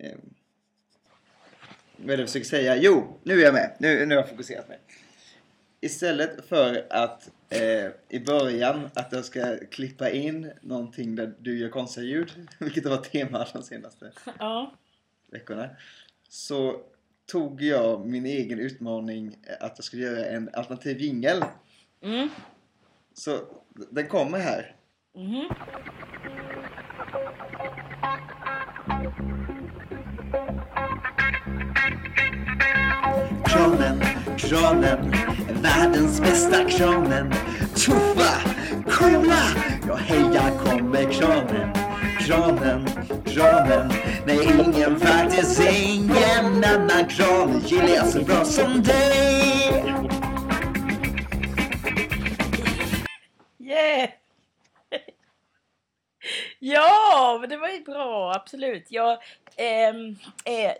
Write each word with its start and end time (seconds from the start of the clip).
Eh, 0.00 0.16
vad 1.96 2.10
är 2.10 2.16
det 2.16 2.22
jag 2.22 2.28
försöker 2.28 2.46
säga? 2.46 2.76
Jo, 2.76 3.18
nu 3.22 3.40
är 3.40 3.44
jag 3.44 3.54
med. 3.54 3.76
Nu, 3.78 4.06
nu 4.06 4.14
har 4.14 4.22
jag 4.22 4.30
fokuserat 4.30 4.68
mig. 4.68 4.78
Istället 5.80 6.44
för 6.48 6.86
att 6.90 7.30
eh, 7.48 7.90
i 8.08 8.20
början 8.26 8.90
att 8.94 9.12
jag 9.12 9.24
ska 9.24 9.56
klippa 9.70 10.10
in 10.10 10.52
någonting 10.60 11.16
där 11.16 11.34
du 11.38 11.58
gör 11.58 11.68
konstiga 11.68 12.06
ljud, 12.06 12.32
vilket 12.58 12.84
har 12.84 12.90
varit 12.96 13.10
tema 13.12 13.46
de 13.52 13.62
senaste 13.62 14.12
Ja. 14.38 14.74
veckorna, 15.26 15.68
så 16.28 16.80
tog 17.26 17.62
jag 17.62 18.06
min 18.06 18.26
egen 18.26 18.58
utmaning 18.58 19.36
att 19.60 19.72
jag 19.76 19.84
skulle 19.84 20.02
göra 20.02 20.26
en 20.26 20.50
alternativ 20.52 20.98
jingel. 21.00 21.44
Mm. 22.02 22.28
Så 23.14 23.38
den 23.90 24.06
kommer 24.08 24.38
här. 24.38 24.76
Mhm. 25.14 25.48
Kranen, 34.40 35.14
världens 35.62 36.20
bästa 36.20 36.64
kranen. 36.64 37.32
Tuffa, 37.74 38.40
coola, 38.90 39.42
ja 39.86 39.94
heja 39.94 40.50
kommer 40.64 41.12
kranen. 41.12 41.70
Kranen, 42.20 42.86
kranen, 43.24 43.92
nej 44.26 44.38
ingen 44.44 45.00
faktiskt 45.00 45.60
ingen 45.60 46.64
annan 46.64 47.08
kran 47.08 47.62
gillar 47.66 47.88
jag 47.88 48.06
så 48.06 48.20
bra 48.20 48.44
som 48.44 48.82
dig. 48.82 49.94
Yeah! 53.58 54.10
ja, 56.58 57.38
men 57.40 57.50
det 57.50 57.56
var 57.56 57.68
ju 57.68 57.84
bra, 57.84 58.32
absolut. 58.34 58.86
Jag 58.88 59.18
ehm, 59.56 60.16
eh 60.44 60.72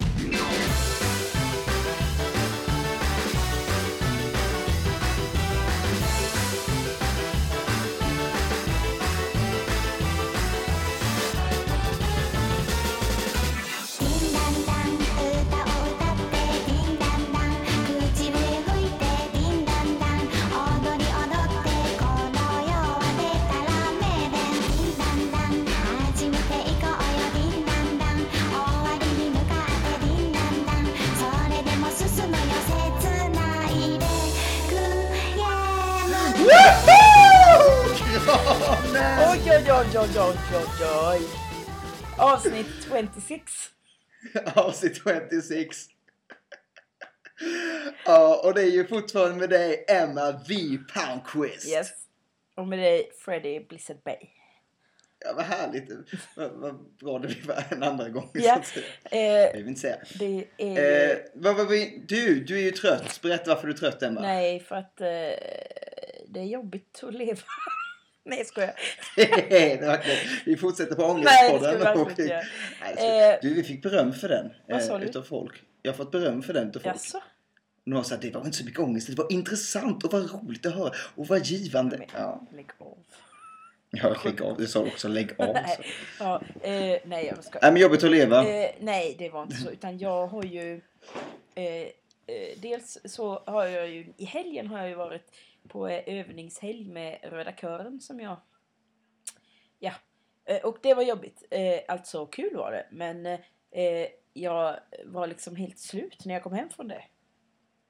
Oj, 39.01 39.41
oj, 39.47 39.73
oj, 39.73 39.99
oj, 39.99 40.19
oj, 40.19 40.87
oj. 41.13 41.21
Avsnitt 42.19 42.67
26. 42.89 43.53
Avsnitt 44.55 44.97
26. 45.31 45.77
Ja, 48.05 48.41
och 48.45 48.55
det 48.55 48.63
är 48.63 48.71
ju 48.71 48.87
fortfarande 48.87 49.37
med 49.37 49.51
dig 49.51 49.85
Emma 49.89 50.33
V. 50.49 50.55
Palmqvist. 50.95 51.69
Yes. 51.69 51.91
Och 52.57 52.67
med 52.67 52.79
dig 52.79 53.11
Freddie 53.25 53.61
Blizzard 53.69 54.03
Bay. 54.05 54.17
Ja, 55.25 55.33
vad 55.37 55.45
härligt. 55.45 55.91
Vad, 56.37 56.51
vad 56.51 56.75
bra 57.01 57.19
det 57.19 57.29
blir 57.29 57.65
en 57.71 57.83
andra 57.83 58.09
gång. 58.09 58.31
Ja. 58.35 58.63
Det 59.11 59.47
Eh, 59.51 59.57
vill 59.57 59.69
inte 59.69 59.81
säga. 59.81 59.97
det 60.19 60.45
är... 60.59 61.11
Eh, 61.11 61.17
vad, 61.35 61.57
vad, 61.57 61.69
du, 62.09 62.45
du 62.45 62.59
är 62.59 62.63
ju 62.63 62.71
trött. 62.71 63.21
Berätta 63.23 63.55
varför 63.55 63.67
du 63.69 63.73
är 63.73 63.77
trött 63.79 64.03
Emma. 64.03 64.21
Nej, 64.21 64.61
för 64.61 64.77
att 64.77 65.01
eh, 65.01 65.07
det 66.29 66.41
är 66.41 66.45
jobbigt 66.45 67.01
att 67.03 67.15
leva. 67.15 67.41
Nej, 68.31 68.39
jag 68.39 68.47
skojar. 68.47 68.75
vi 70.45 70.57
fortsätter 70.57 70.95
på 70.95 71.03
Nej, 71.03 71.11
ångestpodden. 71.11 71.79
verkligen 71.79 72.01
och-. 72.03 72.19
Nej, 72.19 73.31
Eh, 73.33 73.39
du, 73.43 73.55
vi 73.55 73.63
fick 73.63 73.83
beröm 73.83 74.13
för 74.13 74.29
den. 74.29 74.53
vad 74.69 74.83
sa 74.83 74.99
du? 74.99 75.05
Utav 75.07 75.23
folk. 75.23 75.63
Jag 75.83 75.93
har 75.93 75.97
fått 75.97 76.11
beröm 76.11 76.43
för 76.43 76.53
den 76.53 76.69
utav 76.69 76.81
folk. 76.81 76.95
Jaså? 76.95 77.23
Någon 77.85 78.05
sa 78.05 78.15
att 78.15 78.23
det 78.23 78.35
var 78.35 78.45
inte 78.45 78.57
så 78.57 78.65
mycket 78.65 78.81
ångest. 78.81 79.07
Det 79.07 79.15
var 79.15 79.33
intressant 79.33 80.05
och 80.05 80.13
vad 80.13 80.31
roligt 80.33 80.67
att 80.67 80.75
höra. 80.75 80.93
Och 81.17 81.27
vad 81.27 81.45
givande. 81.47 81.99
Men, 81.99 82.07
Ja, 82.15 82.47
Lägg 82.57 82.67
av. 82.79 82.99
ja 83.91 84.17
lägg 84.25 84.43
av. 84.43 84.57
Du 84.59 84.67
sa 84.67 84.81
också 84.81 85.09
lägg 85.09 85.31
av. 85.39 85.55
nej, 85.55 85.79
ja, 86.19 86.43
eh, 86.63 86.99
nej, 87.05 87.27
jag 87.27 87.45
ska. 87.45 87.59
Nej 87.63 87.73
men 87.73 87.83
jobbigt 87.83 88.05
att 88.05 88.11
leva. 88.11 88.49
Eh, 88.49 88.71
nej, 88.81 89.17
det 89.19 89.29
var 89.29 89.43
inte 89.43 89.57
så. 89.57 89.71
Utan 89.71 89.99
jag 89.99 90.27
har 90.27 90.45
ju... 90.45 90.81
Eh, 91.55 91.65
eh, 91.65 91.89
dels 92.57 92.99
så 93.05 93.43
har 93.47 93.67
jag 93.67 93.89
ju... 93.89 94.07
I 94.17 94.25
helgen 94.25 94.67
har 94.67 94.79
jag 94.79 94.89
ju 94.89 94.95
varit 94.95 95.33
på 95.71 95.89
övningshelg 95.89 96.89
med 96.89 97.19
Röda 97.23 97.53
Kören 97.53 98.01
som 98.01 98.21
jag... 98.21 98.37
Ja. 99.79 99.93
Eh, 100.45 100.65
och 100.65 100.79
det 100.83 100.95
var 100.95 101.03
jobbigt. 101.03 101.45
Eh, 101.51 101.81
alltså 101.89 102.27
kul 102.27 102.57
var 102.57 102.73
det. 102.73 102.87
Men 102.91 103.27
eh, 103.27 104.09
jag 104.33 104.77
var 105.05 105.27
liksom 105.27 105.57
helt 105.57 105.79
slut 105.79 106.25
när 106.25 106.35
jag 106.35 106.43
kom 106.43 106.53
hem 106.53 106.71
från 106.71 106.89
det. 106.89 107.05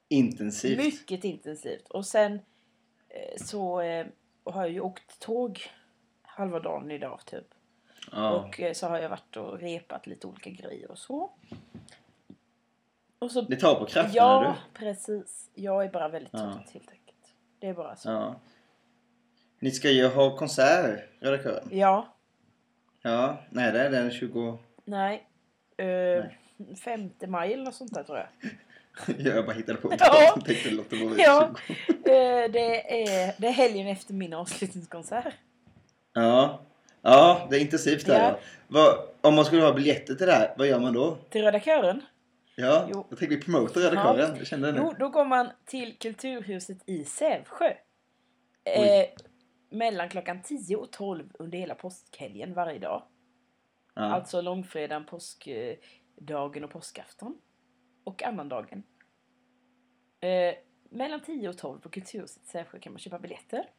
Intensivt. 0.07 0.77
Mycket 0.77 1.23
intensivt. 1.23 1.89
Och 1.89 2.05
sen 2.05 2.39
så 3.37 3.75
har 4.43 4.61
jag 4.61 4.69
ju 4.69 4.79
åkt 4.79 5.19
tåg 5.19 5.61
halva 6.21 6.59
dagen 6.59 6.91
idag 6.91 7.19
typ. 7.25 7.47
Ja. 8.11 8.31
Och 8.31 8.61
så 8.73 8.87
har 8.87 8.99
jag 8.99 9.09
varit 9.09 9.37
och 9.37 9.59
repat 9.59 10.07
lite 10.07 10.27
olika 10.27 10.49
grejer 10.49 10.91
och 10.91 10.97
så. 10.97 11.31
Och 13.19 13.31
så 13.31 13.41
Det 13.41 13.55
tar 13.55 13.75
på 13.75 13.85
krafterna 13.85 14.13
ja, 14.15 14.55
precis. 14.73 15.49
Jag 15.53 15.83
är 15.83 15.89
bara 15.89 16.09
väldigt 16.09 16.33
Ja. 16.33 16.39
trött 16.39 16.69
helt 16.69 16.89
enkelt. 16.89 17.00
Det 17.61 17.67
är 17.67 17.73
bara 17.73 17.95
så. 17.95 18.09
Ja. 18.09 18.35
Ni 19.59 19.71
ska 19.71 19.89
ju 19.89 20.07
ha 20.07 20.37
konsert, 20.37 20.99
Röda 21.19 21.43
Kören. 21.43 21.67
Ja, 21.71 22.17
Ja, 23.01 23.37
nej 23.49 23.71
det 23.71 23.79
är 23.79 23.89
den 23.89 24.11
20... 24.11 24.59
nej. 24.85 25.27
Eh, 25.77 26.25
5 26.83 27.09
maj 27.27 27.53
eller 27.53 27.63
något 27.63 27.75
sånt 27.75 27.93
där 27.93 28.03
tror 28.03 28.17
jag. 28.17 28.27
jag 29.35 29.45
bara 29.45 29.55
hittade 29.55 29.77
på 29.77 29.89
det. 29.89 29.97
Ja. 29.99 30.33
Jag 30.35 30.45
tänkte 30.45 30.69
låta 30.71 30.95
vara 30.95 31.15
Ja. 31.17 31.49
20. 31.67 31.73
Eh, 31.89 32.51
det, 32.51 33.01
är, 33.03 33.33
det 33.37 33.47
är 33.47 33.51
helgen 33.51 33.87
efter 33.87 34.13
min 34.13 34.33
avslutningskonsert. 34.33 35.33
Ja. 36.13 36.61
Ja, 37.01 37.47
det 37.49 37.57
är 37.57 37.61
intensivt 37.61 38.05
där. 38.05 38.19
Ja. 38.19 38.27
Ja. 38.27 38.39
Vad, 38.67 38.95
om 39.21 39.35
man 39.35 39.45
skulle 39.45 39.61
ha 39.63 39.73
biljetter 39.73 40.15
till 40.15 40.27
det 40.27 40.33
här, 40.33 40.53
vad 40.57 40.67
gör 40.67 40.79
man 40.79 40.93
då? 40.93 41.17
Till 41.29 41.41
Röda 41.41 41.59
Kören. 41.59 42.01
Ja, 42.55 42.87
Jo. 42.93 43.05
jag 43.09 43.19
tänker 43.19 43.35
vi 43.35 43.41
promota 43.41 43.79
Röda 43.79 43.95
Ja. 43.95 44.15
Kören. 44.17 44.37
Jag 44.37 44.47
kände 44.47 44.67
det 44.67 44.73
nu. 44.73 44.79
Jo, 44.83 44.93
då 44.99 45.09
går 45.09 45.25
man 45.25 45.49
till 45.65 45.97
Kulturhuset 45.99 46.77
i 46.85 47.05
Sävsjö. 47.05 47.73
Eh, 48.63 49.05
mellan 49.69 50.09
klockan 50.09 50.41
10 50.41 50.75
och 50.75 50.91
12 50.91 51.29
under 51.33 51.57
hela 51.57 51.75
påskhelgen 51.75 52.53
varje 52.53 52.79
dag. 52.79 53.03
Ja. 53.95 54.01
Alltså 54.01 54.41
långfredagen, 54.41 55.05
påskdagen 55.05 56.63
och 56.63 56.69
påskafton. 56.71 57.37
Och 58.03 58.23
annandagen. 58.23 58.83
Eh, 60.19 60.55
mellan 60.89 61.21
10 61.21 61.49
och 61.49 61.57
12 61.57 61.79
på 61.79 61.89
Kulturhuset 61.89 62.43
i 62.43 62.47
Sävsjö 62.47 62.79
kan 62.79 62.93
man 62.93 62.99
köpa 62.99 63.19
biljetter. 63.19 63.69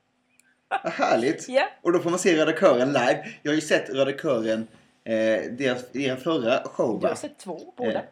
Vad 0.85 0.93
härligt. 0.93 1.47
Ja, 1.49 1.69
Och 1.83 1.93
då 1.93 1.99
får 1.99 2.11
man 2.11 2.19
se 2.19 2.37
Röda 2.37 2.53
Kören 2.61 2.89
live. 2.89 3.25
Jag 3.43 3.51
har 3.51 3.55
ju 3.55 3.61
sett 3.61 3.91
Röda 3.91 4.19
Kören, 4.19 4.69
eh, 5.05 5.43
deras, 5.59 5.93
deras 5.93 6.23
förra 6.23 6.63
show 6.65 7.01
du 7.01 7.07
har 7.07 7.13
va? 7.13 7.17
sett 7.17 7.39
två 7.39 7.75
båda. 7.77 7.93
Eh. 7.93 8.05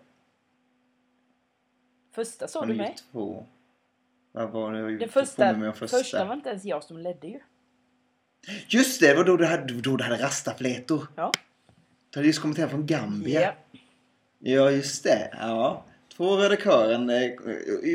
Första 2.25 2.49
såg 2.49 2.69
du 2.69 2.75
mig. 2.75 2.97
Två. 3.13 3.47
Vad 4.33 4.51
var 4.51 4.73
det? 4.73 4.79
Jag 4.79 4.91
Den 4.91 4.99
fick 4.99 5.11
första, 5.13 5.51
om 5.55 5.73
första. 5.75 6.25
var 6.25 6.35
inte 6.35 6.49
ens 6.49 6.65
jag 6.65 6.85
som 6.85 6.99
ledde 6.99 7.27
ju. 7.27 7.41
Just 8.69 9.01
det, 9.01 9.07
det 9.09 9.15
var 9.15 9.25
då 9.25 9.37
du 9.37 9.47
hade, 9.47 9.75
då 9.75 9.97
du 9.97 10.05
hade 10.05 10.23
rastaflätor. 10.23 11.07
Ja. 11.17 11.33
Du 12.11 12.19
hade 12.19 12.27
just 12.27 12.41
kommit 12.41 12.59
hem 12.59 12.69
från 12.69 12.87
Gambia. 12.87 13.41
Ja. 13.41 13.53
Ja, 14.39 14.71
just 14.71 15.05
det. 15.05 15.35
Ja. 15.41 15.85
Två 16.17 16.37
Röda 16.37 16.57
Kören. 16.57 17.11
Eh, 17.11 17.31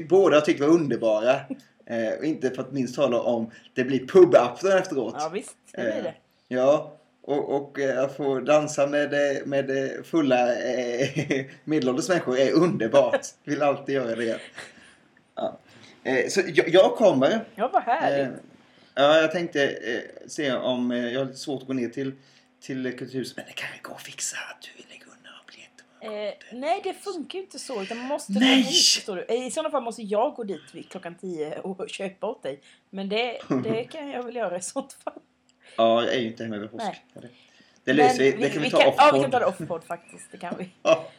båda 0.10 0.42
tyckte 0.42 0.64
var 0.64 0.70
underbara. 0.74 1.36
Eh, 1.88 2.30
inte 2.30 2.50
för 2.52 2.62
att 2.62 2.72
minst 2.72 2.96
tala 2.96 3.22
om 3.22 3.52
det 3.74 3.84
blir 3.84 4.08
pubafton 4.08 4.72
efteråt. 4.72 5.16
ja, 5.20 5.30
visst. 5.30 5.56
Det 5.72 5.82
blir 5.82 5.92
Eh, 5.98 6.04
det. 6.04 6.14
Ja, 6.48 6.98
och, 7.28 7.56
och 7.56 7.80
eh, 7.80 8.04
att 8.04 8.18
få 8.18 8.40
dansa 8.40 8.88
med, 8.88 9.14
eh, 9.14 9.46
med 9.46 9.70
eh, 9.70 10.04
fulla 10.04 10.56
eh, 10.56 11.46
medelålders 11.64 12.10
människor 12.10 12.38
är 12.40 12.52
underbart. 12.52 13.22
Vill 13.44 13.62
alltid 13.62 13.96
göra 13.96 14.16
det. 14.16 14.40
Ja. 15.36 15.60
Eh, 16.04 16.28
så 16.30 16.42
jag, 16.54 16.70
jag 16.70 16.96
kommer. 16.96 17.46
Ja, 17.56 17.70
vad 17.74 17.82
Eh, 17.82 17.88
härligt. 17.88 18.30
ja, 18.96 19.18
jag 19.22 19.32
tänkte 19.32 19.64
eh, 19.68 20.28
se 20.28 20.54
om... 20.54 20.92
Eh, 20.92 21.14
jag 21.14 21.20
har 21.20 21.26
lite 21.26 21.38
svårt 21.40 21.62
att 21.62 21.68
gå 21.68 21.74
ner 21.74 21.90
till, 21.90 22.12
till 22.62 22.98
Kulturhuset. 22.98 23.38
Men 23.38 23.46
det 23.46 23.54
kan 23.54 23.70
gå 23.82 23.92
att 23.94 24.02
fixa 24.02 24.38
att 24.52 24.62
du 24.62 24.84
lägger 24.90 25.06
undan 25.06 25.34
biljetter. 25.48 26.28
Eh, 26.28 26.60
nej, 26.60 26.82
det 26.84 26.94
funkar 26.94 27.40
ju 27.40 27.46
inte 27.46 27.60
så. 27.60 27.82
Utan 27.82 27.98
man 27.98 28.08
måste 28.08 28.32
Nej! 28.34 28.64
gå 28.64 28.70
dit, 29.16 29.28
du. 29.28 29.36
I 29.36 29.52
sådana 29.52 29.70
fall 29.72 29.84
måste 29.84 30.02
jag 30.02 30.34
gå 30.36 30.44
dit 30.44 30.62
vid 30.74 30.90
klockan 30.90 31.16
10 31.16 31.60
och 31.60 31.90
köpa 31.90 32.28
åt 32.28 32.44
dig. 32.44 32.62
Men 32.90 33.10
det, 33.10 33.40
det 33.64 33.84
kan 33.84 34.10
jag 34.10 34.24
väl 34.24 34.36
göra 34.36 34.58
i 34.58 34.62
sånt 34.62 34.94
fall. 34.94 35.14
Ja, 35.78 36.04
jag 36.04 36.14
är 36.14 36.20
ju 36.20 36.28
inte 36.28 36.44
hemma 36.44 36.56
över 36.56 36.68
påsk. 36.68 36.86
Nej. 37.14 37.32
Det, 37.84 37.94
löser 37.94 38.24
vi. 38.24 38.32
Det 38.32 38.50
kan 38.50 38.62
vi, 38.62 38.72
ta 38.72 38.82
Ja, 38.98 39.12
vi 39.14 39.22
kan 39.22 39.32
ta 39.32 39.40
det 39.40 39.46
off-podd 39.46 39.84
faktiskt. 39.84 40.32
Det 40.32 40.38
kan 40.38 40.56
vi. 40.58 40.70
Ja. 40.84 41.12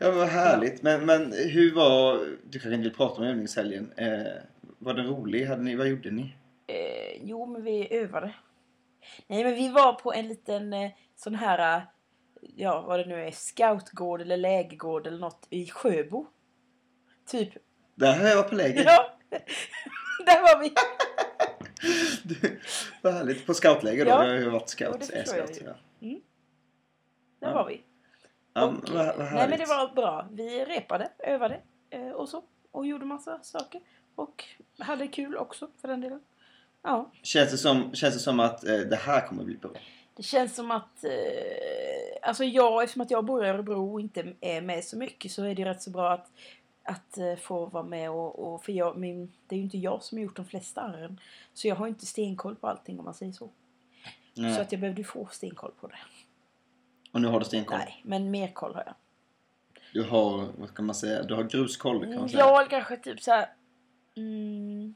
Ja, 0.00 0.10
vad 0.10 0.28
härligt. 0.28 0.82
Men, 0.82 1.06
men 1.06 1.32
hur 1.32 1.74
var... 1.74 2.20
Du 2.44 2.58
kanske 2.58 2.74
inte 2.74 2.88
vill 2.88 2.96
prata 2.96 3.20
om 3.20 3.26
övningshelgen. 3.26 3.92
Eh, 3.96 4.32
var 4.78 4.94
den 4.94 5.06
rolig? 5.06 5.46
Hade 5.46 5.62
ni, 5.62 5.76
vad 5.76 5.88
gjorde 5.88 6.10
ni? 6.10 6.34
Eh, 6.66 7.22
jo, 7.22 7.46
men 7.46 7.64
vi 7.64 7.94
övade. 7.94 8.34
Nej, 9.26 9.44
men 9.44 9.54
vi 9.54 9.68
var 9.68 9.92
på 9.92 10.12
en 10.12 10.28
liten 10.28 10.72
eh, 10.72 10.90
sån 11.16 11.34
här, 11.34 11.76
eh, 11.76 11.82
ja 12.40 12.80
vad 12.80 12.98
det 12.98 13.06
nu 13.06 13.26
är, 13.26 13.30
scoutgård 13.30 14.20
eller 14.20 14.36
lägergård 14.36 15.06
eller 15.06 15.18
något 15.18 15.46
i 15.50 15.66
Sjöbo. 15.66 16.26
Typ. 17.26 17.48
Där 17.94 18.18
har 18.18 18.28
jag 18.28 18.36
varit 18.36 18.48
på 18.48 18.54
läger. 18.54 18.84
Ja, 18.86 19.18
där 20.26 20.42
var 20.42 20.60
vi. 20.60 20.72
Du, 22.22 22.60
vad 23.02 23.12
härligt. 23.14 23.46
På 23.46 23.54
scoutläger 23.54 24.04
då? 24.04 24.10
Ja. 24.10 24.24
Jag 24.24 24.32
har 24.32 24.38
ju 24.40 24.50
varit 24.50 24.68
scout. 24.68 24.96
det 25.10 25.16
är 25.16 25.22
förstår 25.22 25.38
jag 25.38 25.50
ju. 25.50 25.62
ja. 25.64 25.74
Där 27.40 27.48
Ja. 27.48 27.54
var 27.54 27.66
vi. 27.68 27.82
Ja, 28.52 28.64
Och, 28.66 28.88
vad, 28.88 29.06
vad 29.06 29.32
nej 29.32 29.48
men 29.48 29.58
det 29.58 29.66
var 29.66 29.94
bra. 29.94 30.28
Vi 30.30 30.64
repade, 30.64 31.10
övade 31.18 31.60
eh, 31.90 32.08
och 32.08 32.28
så. 32.28 32.42
Och 32.70 32.86
gjorde 32.86 33.04
massa 33.04 33.38
saker. 33.42 33.80
Och 34.14 34.44
hade 34.78 35.06
kul 35.08 35.36
också 35.36 35.68
för 35.80 35.88
den 35.88 36.00
delen. 36.00 36.20
Ja. 36.82 37.10
Känns, 37.22 37.50
det 37.50 37.58
som, 37.58 37.94
känns 37.94 38.14
det 38.14 38.20
som 38.20 38.40
att 38.40 38.64
eh, 38.64 38.78
det 38.78 38.96
här 38.96 39.26
kommer 39.26 39.44
bli 39.44 39.56
bra? 39.56 39.70
Det 40.16 40.22
känns 40.22 40.54
som 40.54 40.70
att, 40.70 41.04
eh, 41.04 41.10
alltså 42.22 42.44
jag, 42.44 42.82
eftersom 42.82 43.02
att 43.02 43.10
jag 43.10 43.24
bor 43.24 43.44
i 43.44 43.48
Örebro 43.48 43.92
och 43.92 44.00
inte 44.00 44.32
är 44.40 44.60
med 44.60 44.84
så 44.84 44.98
mycket 44.98 45.32
så 45.32 45.44
är 45.44 45.54
det 45.54 45.64
rätt 45.64 45.82
så 45.82 45.90
bra 45.90 46.12
att, 46.12 46.30
att 46.86 47.18
eh, 47.18 47.36
få 47.36 47.66
vara 47.66 47.82
med 47.84 48.10
och, 48.10 48.38
och 48.54 48.64
för 48.64 48.72
jag, 48.72 48.96
min, 48.96 49.32
det 49.46 49.54
är 49.54 49.56
ju 49.56 49.64
inte 49.64 49.78
jag 49.78 50.02
som 50.02 50.18
har 50.18 50.22
gjort 50.22 50.36
de 50.36 50.44
flesta 50.44 50.80
arren. 50.80 51.20
Så 51.54 51.68
jag 51.68 51.76
har 51.76 51.86
inte 51.86 52.06
stenkoll 52.06 52.56
på 52.56 52.66
allting 52.68 52.98
om 52.98 53.04
man 53.04 53.14
säger 53.14 53.32
så. 53.32 53.50
Nej. 54.34 54.54
Så 54.54 54.60
att 54.60 54.72
jag 54.72 54.80
behövde 54.80 55.04
få 55.04 55.28
stenkoll 55.32 55.72
på 55.80 55.86
det. 55.86 55.98
Och 57.12 57.20
nu 57.20 57.28
har 57.28 57.38
du 57.40 57.44
stenkoll? 57.46 57.78
Nej, 57.78 58.00
men 58.04 58.30
mer 58.30 58.48
koll 58.48 58.74
har 58.74 58.82
jag. 58.86 58.94
Du 59.92 60.02
har, 60.02 60.48
vad 60.58 60.74
kan 60.74 60.86
man 60.86 60.94
säga, 60.94 61.22
du 61.22 61.34
har 61.34 61.42
gruskoll 61.44 62.00
kan 62.00 62.14
man 62.14 62.28
säga. 62.28 62.40
Ja, 62.40 62.66
kanske 62.70 62.96
typ 62.96 63.20
så 63.20 63.30
här, 63.30 63.48
mm, 64.16 64.94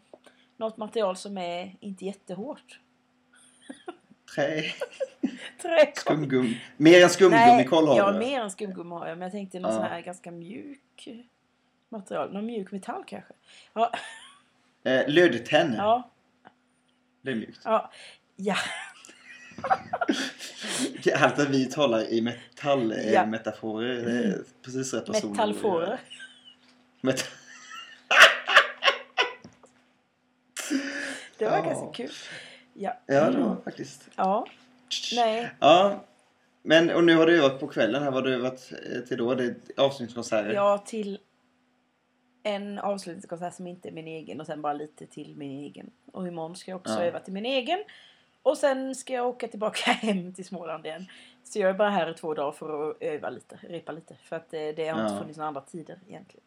något 0.56 0.76
material 0.76 1.16
som 1.16 1.38
är 1.38 1.76
inte 1.80 2.04
jättehårt. 2.04 2.80
Trä, 4.34 4.62
Träkoll. 5.62 5.92
skumgum. 5.96 6.54
Mer 6.76 7.02
än 7.02 7.10
skumgummikoll 7.10 7.88
har 7.88 7.96
ja, 7.96 8.12
du? 8.12 8.18
mer 8.18 8.40
än 8.40 8.50
skumgummi 8.50 8.90
har 8.94 9.06
jag. 9.06 9.18
Men 9.18 9.26
jag 9.26 9.32
tänkte 9.32 9.60
någon 9.60 9.70
Ja. 9.72 9.76
sån 9.76 9.86
här 9.86 10.00
ganska 10.00 10.30
mjuk 10.30 11.08
material. 11.90 12.32
Någon 12.32 12.46
mjuk 12.46 12.72
metall 12.72 13.04
kanske. 13.06 13.32
Ja, 13.72 13.92
Eh, 14.84 15.08
Lödtenn. 15.08 15.74
ja, 15.74 16.10
Det 17.22 17.30
är 17.30 17.34
mjukt. 17.34 17.60
ja. 17.64 17.90
ja. 18.36 18.54
Härligt 21.14 21.38
att 21.38 21.48
vi 21.50 21.66
talar 21.66 22.12
i 22.12 22.20
metallmetaforer. 22.22 23.12
Ja. 23.12 23.22
Eh, 23.22 23.26
metaforer. 23.28 23.94
Det 24.04 24.18
är 24.28 24.38
precis 24.62 24.94
rätt 24.94 25.06
person. 25.06 25.30
Metallfåror. 25.30 25.98
Met- 27.02 27.28
Det 31.38 31.44
var 31.44 31.56
Ja. 31.56 31.62
ganska 31.64 31.92
kul. 31.92 32.10
Ja. 32.74 32.98
ja, 33.06 33.30
det 33.30 33.38
var 33.38 33.56
faktiskt. 33.64 34.08
Ja. 34.16 34.46
Nej. 35.16 35.50
Ja. 35.60 36.04
Men 36.62 36.90
och 36.90 37.04
nu 37.04 37.16
har 37.16 37.26
du 37.26 37.38
övat 37.38 37.60
på 37.60 37.66
kvällen 37.68 38.02
här. 38.02 38.10
Vad 38.10 38.22
har 38.24 38.30
du 38.30 38.34
övat 38.34 38.72
eh, 38.94 39.00
till 39.00 39.16
då? 39.18 39.34
Det 39.34 39.44
är 39.44 39.54
avslutningskonserter? 39.76 40.52
Ja, 40.52 40.78
till 40.78 41.18
en 42.42 42.78
avslutningskonsert 42.78 43.54
som 43.54 43.66
inte 43.66 43.88
är 43.88 43.92
min 43.92 44.06
egen 44.08 44.40
och 44.40 44.46
sen 44.46 44.62
bara 44.62 44.72
lite 44.72 45.06
till 45.06 45.36
min 45.36 45.50
egen. 45.50 45.90
Och 46.12 46.28
imorgon 46.28 46.56
ska 46.56 46.70
jag 46.70 46.80
också 46.80 46.92
Ja. 46.92 47.02
öva 47.02 47.20
till 47.20 47.32
min 47.32 47.46
egen. 47.46 47.84
Och 48.42 48.58
sen 48.58 48.94
ska 48.94 49.12
jag 49.12 49.26
åka 49.28 49.48
tillbaka 49.48 49.90
hem 49.90 50.34
till 50.34 50.44
Småland 50.44 50.86
igen. 50.86 51.06
Så 51.44 51.58
jag 51.58 51.70
är 51.70 51.74
bara 51.74 51.90
här 51.90 52.10
i 52.10 52.14
två 52.14 52.34
dagar 52.34 52.52
för 52.52 52.90
att 52.90 52.96
öva 53.00 53.30
lite, 53.30 53.58
repa 53.62 53.92
lite. 53.92 54.14
För 54.14 54.36
att 54.36 54.54
eh, 54.54 54.60
det 54.60 54.88
har 54.88 55.00
inte 55.02 55.14
Ja. 55.14 55.18
funnits 55.20 55.36
några 55.38 55.48
andra 55.48 55.60
tider 55.60 55.98
egentligen. 56.08 56.44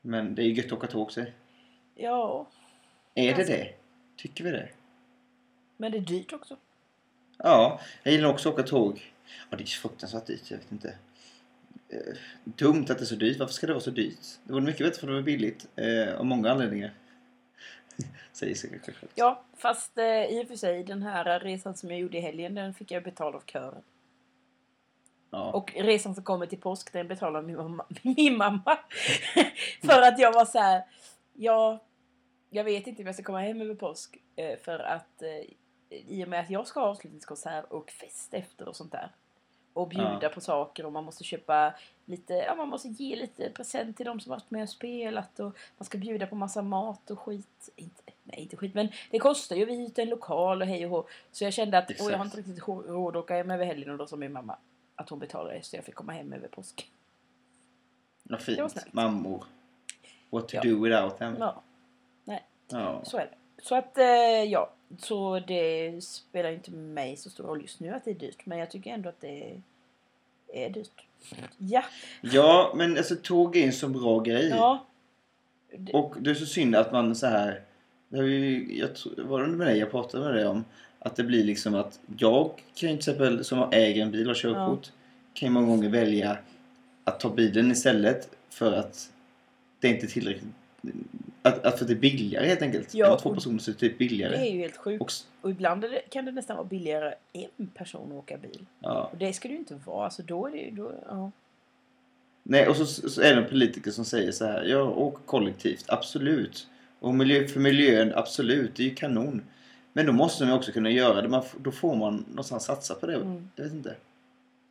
Men 0.00 0.34
det 0.34 0.42
är 0.42 0.44
ju 0.46 0.52
gött 0.52 0.66
att 0.66 0.72
åka 0.72 0.86
tåg 0.86 1.12
sig. 1.12 1.32
Ja, 1.94 2.46
Är 3.14 3.34
det 3.36 3.44
det? 3.44 3.74
Tycker 4.16 4.44
vi 4.44 4.50
det? 4.50 4.68
men 5.76 5.92
det 5.92 5.98
är 5.98 6.00
dyrt 6.00 6.32
också. 6.32 6.56
Ja, 7.38 7.80
jag 8.02 8.12
gillar 8.14 8.28
också 8.28 8.48
att 8.48 8.54
åka 8.54 8.62
tåg. 8.62 9.12
Ja, 9.50 9.56
det 9.56 9.62
är 9.64 9.66
fruktansvärt 9.66 10.26
dyrt. 10.26 10.50
Jag 10.50 10.58
vet 10.58 10.72
inte. 10.72 10.94
Eh, 11.88 11.98
dumt 12.44 12.80
att 12.90 12.98
det 12.98 13.04
är 13.04 13.04
så 13.04 13.14
dyrt. 13.14 13.38
Varför 13.38 13.54
ska 13.54 13.66
det 13.66 13.72
vara 13.72 13.82
så 13.82 13.90
dyrt? 13.90 14.18
Det 14.44 14.52
vore 14.52 14.62
mycket 14.64 14.86
bättre 14.86 15.00
för 15.00 15.06
det 15.06 15.12
var 15.12 15.22
billigt. 15.22 15.66
Eh, 15.76 16.14
av 16.20 16.26
många 16.26 16.50
anledningar. 16.50 16.94
Säger 18.32 18.54
sig 18.54 18.80
kanske. 18.84 19.06
Ja, 19.14 19.44
fast 19.56 19.98
eh, 19.98 20.24
i 20.24 20.42
och 20.44 20.48
för 20.48 20.56
sig 20.56 20.84
den 20.84 21.02
här 21.02 21.40
resan 21.40 21.74
som 21.76 21.90
jag 21.90 22.00
gjorde 22.00 22.18
i 22.18 22.20
helgen 22.20 22.54
den 22.54 22.74
fick 22.74 22.90
jag 22.90 23.02
betala 23.04 23.36
av 23.36 23.42
kören. 23.46 23.82
Ja. 25.30 25.52
Och 25.52 25.72
resan 25.76 26.14
som 26.14 26.24
kommer 26.24 26.46
till 26.46 26.60
påsk 26.60 26.92
den 26.92 27.08
betalar 27.08 27.42
min 27.42 27.56
mamma. 27.56 27.86
Min 28.02 28.36
mamma. 28.36 28.78
för 29.82 30.02
att 30.02 30.18
jag 30.18 30.32
var 30.32 30.44
så 30.44 30.58
här. 30.58 30.82
Ja, 31.32 31.84
jag 32.50 32.64
vet 32.64 32.86
inte 32.86 33.02
om 33.02 33.06
jag 33.06 33.14
ska 33.14 33.24
komma 33.24 33.40
hem 33.40 33.60
över 33.60 33.74
påsk. 33.74 34.16
eh, 34.36 34.58
För 34.58 34.78
att 34.78 35.22
eh, 35.22 35.50
i 35.90 36.24
och 36.24 36.28
med 36.28 36.40
att 36.40 36.50
jag 36.50 36.66
ska 36.66 36.80
ha 36.80 36.86
avslutningskonsert 36.86 37.64
och 37.70 37.90
fest 37.90 38.34
efter 38.34 38.68
och 38.68 38.76
sånt 38.76 38.92
där. 38.92 39.10
Och 39.74 39.88
bjuda 39.88 40.18
Ja. 40.22 40.28
på 40.28 40.40
saker 40.40 40.86
och 40.86 40.92
man 40.92 41.04
måste 41.04 41.24
köpa 41.24 41.74
lite, 42.04 42.34
ja 42.34 42.54
man 42.54 42.68
måste 42.68 42.88
ge 42.88 43.16
lite 43.16 43.50
present 43.50 43.96
till 43.96 44.06
de 44.06 44.20
som 44.20 44.30
varit 44.30 44.50
med 44.50 44.62
och 44.62 44.68
spelat 44.68 45.40
och 45.40 45.56
man 45.78 45.84
ska 45.84 45.98
bjuda 45.98 46.26
på 46.26 46.34
massa 46.34 46.62
mat 46.62 47.10
och 47.10 47.18
skit. 47.18 47.68
Inte, 47.76 48.02
nej 48.24 48.40
inte 48.40 48.56
skit 48.56 48.74
men 48.74 48.88
det 49.10 49.18
kostar 49.18 49.56
ju, 49.56 49.64
vi 49.64 49.74
hyr 49.76 49.98
en 50.00 50.08
lokal 50.08 50.62
och 50.62 50.68
hej 50.68 50.84
och 50.84 50.90
hå. 50.90 51.04
Så 51.32 51.44
jag 51.44 51.52
kände 51.52 51.78
att, 51.78 51.90
och 51.90 52.10
jag 52.10 52.18
har 52.18 52.24
inte 52.24 52.38
Exakt. 52.38 52.48
riktigt 52.48 52.68
råd 52.68 53.16
att 53.16 53.22
åka 53.24 53.34
hem 53.36 53.50
över 53.50 53.64
helgen 53.64 53.90
och 53.90 53.98
då 53.98 54.06
sa 54.06 54.16
min 54.16 54.32
mamma 54.32 54.56
att 54.96 55.08
hon 55.10 55.18
betalade 55.18 55.62
så 55.62 55.76
jag 55.76 55.84
fick 55.84 55.94
komma 55.94 56.12
hem 56.12 56.32
över 56.32 56.48
påsk. 56.48 56.90
Vad 58.22 58.40
Det 58.46 58.62
var 58.62 58.68
fint. 58.68 58.92
Mammor. 58.92 59.44
What 60.30 60.48
to 60.48 60.56
Ja. 60.56 60.62
do 60.62 60.82
without 60.84 61.18
them. 61.18 61.36
Ja, 61.38 61.62
Ja. 62.68 63.00
så 63.04 63.16
är 63.18 63.20
det. 63.26 63.62
Så 63.62 63.74
att, 63.74 63.98
eh, 63.98 64.04
ja. 64.44 64.70
Så 64.98 65.40
det 65.40 66.04
spelar 66.04 66.50
inte 66.50 66.70
mig 66.70 67.16
så 67.16 67.30
stor 67.30 67.44
roll 67.44 67.62
just 67.62 67.80
nu 67.80 67.90
att 67.90 68.04
det 68.04 68.10
är 68.10 68.14
dyrt. 68.14 68.46
Men 68.46 68.58
jag 68.58 68.70
tycker 68.70 68.90
ändå 68.90 69.08
att 69.08 69.20
det 69.20 69.60
är 70.52 70.70
dyrt. 70.70 71.06
Ja. 71.58 71.84
ja, 72.20 72.72
men 72.76 72.96
alltså 72.96 73.16
tåg 73.22 73.56
är 73.56 73.66
en 73.66 73.72
så 73.72 73.88
bra 73.88 74.20
grej. 74.20 74.48
Ja. 74.48 74.86
Det, 75.76 75.92
Och 75.92 76.14
det 76.20 76.30
är 76.30 76.34
så 76.34 76.46
synd 76.46 76.76
att 76.76 76.92
man 76.92 77.14
så 77.14 77.26
här... 77.26 77.62
Det 78.08 78.16
har 78.16 78.24
ju, 78.24 78.78
jag 78.78 78.88
var 79.24 79.42
det 79.42 79.48
med 79.48 79.66
dig 79.66 79.78
jag 79.78 79.90
pratade 79.90 80.24
med 80.24 80.34
dig 80.34 80.46
om? 80.46 80.64
Att 80.98 81.16
det 81.16 81.24
blir 81.24 81.44
liksom 81.44 81.74
att 81.74 82.00
jag 82.18 82.50
kan 82.74 82.90
ju 82.90 82.96
till 82.96 82.98
exempel 82.98 83.44
som 83.44 83.68
äger 83.72 84.02
en 84.02 84.10
bil 84.10 84.30
och 84.30 84.36
körkort 84.36 84.92
kan 85.34 85.48
ju 85.48 85.52
många 85.52 85.66
gånger 85.66 85.88
välja 85.88 86.38
att 87.04 87.20
ta 87.20 87.30
bilen 87.30 87.70
istället 87.70 88.36
för 88.50 88.72
att 88.72 89.10
det 89.80 89.88
inte 89.88 90.06
är 90.06 90.08
tillräckligt... 90.08 90.44
Att, 91.42 91.64
att 91.64 91.78
för 91.78 91.84
att 91.84 91.88
det 91.88 91.94
är 91.94 91.98
billigare 91.98 92.46
helt 92.46 92.62
enkelt. 92.62 92.94
Ja, 92.94 93.12
Än 93.12 93.18
två 93.18 93.34
personer 93.34 93.58
så 93.58 93.70
är 93.70 93.72
det 93.72 93.78
typ 93.80 93.92
det 93.92 93.98
billigare. 93.98 94.36
är 94.36 94.52
ju 94.52 94.58
helt 94.58 94.76
sjukt. 94.76 95.02
Och, 95.02 95.10
Och 95.40 95.50
ibland 95.50 95.80
det, 95.80 96.02
kan 96.10 96.24
det 96.24 96.32
nästan 96.32 96.56
vara 96.56 96.66
billigare 96.66 97.14
en 97.32 97.66
person 97.66 98.12
att 98.12 98.18
åka 98.18 98.36
bil. 98.36 98.66
ja. 98.80 99.08
Och 99.12 99.18
det 99.18 99.32
ska 99.32 99.48
det 99.48 99.52
ju 99.54 99.58
inte 99.58 99.74
vara. 99.84 100.04
Alltså 100.04 100.22
då 100.22 100.46
är 100.46 100.50
det 100.50 100.58
ju... 100.58 100.70
Då, 100.70 100.92
ja. 101.08 101.30
Nej, 102.42 102.68
och 102.68 102.76
så, 102.76 102.86
så 102.86 103.20
är 103.22 103.34
det 103.34 103.42
en 103.42 103.48
politiker 103.48 103.90
som 103.90 104.04
säger 104.04 104.32
så 104.32 104.44
här. 104.44 104.64
Ja, 104.64 104.82
åk 104.82 105.26
kollektivt. 105.26 105.84
Absolut. 105.88 106.66
Och 107.00 107.14
miljö, 107.14 107.46
för 107.48 107.60
miljön, 107.60 108.12
absolut. 108.14 108.74
Det 108.76 108.82
är 108.82 108.88
ju 108.88 108.94
kanon. 108.94 109.42
Men 109.92 110.06
då 110.06 110.12
måste 110.12 110.44
man 110.44 110.52
också 110.58 110.72
kunna 110.72 110.90
göra 110.90 111.22
det. 111.22 111.28
Man, 111.28 111.42
då 111.62 111.70
får 111.70 111.96
man 111.96 112.24
någonstans 112.28 112.64
satsa 112.64 112.94
på 112.94 113.06
det. 113.06 113.14
Mm. 113.14 113.50
Jag 113.56 113.64
vet 113.64 113.72
inte. 113.72 113.96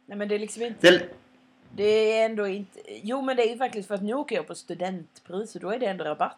Nej 0.05 0.17
men 0.17 0.27
det 0.27 0.36
är 0.36 0.39
liksom 0.39 0.63
inte... 0.63 0.91
Det, 0.91 1.01
Det 1.75 1.84
är 2.20 2.25
ändå 2.25 2.48
inte... 2.48 2.80
Jo 2.88 3.22
men 3.22 3.36
det 3.38 3.44
är 3.48 3.50
ju 3.51 3.58
faktiskt 3.58 3.88
för 3.88 3.96
att 3.96 4.03
nu 4.03 4.13
åker 4.13 4.36
jag 4.36 4.48
på 4.48 4.56
studentpris 4.56 5.56
och 5.56 5.62
då 5.62 5.70
är 5.70 5.80
det 5.80 5.86
ändå 5.86 6.03
rabatt. 6.03 6.38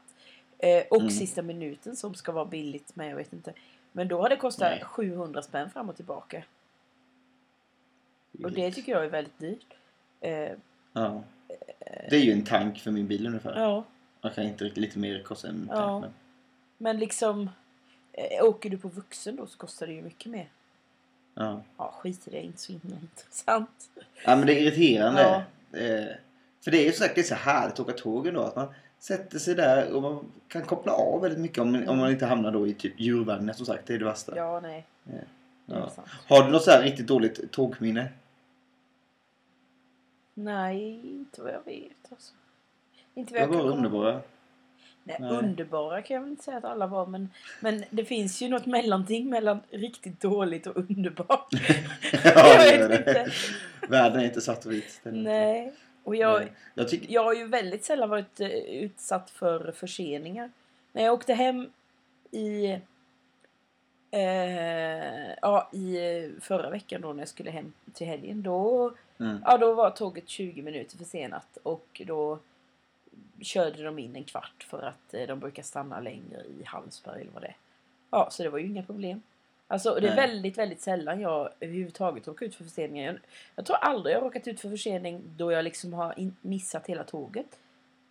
Eh, 0.58 0.84
och 0.90 0.98
Mm. 0.98 1.10
sista 1.10 1.42
minuten 1.42 1.96
som 1.96 2.14
ska 2.16 2.32
vara 2.32 2.46
billigt 2.46 2.92
men 2.96 3.08
jag 3.08 3.16
vet 3.16 3.34
inte. 3.34 3.54
Men 3.92 4.08
då 4.08 4.22
har 4.22 4.30
det 4.30 4.36
kostat 4.36 4.72
Nej. 4.72 4.84
700 4.84 5.42
spänn 5.42 5.70
fram 5.70 5.90
och 5.90 5.96
tillbaka. 5.96 6.44
Och 8.44 8.52
det 8.52 8.72
tycker 8.72 8.92
jag 8.92 9.06
är 9.06 9.10
väldigt 9.10 9.40
dyrt. 9.40 9.74
Eh, 10.22 10.52
ja. 10.94 11.24
det 12.10 12.16
är 12.16 12.20
ju 12.24 12.32
en 12.32 12.46
tank 12.46 12.80
för 12.80 12.92
min 12.92 13.08
bil 13.08 13.28
ungefär. 13.28 13.56
ja. 13.60 13.84
Man 14.22 14.34
kan 14.34 14.44
inte 14.44 14.64
riktigt 14.64 14.82
lite 14.82 15.00
mer 15.00 15.24
kosta 15.24 15.48
en 15.48 15.68
Ja. 15.72 15.76
tank. 15.76 16.02
Men, 16.02 16.14
Men 16.78 17.00
liksom... 17.00 17.50
Eh, 18.14 18.44
åker 18.46 18.70
du 18.70 18.78
på 18.78 18.88
vuxen 18.88 19.36
då 19.36 19.48
så 19.48 19.58
kostar 19.58 19.88
det 19.88 19.94
ju 19.94 20.02
mycket 20.02 20.32
mer. 20.32 20.50
Ja. 21.36 21.62
Ja 21.78 21.94
skit 21.98 22.28
i 22.28 22.32
det, 22.32 22.38
är 22.38 22.42
inte 22.42 22.60
så 22.60 22.72
himla 22.72 22.98
intressant. 23.02 23.90
ja, 24.26 24.36
men 24.36 24.46
det 24.48 24.54
är 24.54 24.62
irriterande. 24.62 25.22
Ja. 25.72 25.80
Eh, 25.80 26.08
för 26.64 26.72
det 26.72 26.78
är 26.78 26.86
ju 26.86 26.92
det 27.16 27.18
är 27.18 27.24
så 27.24 27.36
härligt 27.36 27.74
att 27.74 27.80
åka 27.80 27.94
tåg 27.94 28.28
ändå. 28.28 28.42
Att 28.42 28.56
man 28.56 28.68
sätter 29.00 29.40
sig 29.40 29.56
där 29.56 29.92
och 29.92 30.02
man 30.02 30.32
kan 30.48 30.62
koppla 30.62 30.92
av 30.92 31.22
väldigt 31.22 31.40
mycket 31.40 31.58
om, 31.58 31.86
om 31.88 31.98
man 31.98 32.12
inte 32.12 32.26
hamnar 32.26 32.52
då 32.52 32.68
i 32.68 32.74
typ 32.74 33.00
djurvagnen 33.00 33.56
som 33.56 33.66
sagt. 33.66 33.88
Det 33.88 33.94
är 33.94 34.00
det 34.00 34.06
värsta. 34.06 34.36
Ja 34.36 34.60
nej. 34.60 34.86
Ja. 35.04 35.14
Ja. 35.66 35.92
Har 36.28 36.44
du 36.44 36.52
något 36.52 36.64
så 36.64 36.72
här 36.72 36.84
riktigt 36.84 37.08
dåligt 37.08 37.52
tågminne? 37.52 38.08
Nej, 40.34 41.02
inte 41.06 41.42
vad 41.42 41.54
jag 41.54 41.66
vet 41.66 42.12
alltså. 42.12 42.34
Inte 43.14 43.34
vad 43.34 43.50
Det 43.50 43.56
jag 43.56 43.64
var 43.64 43.72
underbara. 43.72 44.22
Nej, 45.08 45.18
Nej. 45.20 45.32
underbara 45.32 46.02
kan 46.02 46.16
jag 46.16 46.22
väl 46.22 46.32
inte 46.32 46.44
säga 46.44 46.58
att 46.58 46.66
alla 46.66 46.88
var 46.88 47.06
men, 47.06 47.30
men 47.60 47.84
det 47.90 48.06
finns 48.06 48.42
ju 48.42 48.50
något 48.50 48.66
mellanting 48.66 49.30
mellan 49.30 49.60
riktigt 49.70 50.22
dåligt 50.22 50.68
och 50.68 50.78
underbart. 50.78 51.48
ja, 52.24 52.58
det 52.72 52.88
vet 52.88 53.06
det. 53.06 53.32
Världen 53.90 54.20
är 54.20 54.26
inte 54.26 54.42
svart 54.42 54.66
och 54.66 54.72
vit. 54.72 55.02
Är 55.04 55.12
Nej. 55.12 55.74
Och 56.04 56.16
jag, 56.16 56.40
Nej. 56.42 56.52
Jag 56.74 56.90
tycker... 56.90 57.14
jag 57.14 57.24
har 57.24 57.34
ju 57.34 57.48
väldigt 57.48 57.86
sällan 57.86 58.10
varit 58.10 58.40
eh, 58.40 58.48
utsatt 58.50 59.30
för 59.30 59.72
förseningar. 59.72 60.52
När 60.92 61.04
jag 61.04 61.14
åkte 61.14 61.34
hem 61.34 61.70
i... 62.32 62.80
Eh, 64.12 65.34
ja, 65.42 65.70
i 65.74 65.98
eh, 65.98 66.42
förra 66.42 66.70
veckan 66.70 67.02
då 67.02 67.14
när 67.14 67.22
jag 67.22 67.30
skulle 67.30 67.52
hem 67.52 67.74
till 67.94 68.08
helgen. 68.08 68.44
Då, 68.44 68.94
Mm. 69.20 69.38
ja, 69.46 69.58
då 69.58 69.74
var 69.74 69.90
tåget 69.90 70.30
20 70.30 70.62
minuter 70.62 70.98
försenat. 70.98 71.58
Och 71.64 72.02
då 72.06 72.40
körde 73.42 73.84
de 73.84 74.00
in 74.00 74.16
en 74.16 74.24
kvart 74.24 74.66
för 74.70 74.82
att 74.82 75.14
eh, 75.14 75.28
de 75.28 75.40
brukar 75.40 75.64
stanna 75.64 76.00
längre 76.00 76.42
i 76.60 76.64
Hallsberg 76.66 77.22
eller 77.22 77.32
vad 77.32 77.42
det 77.44 77.48
är. 77.48 77.56
Ja, 78.12 78.28
så 78.32 78.44
det 78.44 78.50
var 78.50 78.60
ju 78.60 78.66
inga 78.68 78.84
problem. 78.84 79.22
Alltså 79.68 79.94
det 79.96 80.08
är 80.08 80.16
Nej. 80.16 80.28
väldigt, 80.28 80.58
väldigt 80.58 80.82
sällan 80.82 81.20
jag 81.22 81.50
överhuvudtaget 81.60 82.28
råkar 82.28 82.46
ut 82.46 82.56
för 82.56 82.64
förseningar. 82.64 83.06
Jag, 83.06 83.20
jag 83.56 83.66
tror 83.66 83.78
aldrig 83.78 84.16
jag 84.16 84.20
har 84.20 84.26
råkat 84.26 84.48
ut 84.48 84.60
för 84.60 84.70
försening 84.70 85.22
då 85.38 85.52
jag 85.52 85.64
liksom 85.64 85.94
har 85.94 86.20
in, 86.20 86.36
missat 86.42 86.88
hela 86.88 87.04
tåget. 87.04 87.60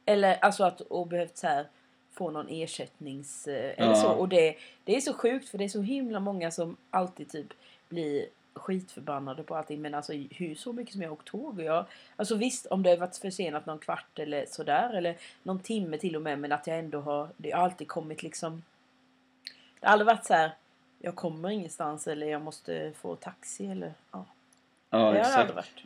Eller 0.07 0.37
alltså 0.45 0.64
att 0.64 0.81
och 0.81 1.07
behövt 1.07 1.37
så 1.37 1.47
här 1.47 1.66
få 2.12 2.31
någon 2.31 2.49
ersättnings... 2.49 3.49
eh, 3.49 3.75
Eller 3.78 3.88
Ja. 3.90 3.95
så. 3.97 4.09
Och 4.12 4.28
det, 4.28 4.57
det 4.85 4.97
är 4.97 5.00
så 5.00 5.14
sjukt 5.14 5.49
för 5.49 5.59
det 5.59 5.64
är 5.64 5.69
så 5.69 5.81
himla 5.83 6.21
många 6.21 6.50
som 6.50 6.76
alltid 6.90 7.31
typ 7.31 7.47
blir 7.88 8.26
skitförbannade 8.55 9.43
på 9.43 9.57
allting. 9.57 9.83
Men 9.83 9.95
alltså 9.95 10.13
hur 10.13 10.55
så 10.55 10.73
mycket 10.73 10.93
som 10.93 11.03
jag 11.03 11.13
åkt 11.13 11.27
tåg. 11.29 11.59
Och 11.59 11.65
jag, 11.65 11.85
alltså 12.17 12.35
visst 12.35 12.67
om 12.67 12.83
det 12.83 12.91
har 12.91 12.97
varit 12.97 13.17
försenat 13.17 13.67
någon 13.67 13.79
kvart 13.79 14.19
eller 14.19 14.47
sådär. 14.49 14.95
Eller 14.95 15.17
någon 15.43 15.59
timme 15.61 15.99
till 15.99 16.17
och 16.17 16.23
med. 16.23 16.39
Men 16.39 16.53
att 16.53 16.67
jag 16.67 16.79
ändå 16.79 17.01
har... 17.01 17.29
Det 17.37 17.51
har 17.51 17.63
alltid 17.65 17.89
kommit 17.89 18.23
liksom... 18.23 18.63
Det 19.81 19.87
har 19.87 19.93
aldrig 19.93 20.07
varit 20.07 20.25
så 20.25 20.35
här. 20.35 20.51
Jag 20.99 21.15
kommer 21.17 21.51
ingenstans 21.51 22.07
eller 22.09 22.27
jag 22.27 22.43
måste 22.43 22.93
få 23.01 23.17
taxi 23.17 23.67
eller... 23.67 23.95
Ja, 24.13 24.27
Ja, 24.91 24.99
det 24.99 25.05
har 25.05 25.15
exakt. 25.15 25.37
aldrig 25.39 25.57
varit. 25.57 25.85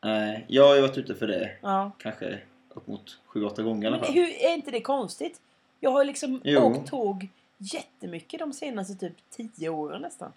Nej, 0.00 0.44
jag 0.48 0.68
har 0.68 0.74
ju 0.74 0.80
varit 0.80 0.98
ute 0.98 1.14
för 1.14 1.26
det 1.26 1.56
Ja. 1.62 1.90
kanske 1.98 2.38
upp 2.68 2.86
mot 2.86 3.18
7-8 3.28 3.62
gånger 3.62 3.84
i 3.84 3.86
alla 3.86 3.96
Men 3.96 4.06
fall. 4.06 4.14
hur, 4.14 4.28
är 4.44 4.54
inte 4.54 4.70
det 4.70 4.80
konstigt? 4.80 5.40
Jag 5.80 5.90
har 5.90 6.04
liksom 6.04 6.40
Jo. 6.44 6.60
åkt 6.60 6.88
tåg 6.90 7.28
jättemycket 7.58 8.40
de 8.40 8.52
senaste 8.52 8.94
typ 8.94 9.14
10 9.30 9.68
åren 9.68 10.02
nästan. 10.02 10.32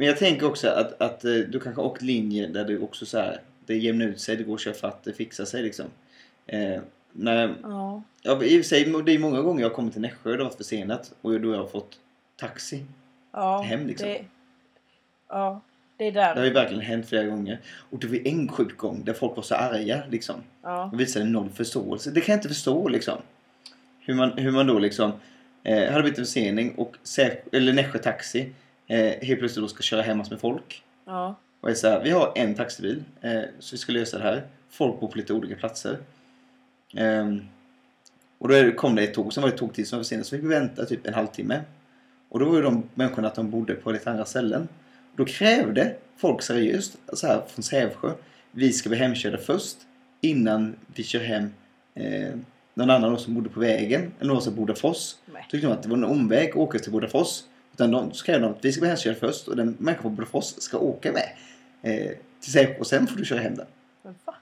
Men 0.00 0.08
jag 0.08 0.18
tänker 0.18 0.46
också 0.46 0.68
att, 0.68 1.02
att 1.02 1.24
eh, 1.24 1.32
du 1.34 1.60
kanske 1.60 1.82
åkt 1.82 2.02
linjer 2.02 2.48
där 2.48 2.64
det 2.64 2.78
också 2.78 3.06
så 3.06 3.18
här, 3.18 3.40
det 3.66 3.76
jämnar 3.76 4.06
ut 4.06 4.20
sig, 4.20 4.36
det 4.36 4.42
går 4.44 4.54
att 4.54 4.60
köra 4.60 4.74
fatt, 4.74 5.04
det 5.04 5.12
fixar 5.12 5.44
sig 5.44 5.62
liksom. 5.62 5.86
Eh, 6.46 6.80
när, 7.12 7.54
Ja. 7.62 8.02
ja, 8.22 8.42
I 8.44 8.60
och 8.60 8.64
sig, 8.64 8.84
det 9.06 9.12
är 9.12 9.18
många 9.18 9.42
gånger 9.42 9.60
jag 9.62 9.68
har 9.68 9.74
kommit 9.74 9.92
till 9.92 10.02
Nässjö 10.02 10.30
och 10.30 10.36
det 10.36 10.42
har 10.42 10.48
varit 10.50 10.56
försenat 10.58 11.12
och 11.22 11.40
då 11.40 11.48
har 11.48 11.56
jag 11.56 11.70
fått 11.70 11.98
taxi. 12.36 12.84
Ja, 13.32 13.60
Hem, 13.62 13.86
liksom. 13.86 14.08
Det, 14.08 14.24
ja, 15.28 15.60
det 15.96 16.06
är 16.06 16.12
Det 16.12 16.22
har 16.22 16.34
där. 16.34 16.44
ju 16.44 16.50
verkligen 16.50 16.82
hänt 16.82 17.08
flera 17.08 17.24
gånger. 17.24 17.60
Och 17.90 17.98
det 17.98 18.06
var 18.06 18.26
en 18.28 18.48
sjuk 18.48 18.76
gång 18.76 19.02
där 19.04 19.12
folk 19.12 19.36
var 19.36 19.42
så 19.42 19.54
arga 19.54 20.02
liksom. 20.10 20.36
Ja. 20.62 20.88
De 20.92 20.98
visade 20.98 21.24
noll 21.24 21.50
förståelse. 21.50 22.10
Det 22.10 22.20
kan 22.20 22.32
jag 22.32 22.38
inte 22.38 22.48
förstå 22.48 22.88
liksom. 22.88 23.18
Hur 24.00 24.14
man, 24.14 24.32
hur 24.38 24.50
man 24.50 24.66
då 24.66 24.78
liksom 24.78 25.12
eh, 25.62 25.90
hade 25.90 26.02
blivit 26.02 26.18
en 26.18 26.24
försening 26.24 26.74
och 26.74 26.96
eller 27.52 27.72
Nässjö 27.72 27.98
Taxi 27.98 28.52
eh, 28.90 29.26
helt 29.26 29.38
plötsligt 29.38 29.62
då 29.62 29.68
ska 29.68 29.82
köra 29.82 30.02
hem 30.02 30.18
med 30.18 30.40
folk. 30.40 30.82
Ja. 31.04 31.34
Och 31.60 31.70
är 31.70 31.74
så 31.74 31.88
här, 31.88 32.02
vi 32.02 32.10
har 32.10 32.32
en 32.36 32.54
taxibil 32.54 33.04
eh, 33.20 33.42
så 33.58 33.74
vi 33.74 33.78
ska 33.78 33.92
lösa 33.92 34.18
det 34.18 34.24
här. 34.24 34.42
Folk 34.70 35.00
bor 35.00 35.08
på 35.08 35.18
lite 35.18 35.32
olika 35.32 35.56
platser. 35.56 35.98
Ehm, 36.94 37.40
och 38.38 38.48
då 38.48 38.72
kom 38.72 38.94
det 38.94 39.02
ett 39.02 39.14
tåg, 39.14 39.32
sen 39.32 39.42
var 39.42 39.48
det 39.48 39.54
ett 39.54 39.60
tåg 39.60 39.74
till 39.74 39.86
som 39.86 39.98
var 39.98 40.04
försenat 40.04 40.26
så 40.26 40.36
fick 40.36 40.44
vi 40.44 40.48
vänta 40.48 40.84
typ 40.84 41.06
en 41.06 41.14
halvtimme. 41.14 41.60
Och 42.28 42.38
då 42.38 42.44
var 42.44 42.56
ju 42.56 42.62
de 42.62 42.82
människorna 42.94 43.28
att 43.28 43.34
de 43.34 43.50
bodde 43.50 43.74
på 43.74 43.92
lite 43.92 44.10
andra 44.10 44.24
ställen. 44.24 44.68
Då 45.16 45.24
krävde 45.24 45.96
folk 46.16 46.42
seriöst, 46.42 46.96
så 47.12 47.26
här 47.26 47.42
från 47.48 47.62
Sävsjö, 47.62 48.12
vi 48.50 48.72
ska 48.72 48.88
bli 48.88 48.98
hemkörda 48.98 49.38
först 49.38 49.76
innan 50.20 50.76
vi 50.94 51.02
kör 51.02 51.20
hem 51.20 51.54
eh, 51.94 52.34
någon 52.74 52.90
annan 52.90 53.18
som 53.18 53.34
bodde 53.34 53.48
på 53.48 53.60
vägen, 53.60 54.12
eller 54.18 54.32
någon 54.32 54.42
som 54.42 54.54
bodde 54.54 54.74
Fors. 54.74 55.14
Tyckte 55.50 55.66
de 55.66 55.72
att 55.72 55.82
det 55.82 55.88
var 55.88 55.96
en 55.96 56.04
omväg 56.04 56.50
att 56.50 56.56
åka 56.56 56.78
till 56.78 56.92
Bodafors. 56.92 57.42
Utan 57.80 57.90
de 57.90 58.12
skrev 58.12 58.40
de 58.40 58.50
att 58.50 58.64
vi 58.64 58.72
ska 58.72 58.80
bli 58.80 58.88
hemkörda 58.88 59.18
först 59.18 59.48
och 59.48 59.56
den 59.56 59.76
människan 59.78 60.02
på 60.02 60.08
Bodafors 60.10 60.44
ska 60.44 60.78
åka 60.78 61.12
med 61.12 61.28
eh, 61.82 62.10
till 62.40 62.52
Sävsjö 62.52 62.78
och 62.78 62.86
sen 62.86 63.06
får 63.06 63.16
du 63.16 63.24
köra 63.24 63.40
hem 63.40 63.54
den. 63.54 63.66
Va? 64.24 64.34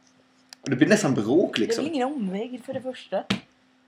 Och 0.61 0.71
det 0.71 0.77
blir 0.77 0.89
nästan 0.89 1.15
bråk 1.15 1.57
Det 1.57 1.63
är 1.63 1.67
liksom. 1.67 1.85
väl 1.85 1.95
ingen 1.95 2.09
omväg 2.09 2.61
för 2.67 2.75
det 2.75 2.81
första? 2.81 3.25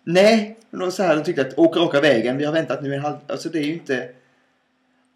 Nej, 0.04 0.58
men 0.70 0.80
de, 0.80 0.92
så 0.92 1.02
här, 1.02 1.16
de 1.16 1.22
tyckte 1.24 1.42
att 1.42 1.58
åka 1.58 1.80
raka 1.80 2.00
vägen, 2.00 2.36
vi 2.36 2.44
har 2.44 2.52
väntat 2.52 2.82
nu 2.82 2.94
en 2.94 3.00
halv... 3.00 3.16
Alltså 3.26 3.48
det 3.48 3.58
är 3.58 3.62
ju 3.64 3.72
inte... 3.72 4.08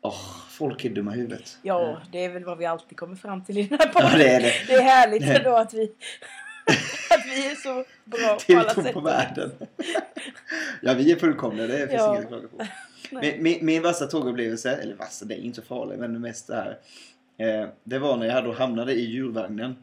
Åh, 0.00 0.20
folk 0.50 0.84
är 0.84 0.90
dumma 0.90 1.14
i 1.14 1.16
huvudet. 1.16 1.58
Ja, 1.62 1.98
det 2.12 2.24
är 2.24 2.28
väl 2.28 2.44
vad 2.44 2.58
vi 2.58 2.66
alltid 2.66 2.98
kommer 2.98 3.16
fram 3.16 3.44
till 3.44 3.58
i 3.58 3.62
den 3.62 3.78
här 3.78 3.90
Ja, 3.94 4.00
podden. 4.00 4.18
det 4.18 4.28
är 4.28 4.40
det. 4.40 4.52
Det 4.66 4.74
är 4.74 4.82
härligt 4.82 5.22
Nej. 5.22 5.36
ändå 5.36 5.56
att 5.56 5.74
vi, 5.74 5.82
att 7.10 7.26
vi 7.26 7.46
är 7.50 7.54
så 7.54 7.84
bra 8.04 8.38
Det 8.46 8.54
på 8.54 8.60
alla 8.60 8.74
sätt. 8.74 8.92
på 8.94 9.00
världen. 9.00 9.50
ja, 10.80 10.94
vi 10.94 11.12
är 11.12 11.16
fullkomliga. 11.16 11.66
Det 11.66 11.78
finns 11.78 11.92
Ja. 11.92 12.10
inget 12.14 12.22
att 12.22 12.28
klaga 12.28 12.48
på. 12.48 12.66
Min, 13.11 13.42
min, 13.42 13.66
min 13.66 13.82
värsta 13.82 14.06
tågupplevelse, 14.06 14.76
eller 14.76 14.94
värsta, 14.94 15.25
det 15.25 15.34
är 15.34 15.38
inte 15.38 15.61
så 15.61 15.66
farligt, 15.66 15.99
men 15.99 16.12
det 16.12 16.18
mest 16.18 16.46
det 16.46 16.54
här. 16.54 16.78
Eh, 17.37 17.68
det 17.84 17.99
var 17.99 18.16
när 18.16 18.26
jag 18.26 18.44
då 18.44 18.52
hamnade 18.52 18.92
i 18.92 19.04
djurvagnen 19.04 19.76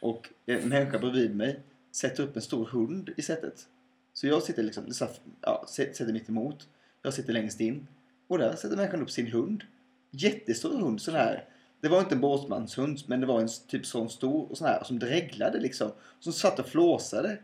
och 0.00 0.28
en 0.46 0.68
människa 0.68 0.98
bredvid 0.98 1.36
mig 1.36 1.60
sätter 1.92 2.22
upp 2.22 2.36
en 2.36 2.42
stor 2.42 2.64
hund 2.64 3.10
i 3.16 3.22
sätet. 3.22 3.66
Så 4.12 4.26
jag 4.26 4.42
sitter 4.42 4.62
liksom, 4.62 4.92
så 4.92 5.04
här, 5.04 5.14
ja, 5.40 5.64
sä- 5.68 5.92
sätter 5.92 6.12
mitt 6.12 6.28
emot. 6.28 6.68
Jag 7.02 7.14
sitter 7.14 7.32
längst 7.32 7.60
in. 7.60 7.86
Och 8.28 8.38
där 8.38 8.56
sätter 8.56 8.76
människan 8.76 9.02
upp 9.02 9.10
sin 9.10 9.26
hund. 9.26 9.62
Jättestor 10.10 10.78
hund, 10.78 11.00
sån 11.02 11.14
här. 11.14 11.44
Det 11.80 11.88
var 11.88 12.00
inte 12.00 12.14
en 12.14 12.20
båtsmanshund, 12.20 12.98
men 13.06 13.20
det 13.20 13.26
var 13.26 13.40
en 13.40 13.48
typ 13.68 13.86
sån 13.86 14.10
stor 14.10 14.50
och 14.50 14.58
sån 14.58 14.66
här 14.66 14.84
som 14.84 14.98
dreglade 14.98 15.60
liksom. 15.60 15.90
Som 16.20 16.32
satt 16.32 16.58
och 16.58 16.66
flåsade. 16.66 17.38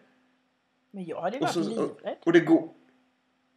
Men 0.90 1.04
jag 1.04 1.20
hade 1.20 1.36
ju 1.36 1.40
varit 1.40 1.56
livrädd. 1.56 2.16
och 2.24 2.32
det 2.32 2.40
går... 2.40 2.68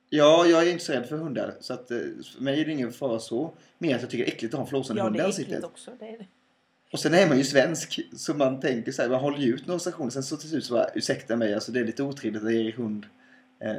Ja, 0.10 0.46
jag 0.46 0.68
är 0.68 0.72
inte 0.72 0.84
så 0.86 0.92
rädd 0.94 1.06
för 1.06 1.18
hundar. 1.18 1.54
Så 1.60 1.74
att, 1.74 1.92
eh, 1.92 1.98
för 2.36 2.42
mig 2.44 2.62
är 2.62 2.66
det 2.66 2.72
ingen 2.72 2.92
fara 2.92 3.20
så. 3.20 3.52
Mer 3.78 3.96
att 3.96 4.02
jag 4.02 4.10
tycker 4.10 4.26
det 4.26 4.32
är 4.32 4.34
äckligt 4.36 4.54
att 4.54 4.58
ha 4.58 4.66
en 4.66 4.70
flåsande 4.70 5.00
Ja, 5.00 5.04
hund 5.04 5.16
det 5.16 5.20
i 5.20 5.22
är 5.22 5.26
ansiktet. 5.26 5.52
äckligt 5.54 5.66
också. 5.66 5.92
Det 6.00 6.06
är 6.06 6.18
det. 6.18 6.26
Och 6.92 7.00
sen 7.00 7.14
är 7.14 7.28
man 7.28 7.38
ju 7.38 7.44
svensk. 7.44 8.00
Så 8.16 8.34
man 8.34 8.60
tänker 8.60 8.92
så 8.92 9.02
här, 9.02 9.10
man 9.10 9.20
håller 9.20 9.38
ju 9.40 9.54
ut 9.54 9.68
några 9.68 9.80
stationer. 9.80 10.10
Sen 10.10 10.24
så 10.24 10.38
till 10.38 10.50
slut 10.50 10.66
så 10.66 10.74
bara, 10.74 10.88
ursäkta 10.96 11.36
mig, 11.36 11.54
alltså 11.54 11.72
det 11.72 11.80
är 11.80 11.84
lite 11.86 12.04
otrevligt 12.04 12.44
att 12.44 12.54
ge 12.54 12.72
hund. 12.72 13.06
Eh, 13.60 13.72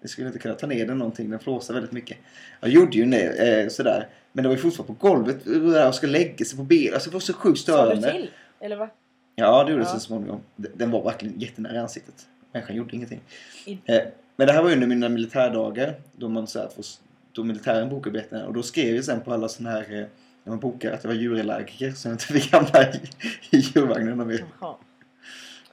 jag 0.00 0.10
skulle 0.10 0.26
inte 0.26 0.38
kunna 0.38 0.54
ta 0.54 0.66
ner 0.66 0.86
den 0.86 0.98
någonting, 0.98 1.30
den 1.30 1.38
flåsar 1.40 1.74
väldigt 1.74 1.92
mycket. 1.92 2.18
Jag 2.60 2.70
gjorde 2.70 2.96
ju 2.98 3.04
det, 3.04 3.60
eh, 3.62 3.68
sådär. 3.68 4.08
Men 4.32 4.42
det 4.42 4.48
var 4.48 4.56
ju 4.56 4.62
fortfarande 4.62 4.94
på 4.94 5.08
golvet 5.08 5.44
där 5.44 5.88
och 5.88 5.94
ska 5.94 6.06
lägga 6.06 6.44
sig 6.44 6.58
på 6.58 6.64
ben. 6.64 6.94
Alltså 6.94 7.10
det 7.10 7.14
var 7.14 7.20
så 7.20 7.32
sjukt 7.32 7.58
Sa 7.60 7.90
du 7.90 7.96
störande. 8.00 8.12
till? 8.12 8.30
Eller 8.60 8.76
va? 8.76 8.88
Ja, 9.36 9.64
det 9.64 9.70
gjorde 9.70 9.82
det 9.84 9.88
Ja. 9.88 9.94
så 9.94 10.00
småningom. 10.00 10.40
Den 10.56 10.90
var 10.90 11.04
verkligen 11.04 11.40
jättenära 11.40 11.74
i 11.74 11.78
ansiktet. 11.78 12.26
Människan 12.52 12.76
gjorde 12.76 12.96
ingenting. 12.96 13.20
I- 13.66 13.78
Eh, 13.84 14.02
men 14.36 14.46
det 14.46 14.52
här 14.52 14.62
var 14.62 14.72
under 14.72 14.86
mina 14.86 15.08
militärdagar. 15.08 15.94
Då, 16.16 16.28
man, 16.28 16.46
så 16.46 16.68
får, 16.68 16.84
då 17.32 17.44
militären 17.44 17.88
bokade 17.88 18.12
biljetterna. 18.12 18.46
Och 18.46 18.54
då 18.54 18.62
skrev 18.62 18.94
jag 18.94 19.04
sen 19.04 19.20
på 19.20 19.32
alla 19.34 19.48
sådana 19.48 19.70
här... 19.76 20.00
Eh, 20.00 20.06
när 20.44 20.50
man 20.50 20.60
bokar 20.60 20.92
att 20.92 21.04
jag 21.04 21.08
var 21.08 21.16
djurallergiker. 21.16 21.92
Så 21.92 22.08
jag 22.08 22.14
inte 22.14 22.24
fick 22.24 22.52
hamna 22.52 22.82
i, 22.82 23.00
i 23.50 23.56
djurvagnen. 23.58 24.26
mer. 24.26 24.44
Jaha. 24.60 24.74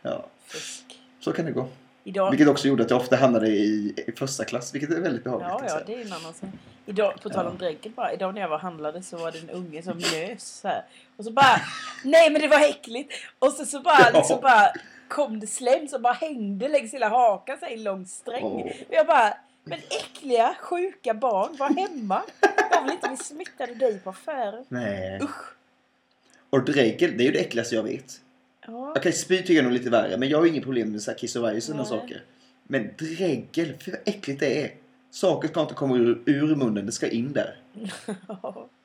Ja, 0.01 0.25
så 1.19 1.31
kan 1.33 1.45
det 1.45 1.51
gå. 1.51 1.67
Idag... 2.03 2.29
Vilket 2.31 2.47
också 2.47 2.67
gjorde 2.67 2.83
att 2.83 2.89
jag 2.89 2.99
ofta 2.99 3.15
hamnade 3.15 3.47
i, 3.47 3.93
i 4.07 4.11
första 4.11 4.45
klass. 4.45 4.73
Vilket 4.75 4.91
är 4.91 5.01
väldigt 5.01 5.23
behagligt. 5.23 5.49
Ja, 5.49 5.59
ja, 5.63 5.69
säga. 5.69 5.83
det 5.85 5.93
är 5.93 6.05
en 6.05 6.13
annan 6.13 6.33
sak. 6.33 6.49
Idag, 6.85 7.13
på 7.23 7.29
tal 7.29 7.45
om 7.45 7.53
Ja. 7.59 7.65
drägget 7.65 7.95
bara. 7.95 8.13
Idag 8.13 8.33
när 8.33 8.41
jag 8.41 8.49
var 8.49 8.57
handlade 8.59 9.01
så 9.03 9.17
var 9.17 9.31
det 9.31 9.39
en 9.39 9.49
unge 9.49 9.83
som 9.83 9.97
nös 9.97 10.59
så 10.61 10.67
här. 10.67 10.83
Och 11.17 11.25
så 11.25 11.31
bara, 11.31 11.61
nej 12.03 12.29
men 12.29 12.41
det 12.41 12.47
var 12.47 12.59
äckligt. 12.69 13.13
Och 13.39 13.51
så, 13.51 13.65
så 13.65 13.81
bara, 13.81 13.99
Ja. 14.13 14.17
liksom 14.19 14.39
bara 14.41 14.71
kom 15.11 15.39
det 15.39 15.47
slem 15.47 15.87
som 15.87 16.01
bara 16.01 16.13
hängde 16.13 16.67
längs 16.67 16.93
hela 16.93 17.09
hakan 17.09 17.57
så 17.59 17.65
en 17.65 17.83
lång 17.83 18.05
sträng. 18.05 18.43
Och 18.43 18.71
jag 18.89 19.07
bara, 19.07 19.37
men 19.63 19.79
äckliga, 19.79 20.55
sjuka 20.59 21.13
barn, 21.13 21.55
var 21.57 21.69
hemma. 21.69 22.21
Jag 22.71 22.83
vill 22.83 22.91
inte 22.91 23.07
bli 23.07 23.17
smittad 23.17 23.69
av 23.69 23.77
dig 23.77 23.99
på 23.99 24.09
affären. 24.09 24.65
Nej. 24.67 25.19
Usch. 25.21 25.53
Och 26.49 26.63
dregel, 26.63 27.17
det 27.17 27.23
är 27.23 27.25
ju 27.25 27.31
det 27.31 27.39
äckligaste 27.39 27.75
jag 27.75 27.83
vet. 27.83 28.21
Ja, 28.67 28.93
Okej, 28.97 29.11
spy 29.11 29.37
tycker 29.37 29.53
jag 29.53 29.63
nog 29.63 29.73
lite 29.73 29.89
värre. 29.89 30.17
Men 30.17 30.29
jag 30.29 30.37
har 30.37 30.45
inget 30.45 30.63
problem 30.63 30.91
med 30.91 31.01
så 31.01 31.11
här 31.11 31.17
kiss 31.17 31.35
och 31.35 31.55
och 31.55 31.63
sådana 31.63 31.85
saker. 31.85 32.23
Men 32.63 32.89
dregel, 32.97 33.73
fy 33.85 33.91
vad 33.91 33.99
äckligt 34.05 34.39
det 34.39 34.63
är. 34.63 34.71
Saker 35.11 35.47
ska 35.47 35.61
inte 35.61 35.73
komma 35.73 35.95
ur, 35.95 36.23
ur 36.25 36.55
munnen, 36.55 36.85
det 36.85 36.91
ska 36.91 37.09
in 37.09 37.33
där. 37.33 37.55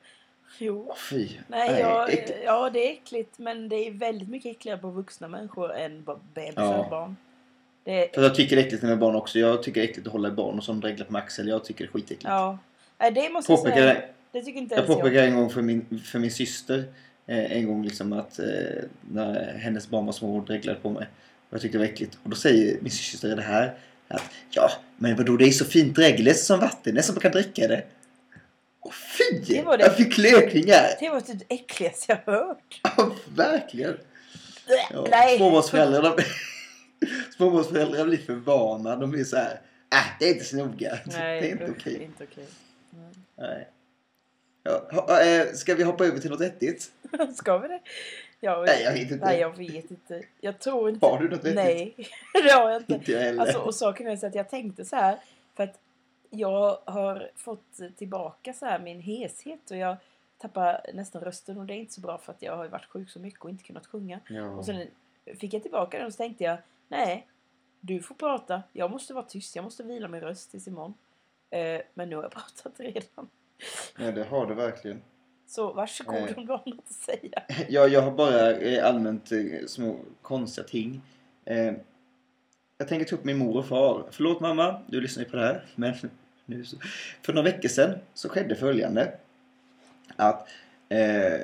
jo. 0.57 0.93
Fy. 1.09 1.29
Nej, 1.47 1.79
ja, 1.81 2.07
äckligt. 2.07 2.39
ja, 2.45 2.69
det 2.69 2.87
är 2.87 2.91
äckligt 2.93 3.37
men 3.39 3.69
det 3.69 3.75
är 3.75 3.91
väldigt 3.91 4.29
mycket 4.29 4.51
äckligare 4.51 4.77
på 4.79 4.89
vuxna 4.89 5.27
människor 5.27 5.73
än 5.75 6.03
på 6.03 6.19
bebisar 6.33 6.63
Ja. 6.63 6.77
och 6.77 6.89
barn. 6.89 7.15
Det, 7.83 8.15
För 8.15 8.23
jag 8.23 8.35
tycker 8.35 8.55
det 8.55 8.61
är 8.61 8.65
äckligt 8.65 8.83
med 8.83 8.99
barn 8.99 9.15
också. 9.15 9.39
Jag 9.39 9.63
tycker 9.63 9.81
det 9.81 9.87
är 9.87 9.89
äckligt 9.89 10.07
att 10.07 10.13
hålla 10.13 10.27
i 10.27 10.31
barn 10.31 10.57
och 10.57 10.63
som 10.63 10.79
dreglar 10.79 11.05
på 11.05 11.13
Maxel. 11.13 11.47
Jag 11.47 11.65
tycker 11.65 11.83
det 11.83 11.89
är 11.89 11.91
skitäckligt. 11.91 12.23
ja. 12.23 12.57
Nej, 12.99 13.11
det 13.11 13.29
måste 13.29 13.51
jag 13.51 13.59
säga. 13.59 13.71
Påpekade, 13.73 14.09
Det 14.31 14.41
tycker 14.41 14.59
inte 14.59 14.75
jag 14.75 14.81
jag. 14.81 14.87
påpekade 14.87 15.25
en 15.27 15.35
gång 15.35 15.49
för 15.49 15.61
min, 15.61 16.01
för 16.05 16.19
min 16.19 16.31
syster. 16.31 16.83
Eh, 17.27 17.51
en 17.57 17.67
gång 17.67 17.83
liksom 17.83 18.13
att 18.13 18.39
eh, 18.39 18.45
när 19.11 19.57
hennes 19.57 19.89
barn 19.89 20.05
var 20.05 20.13
små 20.13 20.37
och 20.37 20.45
dreglade 20.45 20.79
på 20.79 20.89
mig. 20.89 21.07
Och 21.49 21.53
jag 21.53 21.61
tyckte 21.61 21.77
det 21.77 21.83
var 21.83 21.91
äckligt. 21.91 22.17
Och 22.23 22.29
då 22.29 22.35
säger 22.35 22.77
min 22.81 22.91
syster 22.91 23.35
det 23.35 23.41
här. 23.41 23.73
Att 24.07 24.23
ja, 24.49 24.69
men 24.97 25.15
vadå 25.15 25.37
det 25.37 25.45
är 25.45 25.51
så 25.51 25.65
fint 25.65 25.95
dregel 25.95 26.35
som 26.35 26.59
vatten. 26.59 26.95
Nästan 26.95 27.15
man 27.15 27.21
kan 27.21 27.31
dricka 27.31 27.67
det. 27.67 27.83
Åh 28.81 28.91
Det 29.47 29.61
var 29.61 29.77
det. 29.77 29.83
Jag 29.83 29.97
fick 29.97 30.17
lökningar. 30.17 30.87
Det 30.99 31.09
var 31.09 31.21
typ 31.21 31.39
det 31.39 31.55
äckligaste 31.55 32.21
jag 32.25 32.33
hört. 32.33 32.81
Ja, 32.83 33.11
verkligen. 33.35 33.97
Ja, 34.91 35.05
Nej. 35.11 35.37
Småbarnsföräldrar, 35.37 36.01
de, 36.01 36.23
småbarnsföräldrar 37.37 38.05
blir 38.05 38.17
för 38.17 38.33
vana. 38.33 38.95
De 38.95 39.11
blir 39.11 39.23
så 39.23 39.37
här, 39.37 39.61
äh, 39.93 39.99
det 40.19 40.25
är 40.25 40.33
inte 40.33 40.45
så 40.45 40.55
noga. 40.55 40.99
Nej, 41.05 41.41
det 41.41 41.47
är 41.47 41.51
inte 41.51 41.63
usch, 41.63 41.71
okej. 41.79 42.03
inte 42.03 42.23
okej. 42.23 42.45
Nej. 42.89 43.09
Nej. 43.37 43.67
Ja, 44.91 45.21
eh, 45.21 45.53
ska 45.53 45.75
vi 45.75 45.83
hoppa 45.83 46.05
över 46.05 46.19
till 46.19 46.29
något 46.29 46.41
vettigt? 46.41 46.91
Ska 47.35 47.57
vi 47.57 47.67
det? 47.67 47.79
Ja, 48.39 48.63
Nej, 48.67 48.83
jag 48.83 48.93
vet 48.93 49.11
inte. 49.11 49.25
Nej, 49.25 49.39
jag 49.39 49.57
vet 49.57 49.91
inte. 49.91 50.21
Jag 50.41 50.59
tror 50.59 50.89
inte... 50.89 51.05
Har 51.05 51.19
du 51.19 51.29
något 51.29 51.39
vettigt? 51.39 51.55
Nej, 51.55 51.95
det 52.33 52.51
har 52.51 52.69
jag 52.69 52.81
inte. 52.81 52.93
Inte 52.93 53.11
jag 53.11 53.19
heller. 53.19 53.41
Alltså, 53.41 53.57
och 53.57 53.75
saken 53.75 54.07
är 54.07 54.15
så 54.15 54.27
att 54.27 54.35
jag 54.35 54.49
tänkte 54.49 54.85
så 54.85 54.95
här. 54.95 55.17
För 55.55 55.63
att 55.63 55.79
jag 56.29 56.77
har 56.85 57.31
fått 57.35 57.79
tillbaka 57.97 58.53
så 58.53 58.65
här 58.65 58.79
min 58.79 59.01
heshet 59.01 59.71
och 59.71 59.77
jag 59.77 59.97
tappar 60.37 60.85
nästan 60.93 61.21
rösten 61.21 61.57
och 61.57 61.65
det 61.65 61.73
är 61.73 61.77
inte 61.77 61.93
så 61.93 62.01
bra 62.01 62.17
för 62.17 62.33
att 62.33 62.41
jag 62.41 62.57
har 62.57 62.67
varit 62.67 62.85
sjuk 62.85 63.09
så 63.09 63.19
mycket 63.19 63.41
och 63.41 63.49
inte 63.49 63.63
kunnat 63.63 63.87
sjunga. 63.87 64.19
ja. 64.29 64.49
Och 64.49 64.65
sen 64.65 64.87
fick 65.39 65.53
jag 65.53 65.61
tillbaka 65.61 65.97
den 65.97 66.05
och 66.07 66.13
så 66.13 66.17
tänkte 66.17 66.43
jag 66.43 66.57
nej, 66.87 67.27
du 67.79 68.01
får 68.01 68.15
prata. 68.15 68.63
Jag 68.73 68.91
måste 68.91 69.13
vara 69.13 69.25
tyst. 69.25 69.55
Jag 69.55 69.63
måste 69.63 69.83
vila 69.83 70.07
min 70.07 70.21
röst 70.21 70.51
tills 70.51 70.67
imorgon. 70.67 70.93
Eh, 71.49 71.81
men 71.93 72.09
nu 72.09 72.15
har 72.15 72.23
jag 72.23 72.31
pratat 72.31 72.79
redan. 72.79 73.29
ja, 73.99 74.11
det 74.11 74.23
har 74.23 74.45
du 74.45 74.53
verkligen. 74.53 75.01
Så 75.47 75.73
varsågod 75.73 76.15
Eh. 76.15 76.37
om 76.37 76.45
du 76.45 76.51
har 76.51 76.63
något 76.65 76.79
att 76.87 76.91
säga. 76.93 77.43
Ja, 77.69 77.87
jag 77.87 78.01
har 78.01 78.11
bara 78.11 78.51
eh, 78.51 78.87
allmänt 78.87 79.31
eh, 79.31 79.65
små 79.67 79.99
konstiga 80.21 80.67
ting. 80.67 81.01
Eh, 81.45 81.73
jag 82.77 82.87
tänker 82.87 83.05
ta 83.05 83.15
upp 83.15 83.23
min 83.23 83.37
mor 83.37 83.57
och 83.57 83.67
far. 83.67 84.05
Förlåt 84.11 84.39
mamma, 84.39 84.81
du 84.87 85.01
lyssnar 85.01 85.23
ju 85.23 85.29
på 85.29 85.35
det 85.37 85.43
här. 85.43 85.65
Men 85.75 85.93
nu 86.45 86.65
så. 86.65 86.77
För 87.21 87.33
några 87.33 87.51
veckor 87.51 87.69
sedan 87.69 87.97
så 88.13 88.29
skedde 88.29 88.55
följande. 88.55 89.13
Att 90.15 90.47
eh, 90.89 91.39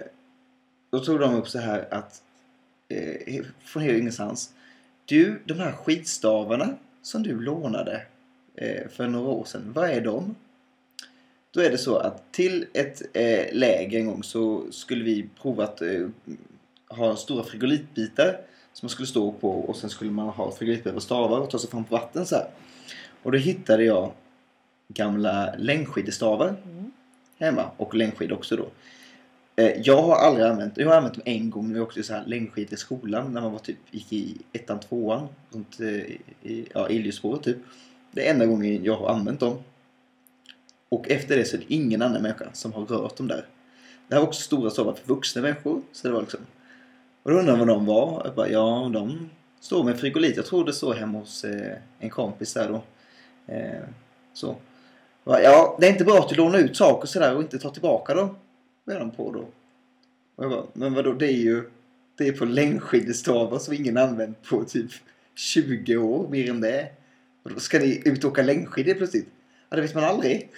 då 0.90 1.00
tog 1.00 1.20
de 1.20 1.36
upp 1.36 1.48
så 1.48 1.60
här 1.60 1.88
att 1.92 2.24
eh, 2.90 3.46
från 3.64 3.84
helt 3.84 3.98
ingenstans. 3.98 4.54
Du, 5.06 5.42
de 5.46 5.54
här 5.54 5.72
skitstavarna 5.72 6.78
som 7.02 7.24
du 7.24 7.40
lånade 7.42 8.02
eh, 8.56 8.88
för 8.90 9.08
några 9.08 9.30
år 9.30 9.46
sedan. 9.46 9.72
Vad 9.76 9.90
är 9.90 10.02
de? 10.02 10.36
Då 11.52 11.62
är 11.62 11.70
det 11.70 11.78
så 11.78 11.98
att 11.98 12.32
till 12.32 12.66
ett 12.74 13.02
eh, 13.14 13.54
läger 13.54 14.00
en 14.00 14.06
gång 14.06 14.24
så 14.24 14.72
skulle 14.72 15.04
vi 15.04 15.30
prova 15.42 15.64
att 15.64 15.82
eh, 15.82 16.08
ha 16.90 17.16
stora 17.16 17.44
frigolitbitar 17.44 18.38
som 18.74 18.86
man 18.86 18.90
skulle 18.90 19.08
stå 19.08 19.32
på 19.32 19.50
och 19.50 19.76
sen 19.76 19.90
skulle 19.90 20.12
man 20.12 20.30
ha 20.30 20.52
frigolitbitar 20.52 21.00
stavar 21.00 21.40
och 21.40 21.50
ta 21.50 21.60
sig 21.60 21.70
fram 21.70 21.84
på 21.84 21.96
vatten 21.96 22.26
så 22.26 22.36
här. 22.36 22.48
Och 23.24 23.32
då 23.32 23.38
hittade 23.38 23.84
jag 23.84 24.12
gamla 24.88 25.54
längdskidestavar 25.58 26.48
Mm. 26.66 26.92
hemma 27.40 27.72
och 27.78 27.96
längdskidor 27.96 28.36
också 28.36 28.56
då. 28.56 28.68
Eh, 29.56 29.72
jag 29.84 30.02
har 30.02 30.16
aldrig 30.16 30.46
använt, 30.48 30.78
jag 30.78 30.88
har 30.88 30.96
använt 30.96 31.14
dem 31.14 31.24
en 31.26 31.50
gång 31.50 31.68
när 31.70 31.76
jag 31.76 31.84
åkte 31.88 32.04
så 32.04 32.14
här 32.14 32.24
längdskidor 32.26 32.74
i 32.74 32.78
skolan 32.78 33.34
när 33.34 33.42
man 33.42 33.52
var 33.52 33.60
typ, 33.60 33.78
gick 33.92 34.14
i 34.14 34.38
ettan, 34.54 34.80
tvåan, 34.80 35.28
runt 35.52 35.80
eh, 35.80 35.88
i, 36.52 36.68
ja, 36.74 36.90
Iljesborg 36.90 37.42
typ. 37.42 37.58
Det 38.12 38.28
är 38.28 38.34
enda 38.34 38.46
gången 38.46 38.84
jag 38.84 38.96
har 38.96 39.10
använt 39.10 39.40
dem. 39.40 39.58
Och 40.90 41.12
efter 41.12 41.38
det 41.38 41.46
så 41.46 41.56
är 41.56 41.60
det 41.60 41.74
ingen 41.74 42.02
annan 42.02 42.22
människa 42.22 42.46
som 42.54 42.74
har 42.74 42.86
rört 42.86 43.18
dem 43.18 43.28
där. 43.28 43.46
Det 44.08 44.16
här 44.16 44.22
var 44.22 44.28
också 44.28 44.42
stora 44.42 44.70
stavar 44.70 44.94
för 44.94 45.08
vuxna 45.08 45.42
människor. 45.42 45.82
Så 45.92 46.08
det 46.08 46.14
var 46.14 46.22
liksom... 46.22 46.40
Och 47.24 47.32
då 47.32 47.38
undrar 47.38 47.54
jag 47.54 47.60
vad 47.60 47.68
de 47.68 47.86
var. 47.86 48.22
Jag 48.26 48.36
bara, 48.36 48.50
ja, 48.50 48.90
de 48.94 49.30
står 49.60 49.84
med 49.84 50.00
frigolit. 50.00 50.36
Jag 50.36 50.46
tror 50.46 50.66
det 50.66 50.74
står 50.74 50.94
hemma 50.94 51.20
hos 51.20 51.44
eh, 51.44 51.78
en 52.00 52.10
kompis 52.10 52.54
där 52.54 52.70
då. 52.70 52.84
Eh, 53.54 53.84
så. 54.34 54.48
Jag 55.24 55.34
bara, 55.34 55.42
Ja, 55.42 55.78
det 55.80 55.88
är 55.88 55.92
inte 55.92 56.04
bra 56.04 56.20
att 56.20 56.30
du 56.30 56.36
lånar 56.36 56.60
ut 56.60 56.78
saker 56.78 57.08
sådär 57.08 57.36
och 57.36 57.42
inte 57.42 57.60
tar 57.60 57.70
tillbaka 57.70 58.16
dem. 58.16 58.36
Vad 58.84 58.96
är 58.96 59.00
de 59.00 59.12
på 59.12 59.32
då? 59.32 59.48
Och 60.36 60.44
jag 60.44 60.52
bara, 60.52 60.64
men 60.74 60.94
vadå, 60.94 61.14
det 61.14 61.28
är 61.28 61.38
ju... 61.38 61.70
Det 62.18 62.28
är 62.28 62.32
på 62.32 62.46
längdskidestavar 62.46 63.60
som 63.60 63.74
ingen 63.74 63.98
använt 63.98 64.44
på 64.44 64.64
typ 64.64 64.92
20 65.36 65.98
år, 65.98 66.28
mer 66.30 66.50
än 66.50 66.62
det. 66.62 66.90
Och 67.44 67.52
då 67.52 67.60
ska 67.60 67.80
ni 67.80 68.02
ut 68.06 68.24
och 68.24 68.32
åka 68.32 68.42
längdskidor 68.42 68.94
plötsligt? 68.94 69.28
Ja, 69.70 69.76
det 69.76 69.82
vet 69.82 69.96
man 69.96 70.04
aldrig. 70.04 70.50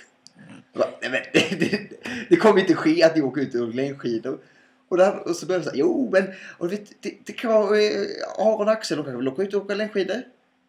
Jag 0.74 0.80
bara, 0.80 0.90
nej, 1.02 1.12
men, 1.12 1.22
det, 1.34 1.60
det, 1.60 1.90
det 2.30 2.36
kommer 2.36 2.60
inte 2.60 2.74
ske 2.74 3.04
att 3.04 3.16
ni 3.16 3.22
åker 3.22 3.42
ut 3.42 3.56
och 3.56 3.62
åker 3.62 3.74
längdskidor. 3.74 4.40
Och, 4.88 4.98
där, 4.98 5.28
och 5.28 5.36
så 5.36 5.46
började 5.46 5.66
jag 5.66 5.72
säga, 5.72 5.80
jo 5.80 6.10
men 6.12 6.24
och 6.58 6.72
vet, 6.72 6.92
det, 7.02 7.14
det 7.26 7.34
kan 7.34 7.52
vara 7.52 7.82
eh, 7.82 8.08
Aron 8.38 8.68
och 8.68 8.72
Axel, 8.72 8.98
de 8.98 9.04
kanske 9.04 9.18
vill 9.18 9.28
åka 9.28 9.44
ut 9.44 9.54
och 9.54 9.62
åka 9.62 9.76
längdskidor. 9.76 10.22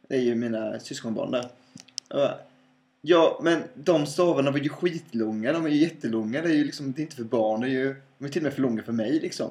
Det 0.09 0.15
är 0.15 0.21
ju 0.21 0.35
mina 0.35 0.81
syskonbarn 0.81 1.31
där. 1.31 1.51
Ja, 3.01 3.41
men 3.43 3.63
de 3.75 4.07
stavarna 4.07 4.51
var 4.51 4.59
ju 4.59 4.69
skitlånga. 4.69 5.53
De 5.53 5.67
är 5.67 5.71
ju 5.71 5.77
jättelånga. 5.77 6.43
Det 6.43 6.49
är 6.49 6.55
ju 6.55 6.65
liksom, 6.65 6.93
det 6.93 7.01
är 7.01 7.03
inte 7.03 7.17
för 7.17 7.25
barn. 7.25 7.61
Det 7.61 7.67
är 7.67 7.71
ju, 7.71 7.97
de 8.19 8.25
är 8.25 8.29
till 8.29 8.41
och 8.41 8.45
med 8.45 8.53
för 8.53 8.63
långa 8.63 8.83
för 8.83 8.93
mig 8.93 9.21
liksom. 9.21 9.51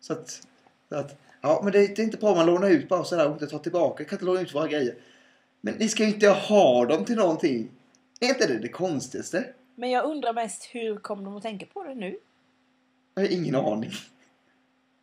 Så 0.00 0.12
att, 0.12 0.46
så 0.88 0.94
att 0.94 1.20
ja 1.40 1.60
men 1.64 1.72
det, 1.72 1.78
det 1.78 1.98
är 1.98 2.04
inte 2.04 2.16
bra 2.16 2.30
om 2.30 2.36
man 2.36 2.46
lånar 2.46 2.70
ut 2.70 2.88
bara 2.88 3.04
sådär 3.04 3.26
och 3.26 3.32
inte 3.32 3.46
tar 3.46 3.58
tillbaka. 3.58 4.02
Jag 4.02 4.08
kan 4.08 4.16
inte 4.16 4.26
låna 4.26 4.40
ut 4.40 4.54
våra 4.54 4.68
grejer. 4.68 4.94
Men 5.60 5.74
ni 5.74 5.88
ska 5.88 6.02
ju 6.02 6.08
inte 6.08 6.28
ha 6.28 6.86
dem 6.86 7.04
till 7.04 7.16
någonting. 7.16 7.68
Är 8.20 8.28
inte 8.28 8.46
det 8.46 8.58
det 8.58 8.68
konstigaste? 8.68 9.44
Men 9.74 9.90
jag 9.90 10.04
undrar 10.04 10.32
mest 10.32 10.64
hur 10.72 10.96
kom 10.96 11.24
de 11.24 11.36
att 11.36 11.42
tänka 11.42 11.66
på 11.66 11.84
det 11.84 11.94
nu? 11.94 12.18
Jag 13.16 13.22
har 13.22 13.32
ingen 13.32 13.54
aning. 13.54 13.90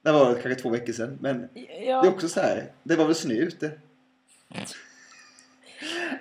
Det 0.02 0.12
var 0.12 0.34
kanske 0.34 0.56
två 0.56 0.70
veckor 0.70 0.94
sedan. 0.94 1.18
Men 1.22 1.50
det 1.54 1.84
är 1.84 1.90
Ja, 1.90 2.08
också 2.08 2.30
så 2.30 2.40
här. 2.40 2.72
Det 2.84 2.96
var 2.96 3.06
väl 3.06 3.16
snö 3.16 3.34
ute. 3.34 3.72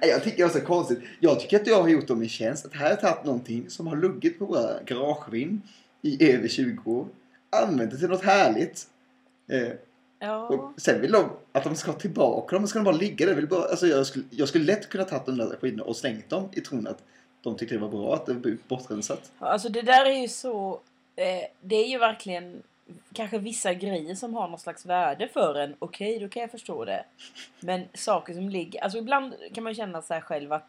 Jag 0.01 0.23
tycker 0.25 0.37
det 0.37 0.43
var 0.43 0.61
så 0.61 0.67
konstigt. 0.67 0.99
Jag 1.21 1.41
tycker 1.41 1.61
att 1.61 1.67
jag 1.67 1.83
har 1.83 1.89
gjort 1.89 2.09
dem 2.09 2.23
en 2.23 2.29
tjänst. 2.29 2.67
Att 2.67 2.75
här 2.75 2.83
har 2.83 2.91
jag 2.91 3.01
tagit 3.01 3.25
någonting 3.25 3.71
som 3.71 3.87
har 3.87 3.97
luggit 3.97 4.39
på 4.39 4.45
våra 4.45 4.83
garagevind 4.83 5.61
i 6.03 6.33
över 6.35 6.49
20 6.49 6.91
år. 6.91 7.07
Använt 7.51 7.91
det 7.91 7.99
till 7.99 8.09
något 8.09 8.25
härligt. 8.25 8.87
Eh, 9.49 9.73
ja. 10.19 10.47
och 10.47 10.81
sen 10.81 11.01
vill 11.01 11.13
de 11.13 11.25
att 11.53 11.65
de 11.65 11.77
ska 11.77 11.91
ha 11.91 11.99
tillbaka 11.99 12.57
dem. 12.57 12.67
Ska 12.67 12.79
de 12.79 12.85
bara 12.85 12.97
ligga 12.97 13.27
där? 13.27 13.35
Vill 13.35 13.49
bara, 13.49 13.65
alltså 13.65 13.87
jag, 13.87 14.07
skulle, 14.07 14.25
jag 14.31 14.49
skulle 14.49 14.65
lätt 14.65 14.89
kunna 14.89 15.05
tagit 15.05 15.27
de 15.27 15.37
där 15.37 15.57
skidorna 15.61 15.85
och 15.85 15.97
slängt 15.97 16.31
dem 16.31 16.49
i 16.53 16.61
tron 16.61 16.87
att 16.87 17.03
de 17.43 17.57
tyckte 17.57 17.75
det 17.75 17.81
var 17.81 17.89
bra 17.89 18.15
att 18.15 18.27
det 18.27 18.33
var 18.33 18.57
bortrensat. 18.69 19.33
Alltså 19.39 19.69
det 19.69 19.83
där 19.83 20.07
är 20.07 20.21
ju 20.21 20.29
så... 20.29 20.81
Eh, 21.17 21.43
det 21.61 21.77
är 21.77 21.89
ju 21.89 21.99
verkligen 21.99 22.63
kanske 23.13 23.39
vissa 23.39 23.75
grejer 23.75 24.15
som 24.15 24.35
har 24.35 24.49
någon 24.49 24.59
slags 24.59 24.87
värde 24.87 25.29
för 25.29 25.55
en. 25.55 25.77
Okej, 25.79 26.19
då 26.19 26.29
kan 26.29 26.41
jag 26.43 26.51
förstå 26.51 26.85
det. 26.85 27.05
Men 27.61 27.89
saker 27.95 28.35
som 28.35 28.49
ligger... 28.49 28.81
Alltså 28.85 28.99
ibland 28.99 29.35
kan 29.55 29.65
man 29.65 29.75
känna 29.75 30.03
så 30.03 30.15
här 30.15 30.21
själv 30.21 30.53
att... 30.53 30.69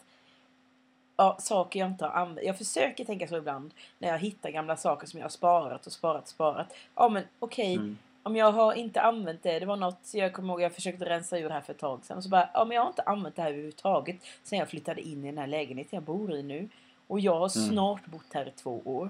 Ja, 1.17 1.37
saker 1.39 1.79
jag 1.79 1.89
inte 1.89 2.05
har 2.05 2.11
använt. 2.21 2.47
Jag 2.47 2.57
försöker 2.57 3.05
tänka 3.05 3.27
så 3.27 3.37
ibland 3.37 3.73
när 3.99 4.09
jag 4.09 4.19
hittar 4.19 4.49
gamla 4.49 4.77
saker 4.77 5.07
som 5.07 5.19
jag 5.19 5.25
har 5.25 5.29
sparat 5.29 5.85
och 5.87 5.91
sparat 5.93 6.21
och 6.23 6.27
sparat. 6.29 6.75
Ja 6.95 7.09
men 7.09 7.23
okej, 7.39 7.73
Mm. 7.75 7.97
om 8.23 8.35
jag 8.35 8.51
har 8.51 8.73
inte 8.73 9.01
använt 9.01 9.43
det. 9.43 9.59
Det 9.59 9.65
var 9.65 9.75
något 9.75 10.13
jag 10.13 10.33
kommer 10.33 10.53
ihåg 10.53 10.61
jag 10.61 10.73
försökte 10.75 11.05
rensa 11.05 11.37
ur 11.39 11.49
här 11.49 11.61
för 11.61 11.73
ett 11.73 11.79
tag 11.79 12.05
sedan. 12.05 12.17
Och 12.17 12.23
så 12.23 12.29
bara, 12.29 12.49
ja 12.53 12.65
men 12.65 12.75
jag 12.75 12.81
har 12.81 12.89
inte 12.89 13.01
använt 13.01 13.35
det 13.35 13.41
här 13.41 13.49
överhuvudtaget. 13.49 14.15
Sen 14.43 14.59
jag 14.59 14.69
flyttade 14.69 15.01
in 15.01 15.23
i 15.23 15.27
den 15.27 15.37
här 15.37 15.47
lägenheten 15.47 15.89
jag 15.97 16.03
bor 16.03 16.33
i 16.33 16.43
nu. 16.43 16.69
Och 17.07 17.19
jag 17.19 17.39
har 17.39 17.57
Mm. 17.57 17.69
snart 17.69 18.05
bott 18.05 18.33
här 18.33 18.47
i 18.47 18.51
två 18.51 18.81
år. 18.85 19.09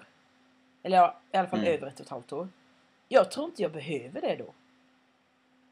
Eller 0.83 0.97
ja, 0.97 1.17
i 1.31 1.37
alla 1.37 1.47
fall 1.47 1.59
Mm. 1.59 1.73
över 1.73 1.87
ett 1.87 1.99
och 1.99 2.05
ett 2.05 2.09
halvt 2.11 2.33
år. 2.33 2.47
Jag 3.09 3.31
tror 3.31 3.45
inte 3.45 3.61
jag 3.61 3.71
behöver 3.71 4.21
det 4.21 4.35
då. 4.35 4.53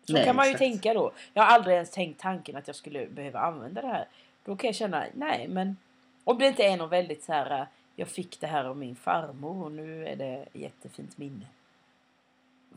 Så 0.08 0.14
Nej, 0.14 0.26
kan 0.26 0.36
man 0.36 0.46
ju 0.46 0.52
exakt. 0.52 0.60
tänka 0.72 0.94
då. 0.94 1.12
Jag 1.34 1.44
har 1.44 1.50
aldrig 1.50 1.74
ens 1.76 1.90
tänkt 1.92 2.20
tanken 2.22 2.56
att 2.56 2.68
jag 2.68 2.76
skulle 2.76 3.08
behöva 3.08 3.40
använda 3.40 3.82
det 3.82 3.88
här. 3.88 4.06
Då 4.46 4.56
kan 4.56 4.68
jag 4.68 4.76
känna, 4.76 5.06
nej 5.14 5.48
men 5.48 5.78
om 6.24 6.38
det 6.38 6.48
inte 6.48 6.64
är 6.64 6.78
något 6.78 6.92
väldigt 6.92 7.24
så 7.24 7.34
här, 7.34 7.68
jag 7.96 8.08
fick 8.08 8.40
det 8.40 8.48
här 8.48 8.66
av 8.66 8.78
min 8.78 8.96
farmor 8.96 9.64
och 9.66 9.72
nu 9.72 10.08
är 10.08 10.16
det 10.16 10.26
ett 10.34 10.50
jättefint 10.56 11.18
minne. 11.18 11.46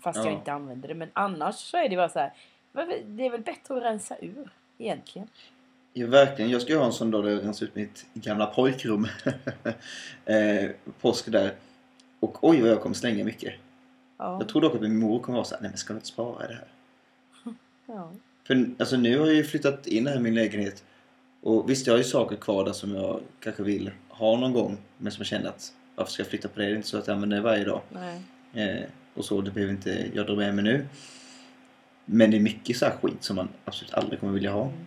Fast 0.00 0.16
jag 0.16 0.26
Ja. 0.26 0.30
inte 0.38 0.52
använder 0.52 0.88
det. 0.88 0.94
Men 0.94 1.10
annars 1.12 1.54
så 1.54 1.76
är 1.76 1.88
det 1.88 1.96
bara 1.96 2.08
så 2.08 2.18
här, 2.18 2.32
det 3.04 3.26
är 3.26 3.30
väl 3.30 3.40
bättre 3.40 3.76
att 3.76 3.82
rensa 3.82 4.16
ur 4.20 4.50
egentligen. 4.78 5.28
Ja, 5.92 6.06
verkligen. 6.06 6.50
Jag 6.50 6.62
ska 6.62 6.72
ju 6.72 6.78
ha 6.78 6.86
en 6.86 6.92
sån 6.92 7.10
dag 7.10 7.24
där 7.24 7.30
jag 7.30 7.44
rensar 7.44 7.66
ut 7.66 7.74
mitt 7.74 8.06
gamla 8.14 8.46
pojkrum. 8.46 9.08
eh, 10.24 10.70
påsk 11.00 11.26
där. 11.32 11.54
Och 12.24 12.48
oj 12.48 12.60
vad 12.60 12.70
jag 12.70 12.80
kommer 12.80 12.94
slänga 12.94 13.24
mycket. 13.24 13.54
Ja. 14.18 14.38
Jag 14.40 14.48
tror 14.48 14.62
dock 14.62 14.74
att 14.74 14.80
min 14.80 14.98
mor 14.98 15.20
kommer 15.20 15.36
vara 15.36 15.44
såhär, 15.46 15.62
nej 15.62 15.70
men 15.70 15.78
ska 15.78 15.92
du 15.92 15.96
inte 15.96 16.06
spara 16.06 16.46
det 16.46 16.54
här? 16.54 16.68
ja. 17.86 18.12
För 18.44 18.66
alltså, 18.78 18.96
nu 18.96 19.18
har 19.18 19.26
jag 19.26 19.34
ju 19.34 19.44
flyttat 19.44 19.86
in 19.86 20.06
här 20.06 20.16
i 20.16 20.20
min 20.20 20.34
lägenhet. 20.34 20.84
Och 21.42 21.70
visst, 21.70 21.86
jag 21.86 21.94
har 21.94 21.98
ju 21.98 22.04
saker 22.04 22.36
kvar 22.36 22.64
där 22.64 22.72
som 22.72 22.94
jag 22.94 23.20
kanske 23.40 23.62
vill 23.62 23.90
ha 24.08 24.36
någon 24.36 24.52
gång. 24.52 24.78
Men 24.98 25.12
som 25.12 25.20
jag 25.20 25.26
känner 25.26 25.48
att, 25.48 25.72
varför 25.94 26.12
ska 26.12 26.22
jag 26.22 26.30
flytta 26.30 26.48
på 26.48 26.60
det? 26.60 26.66
Det 26.66 26.72
är 26.72 26.76
inte 26.76 26.88
så 26.88 26.98
att 26.98 27.06
jag 27.06 27.14
använder 27.14 27.36
det 27.36 27.42
varje 27.42 27.64
dag. 27.64 27.80
Eh, 28.54 28.84
och 29.14 29.24
så, 29.24 29.40
det 29.40 29.50
behöver 29.50 29.72
inte 29.72 30.10
jag 30.14 30.26
dra 30.26 30.34
med 30.34 30.54
mig 30.54 30.64
nu. 30.64 30.86
Men 32.04 32.30
det 32.30 32.36
är 32.36 32.40
mycket 32.40 32.76
så 32.76 32.84
här 32.84 32.92
skit 33.02 33.24
som 33.24 33.36
man 33.36 33.48
absolut 33.64 33.94
aldrig 33.94 34.20
kommer 34.20 34.32
vilja 34.32 34.52
ha. 34.52 34.62
Mm. 34.62 34.86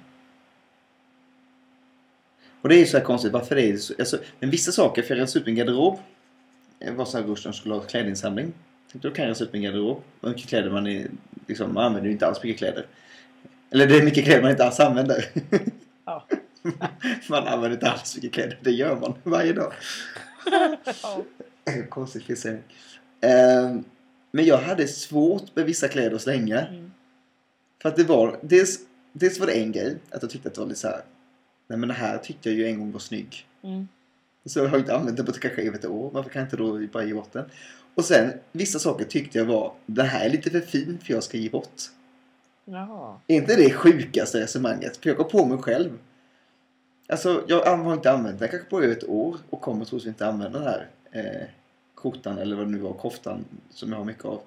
Och 2.62 2.70
det 2.70 2.76
är 2.76 2.80
ju 2.80 2.86
så 2.86 2.98
här 2.98 3.04
konstigt, 3.04 3.32
varför 3.32 3.56
är 3.56 3.72
det 3.72 3.78
så? 3.78 3.94
Alltså, 4.00 4.18
men 4.40 4.50
vissa 4.50 4.72
saker, 4.72 5.02
för 5.02 5.16
jag 5.16 5.22
rensade 5.22 5.40
ut 5.40 5.46
min 5.46 5.56
garderob. 5.56 6.00
Så 7.06 7.18
här 7.18 7.24
Gustav 7.24 7.52
skulle 7.52 7.76
ha 7.76 7.82
klädinsamling. 7.82 8.54
Då 8.94 9.12
kan 9.12 9.24
jag 9.24 9.30
rensa 9.30 9.44
ut 9.44 9.54
min 9.54 9.62
garderob. 9.62 10.04
Vad 10.20 10.32
mycket 10.32 10.50
kläder 10.50 10.70
man 10.70 10.88
är, 10.88 11.08
liksom, 11.48 11.74
man 11.74 11.84
använder 11.84 12.08
ju 12.08 12.12
inte 12.12 12.28
alls 12.28 12.44
mycket 12.44 12.58
kläder. 12.58 12.86
Eller 13.70 13.88
det 13.88 13.98
är 13.98 14.04
mycket 14.04 14.24
kläder 14.24 14.42
man 14.42 14.52
inte 14.52 14.66
alls 14.66 14.80
använder. 14.80 15.26
Ja. 16.06 16.28
man 17.30 17.48
använder 17.48 17.72
inte 17.72 17.92
alls 17.92 18.16
mycket 18.16 18.34
kläder, 18.34 18.58
det 18.62 18.72
gör 18.72 18.96
man 18.96 19.14
varje 19.24 19.54
dag. 19.54 19.74
ja. 21.04 21.24
Konstigt 21.90 22.24
fixering. 22.24 22.64
Ehm, 23.22 23.84
men 24.32 24.46
jag 24.46 24.58
hade 24.58 24.88
svårt 24.88 25.56
med 25.56 25.66
vissa 25.66 25.88
kläder 25.88 26.16
att 26.16 26.22
slänga. 26.22 26.68
Mm. 26.68 26.92
För 27.82 27.90
att 27.90 27.96
det 27.96 28.04
var, 28.04 28.40
dels, 28.42 28.80
dels 29.14 29.40
var 29.40 29.48
det 29.48 29.54
en 29.54 29.72
grej, 29.72 29.98
att 30.12 30.22
jag 30.22 30.32
tyckte 30.32 30.50
att 30.50 30.56
det 30.56 30.62
var 30.62 30.68
lite 30.68 30.80
så 30.80 30.88
här. 30.88 31.02
Nej 31.68 31.80
men 31.80 31.90
det 31.90 31.96
här 31.96 32.18
tyckte 32.18 32.50
jag 32.50 32.58
ju 32.58 32.68
en 32.68 32.80
gång 32.80 32.92
var 32.92 33.00
snygg. 33.00 33.48
Mm. 33.64 33.88
Så 34.50 34.60
jag 34.60 34.68
har 34.68 34.78
inte 34.78 34.96
använt 34.96 35.18
den 35.18 35.26
på 35.26 35.32
kanske 35.32 35.62
ett 35.62 35.86
år. 35.86 36.10
Varför 36.14 36.30
kan 36.30 36.40
jag 36.40 36.46
inte 36.46 36.58
då 36.58 36.88
bara 36.88 37.04
ge 37.04 37.14
bort 37.14 37.34
den? 37.34 37.46
Och 37.96 38.06
sen, 38.06 38.34
vissa 38.52 38.80
saker 38.80 39.06
tyckte 39.06 39.38
jag 39.38 39.46
var, 39.46 39.74
det 39.86 40.04
här 40.04 40.26
är 40.26 40.30
lite 40.30 40.50
för 40.50 40.60
fin 40.60 41.00
för 41.04 41.14
jag 41.14 41.24
ska 41.24 41.38
ge 41.38 41.50
bort. 41.50 41.82
Jaha. 42.66 43.20
Är 43.28 43.36
inte 43.36 43.56
det 43.56 43.74
sjukaste 43.74 44.42
resonemanget? 44.42 44.98
För 44.98 45.10
jag 45.10 45.18
går 45.18 45.24
på 45.24 45.46
mig 45.46 45.58
själv. 45.58 46.00
Alltså, 47.10 47.44
jag 47.48 47.66
har 47.66 47.94
inte 47.94 48.12
använt 48.12 48.40
den 48.40 48.50
kanske 48.50 48.70
på 48.70 48.82
över 48.82 48.96
ett 48.96 49.10
år 49.10 49.38
och 49.50 49.62
kommer 49.62 49.86
troligtvis 49.86 50.10
inte 50.10 50.28
använda 50.28 50.60
den 50.60 50.68
här 50.68 50.88
eh, 51.12 51.48
skjortan 51.96 52.38
eller 52.38 52.56
vad 52.56 52.66
det 52.66 52.72
nu 52.72 52.78
var, 52.78 52.94
koftan 52.94 53.46
som 53.70 53.92
jag 53.92 53.98
har 53.98 54.06
mycket 54.06 54.26
av. 54.26 54.42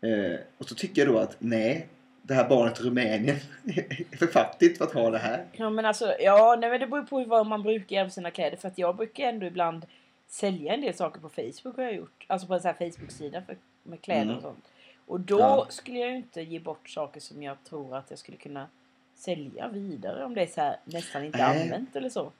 Eh, 0.00 0.38
och 0.58 0.68
så 0.68 0.74
tycker 0.74 1.02
jag 1.02 1.14
då 1.14 1.18
att 1.18 1.36
nej, 1.38 1.88
det 2.28 2.34
här 2.34 2.48
barnet 2.48 2.80
i 2.80 2.82
Rumänien 2.82 3.36
är 3.66 4.16
för 4.18 4.26
fattigt 4.26 4.78
för 4.78 4.84
att 4.84 4.92
ha 4.94 5.10
det 5.10 5.18
här. 5.18 5.44
Ja 5.52 5.70
men 5.70 5.84
alltså, 5.84 6.14
ja 6.20 6.56
nej, 6.60 6.70
men 6.70 6.80
det 6.80 6.86
beror 6.86 7.02
på 7.02 7.24
vad 7.24 7.46
man 7.46 7.62
brukar 7.62 7.96
göra 7.96 8.04
med 8.04 8.12
sina 8.12 8.30
kläder. 8.30 8.56
För 8.56 8.68
att 8.68 8.78
jag 8.78 8.96
brukar 8.96 9.24
ändå 9.24 9.46
ibland 9.46 9.86
sälja 10.26 10.74
en 10.74 10.80
del 10.80 10.94
saker 10.94 11.20
på 11.20 11.28
Facebook 11.28 11.76
har 11.76 11.84
jag 11.84 11.94
gjort. 11.94 12.24
Alltså 12.26 12.46
på 12.46 12.54
en 12.54 12.60
sån 12.60 12.74
här 12.78 12.90
Facebook-sida 12.90 13.42
för, 13.42 13.56
med 13.82 14.00
kläder 14.00 14.22
Mm. 14.22 14.36
och 14.36 14.42
sånt. 14.42 14.64
Och 15.06 15.20
då 15.20 15.38
Ja. 15.38 15.66
skulle 15.70 15.98
jag 15.98 16.10
ju 16.10 16.16
inte 16.16 16.42
ge 16.42 16.58
bort 16.58 16.88
saker 16.88 17.20
som 17.20 17.42
jag 17.42 17.56
tror 17.64 17.96
att 17.96 18.06
jag 18.10 18.18
skulle 18.18 18.36
kunna 18.36 18.66
sälja 19.14 19.68
vidare 19.68 20.24
om 20.24 20.34
det 20.34 20.42
är 20.42 20.46
så 20.46 20.60
här 20.60 20.76
nästan 20.84 21.24
inte 21.24 21.38
Nej. 21.38 21.62
använt 21.62 21.96
eller 21.96 22.08
så. 22.08 22.32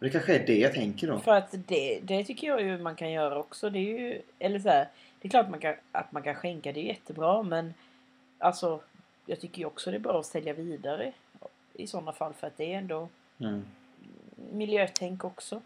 Det 0.00 0.10
kanske 0.10 0.34
är 0.34 0.46
det 0.46 0.58
jag 0.58 0.74
tänker 0.74 1.06
då. 1.06 1.18
För 1.18 1.34
att 1.34 1.54
det, 1.66 2.00
det 2.02 2.24
tycker 2.24 2.46
jag 2.46 2.62
ju 2.62 2.78
man 2.78 2.94
kan 2.96 3.10
göra 3.12 3.38
också. 3.38 3.70
Det 3.70 3.78
är 3.78 3.98
ju, 3.98 4.22
eller 4.38 4.58
så 4.58 4.68
här, 4.68 4.88
det 5.20 5.28
är 5.28 5.30
klart 5.30 5.50
man 5.50 5.60
kan, 5.60 5.74
att 5.92 6.12
man 6.12 6.22
kan 6.22 6.34
skänka, 6.34 6.72
det 6.72 6.80
är 6.80 6.84
jättebra 6.84 7.42
men 7.42 7.74
alltså 8.40 8.80
jag 9.26 9.40
tycker 9.40 9.58
ju 9.58 9.64
också 9.64 9.90
det 9.90 9.96
är 9.96 10.00
bra 10.00 10.20
att 10.20 10.26
sälja 10.26 10.52
vidare 10.52 11.12
i 11.74 11.86
sådana 11.86 12.12
fall 12.12 12.32
för 12.34 12.46
att 12.46 12.56
det 12.56 12.72
är 12.74 12.78
ändå 12.78 13.08
Mm. 13.40 13.64
miljötänk 14.52 15.24
också. 15.24 15.62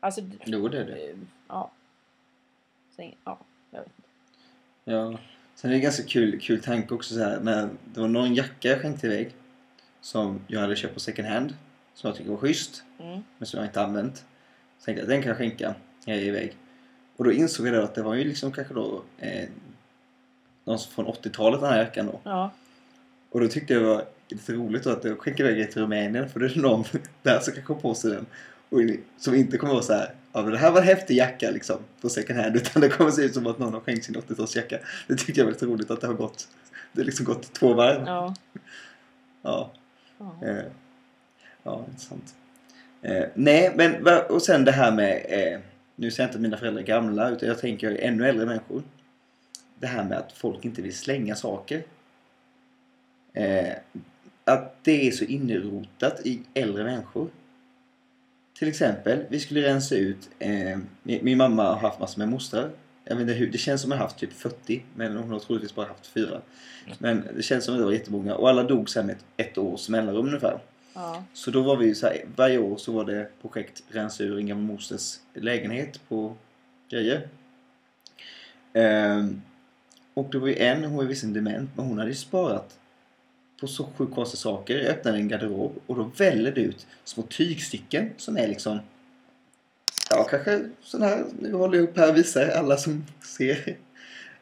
Alltså, 0.00 0.20
Jo, 0.44 0.68
det 0.68 0.78
är 0.78 0.84
det. 0.84 1.10
eh, 1.10 1.16
ja. 1.48 1.70
Sen, 2.96 3.14
ja, 3.24 3.38
jag 3.70 3.80
vet 3.80 3.88
inte. 3.88 4.08
Ja. 4.84 5.18
Sen 5.54 5.70
är 5.70 5.74
det 5.74 5.80
ganska 5.80 6.02
kul, 6.02 6.40
kul 6.40 6.62
tanke 6.62 6.94
också 6.94 7.14
så 7.14 7.20
här, 7.20 7.40
när 7.40 7.68
det 7.84 8.00
var 8.00 8.08
någon 8.08 8.34
jacka 8.34 8.68
jag 8.68 8.80
skänkte 8.80 9.06
iväg 9.06 9.34
som 10.00 10.40
jag 10.46 10.60
hade 10.60 10.76
köpt 10.76 10.94
på 10.94 11.00
second 11.00 11.28
hand 11.28 11.54
som 11.94 12.08
jag 12.08 12.16
tycker 12.16 12.30
var 12.30 12.36
schysst 12.38 12.84
Mm. 12.98 13.20
men 13.38 13.46
som 13.46 13.58
jag 13.60 13.68
inte 13.68 13.82
använt. 13.82 14.16
Så 14.78 14.84
tänkte 14.84 15.02
jag 15.02 15.08
den 15.08 15.22
kan 15.22 15.28
jag 15.28 15.38
skänka 15.38 15.74
när 16.06 16.14
jag 16.14 16.22
är 16.22 16.26
iväg. 16.26 16.56
Och 17.16 17.24
då 17.24 17.32
insåg 17.32 17.66
jag 17.66 17.74
då 17.74 17.82
att 17.82 17.94
det 17.94 18.02
var 18.02 18.14
ju 18.14 18.24
liksom 18.24 18.52
kanske 18.52 18.74
då 18.74 19.02
eh, 19.18 19.48
någon 20.64 20.78
från 20.78 21.06
80-talet 21.06 21.60
den 21.60 21.70
här 21.70 21.78
jackan 21.78 22.06
då. 22.06 22.20
Ja, 22.24 22.50
Och 23.30 23.40
då 23.40 23.48
tyckte 23.48 23.72
jag 23.72 23.82
det 23.82 23.88
var 23.88 24.04
lite 24.28 24.52
roligt 24.52 24.84
då 24.84 24.90
att 24.90 25.04
jag 25.04 25.18
skickade 25.18 25.50
iväg 25.50 25.72
till 25.72 25.82
Rumänien 25.82 26.28
för 26.28 26.40
det 26.40 26.46
är 26.46 26.58
någon 26.60 26.84
där 27.22 27.40
som 27.40 27.54
kan 27.54 27.62
komma 27.62 27.80
på 27.80 27.94
sig 27.94 28.10
den. 28.10 28.26
Och 28.68 28.78
som 29.18 29.34
inte 29.34 29.58
kommer 29.58 29.72
vara 29.72 29.82
så 29.82 29.92
här, 29.92 30.14
ja 30.32 30.42
men 30.42 30.50
det 30.52 30.58
här 30.58 30.70
var 30.70 30.78
en 30.78 30.86
häftig 30.86 31.16
jacka 31.16 31.50
liksom 31.50 31.76
på 32.00 32.08
second 32.08 32.40
hand 32.40 32.56
utan 32.56 32.82
det 32.82 32.88
kommer 32.88 33.10
se 33.10 33.22
ut 33.22 33.34
som 33.34 33.46
att 33.46 33.58
någon 33.58 33.74
har 33.74 33.80
skänkt 33.80 34.04
sin 34.04 34.16
80-talsjacka. 34.16 34.78
Det 35.08 35.16
tyckte 35.16 35.40
jag 35.40 35.44
var 35.44 35.52
lite 35.52 35.66
roligt 35.66 35.90
att 35.90 36.00
det 36.00 36.06
har 36.06 36.14
gått, 36.14 36.48
det 36.92 37.00
har 37.00 37.06
liksom 37.06 37.26
gått 37.26 37.52
två 37.52 37.74
varv. 37.74 38.02
ja. 38.06 38.34
Ja, 39.42 39.70
ja. 40.18 40.36
eh, 40.42 40.64
ja 41.62 41.84
intressant. 41.88 42.34
Eh, 43.02 43.24
nej 43.34 43.72
men 43.76 44.06
och 44.28 44.42
sen 44.42 44.64
det 44.64 44.72
här 44.72 44.92
med, 44.92 45.26
eh, 45.28 45.60
nu 45.96 46.10
säger 46.10 46.22
jag 46.22 46.28
inte 46.28 46.36
att 46.36 46.42
mina 46.42 46.56
föräldrar 46.56 46.82
är 46.82 46.86
gamla 46.86 47.30
utan 47.30 47.48
jag 47.48 47.58
tänker 47.58 47.96
ännu 48.00 48.28
äldre 48.28 48.46
människor. 48.46 48.82
Det 49.80 49.86
här 49.86 50.04
med 50.04 50.18
att 50.18 50.32
folk 50.32 50.64
inte 50.64 50.82
vill 50.82 50.96
slänga 50.96 51.34
saker. 51.34 51.82
Eh, 53.32 53.72
att 54.44 54.84
det 54.84 55.08
är 55.08 55.10
så 55.10 55.24
inrotat 55.24 56.26
i 56.26 56.42
äldre 56.54 56.84
människor. 56.84 57.28
Till 58.58 58.68
exempel, 58.68 59.24
vi 59.28 59.40
skulle 59.40 59.62
rensa 59.62 59.94
ut, 59.94 60.30
eh, 60.38 60.78
min, 61.02 61.24
min 61.24 61.38
mamma 61.38 61.64
har 61.64 61.76
haft 61.76 62.00
massor 62.00 62.18
med 62.18 62.28
mostrar. 62.28 62.70
Jag 63.04 63.16
vet 63.16 63.22
inte 63.22 63.34
hur, 63.34 63.50
det 63.50 63.58
känns 63.58 63.80
som 63.82 63.92
att 63.92 63.94
hon 63.94 64.00
har 64.00 64.06
haft 64.06 64.18
typ 64.18 64.32
40 64.32 64.84
men 64.94 65.16
hon 65.16 65.30
har 65.30 65.38
troligtvis 65.38 65.74
bara 65.74 65.86
haft 65.86 66.06
fyra. 66.06 66.40
Men 66.98 67.28
det 67.36 67.42
känns 67.42 67.64
som 67.64 67.74
att 67.74 67.80
det 67.80 67.84
var 67.84 67.92
jättemånga 67.92 68.34
och 68.34 68.48
alla 68.48 68.62
dog 68.62 68.90
sen 68.90 69.06
med 69.06 69.16
ett, 69.16 69.48
ett 69.48 69.58
års 69.58 69.88
mellanrum 69.88 70.26
ungefär. 70.26 70.58
ja. 70.94 71.24
Så 71.32 71.50
då 71.50 71.62
var 71.62 71.76
vi 71.76 71.94
så 71.94 72.06
här, 72.06 72.24
varje 72.36 72.58
år 72.58 72.76
så 72.76 72.92
var 72.92 73.04
det 73.04 73.28
projekt 73.42 73.82
rensa 73.88 74.24
ur 74.24 74.38
en 74.38 74.46
gammal 74.46 74.64
mosters 74.64 75.18
lägenhet 75.34 76.00
på 76.08 76.36
grejer. 76.90 77.28
Ehm, 78.72 79.42
och 80.14 80.28
det 80.32 80.38
var 80.38 80.48
ju 80.48 80.56
en, 80.56 80.84
hon 80.84 80.96
var 80.96 81.04
visserligen 81.04 81.44
dement, 81.44 81.70
men 81.76 81.86
hon 81.86 81.98
hade 81.98 82.10
ju 82.10 82.16
sparat 82.16 82.78
på 83.60 83.66
så 83.66 83.88
sjukt 83.96 84.14
konstiga 84.14 84.38
saker. 84.38 84.78
Jag 84.78 84.86
öppnade 84.86 85.18
en 85.18 85.28
garderob 85.28 85.72
och 85.86 85.96
då 85.96 86.10
väller 86.16 86.52
det 86.52 86.60
ut 86.60 86.86
små 87.04 87.22
tygstycken 87.22 88.10
som 88.16 88.36
är 88.36 88.48
liksom 88.48 88.78
Ja, 90.10 90.24
kanske 90.24 90.60
sån 90.82 91.02
här, 91.02 91.24
nu 91.38 91.52
håller 91.52 91.78
jag 91.78 91.88
upp 91.88 91.96
här 91.96 92.08
och 92.08 92.16
visar 92.16 92.48
alla 92.48 92.76
som 92.76 93.04
ser. 93.36 93.76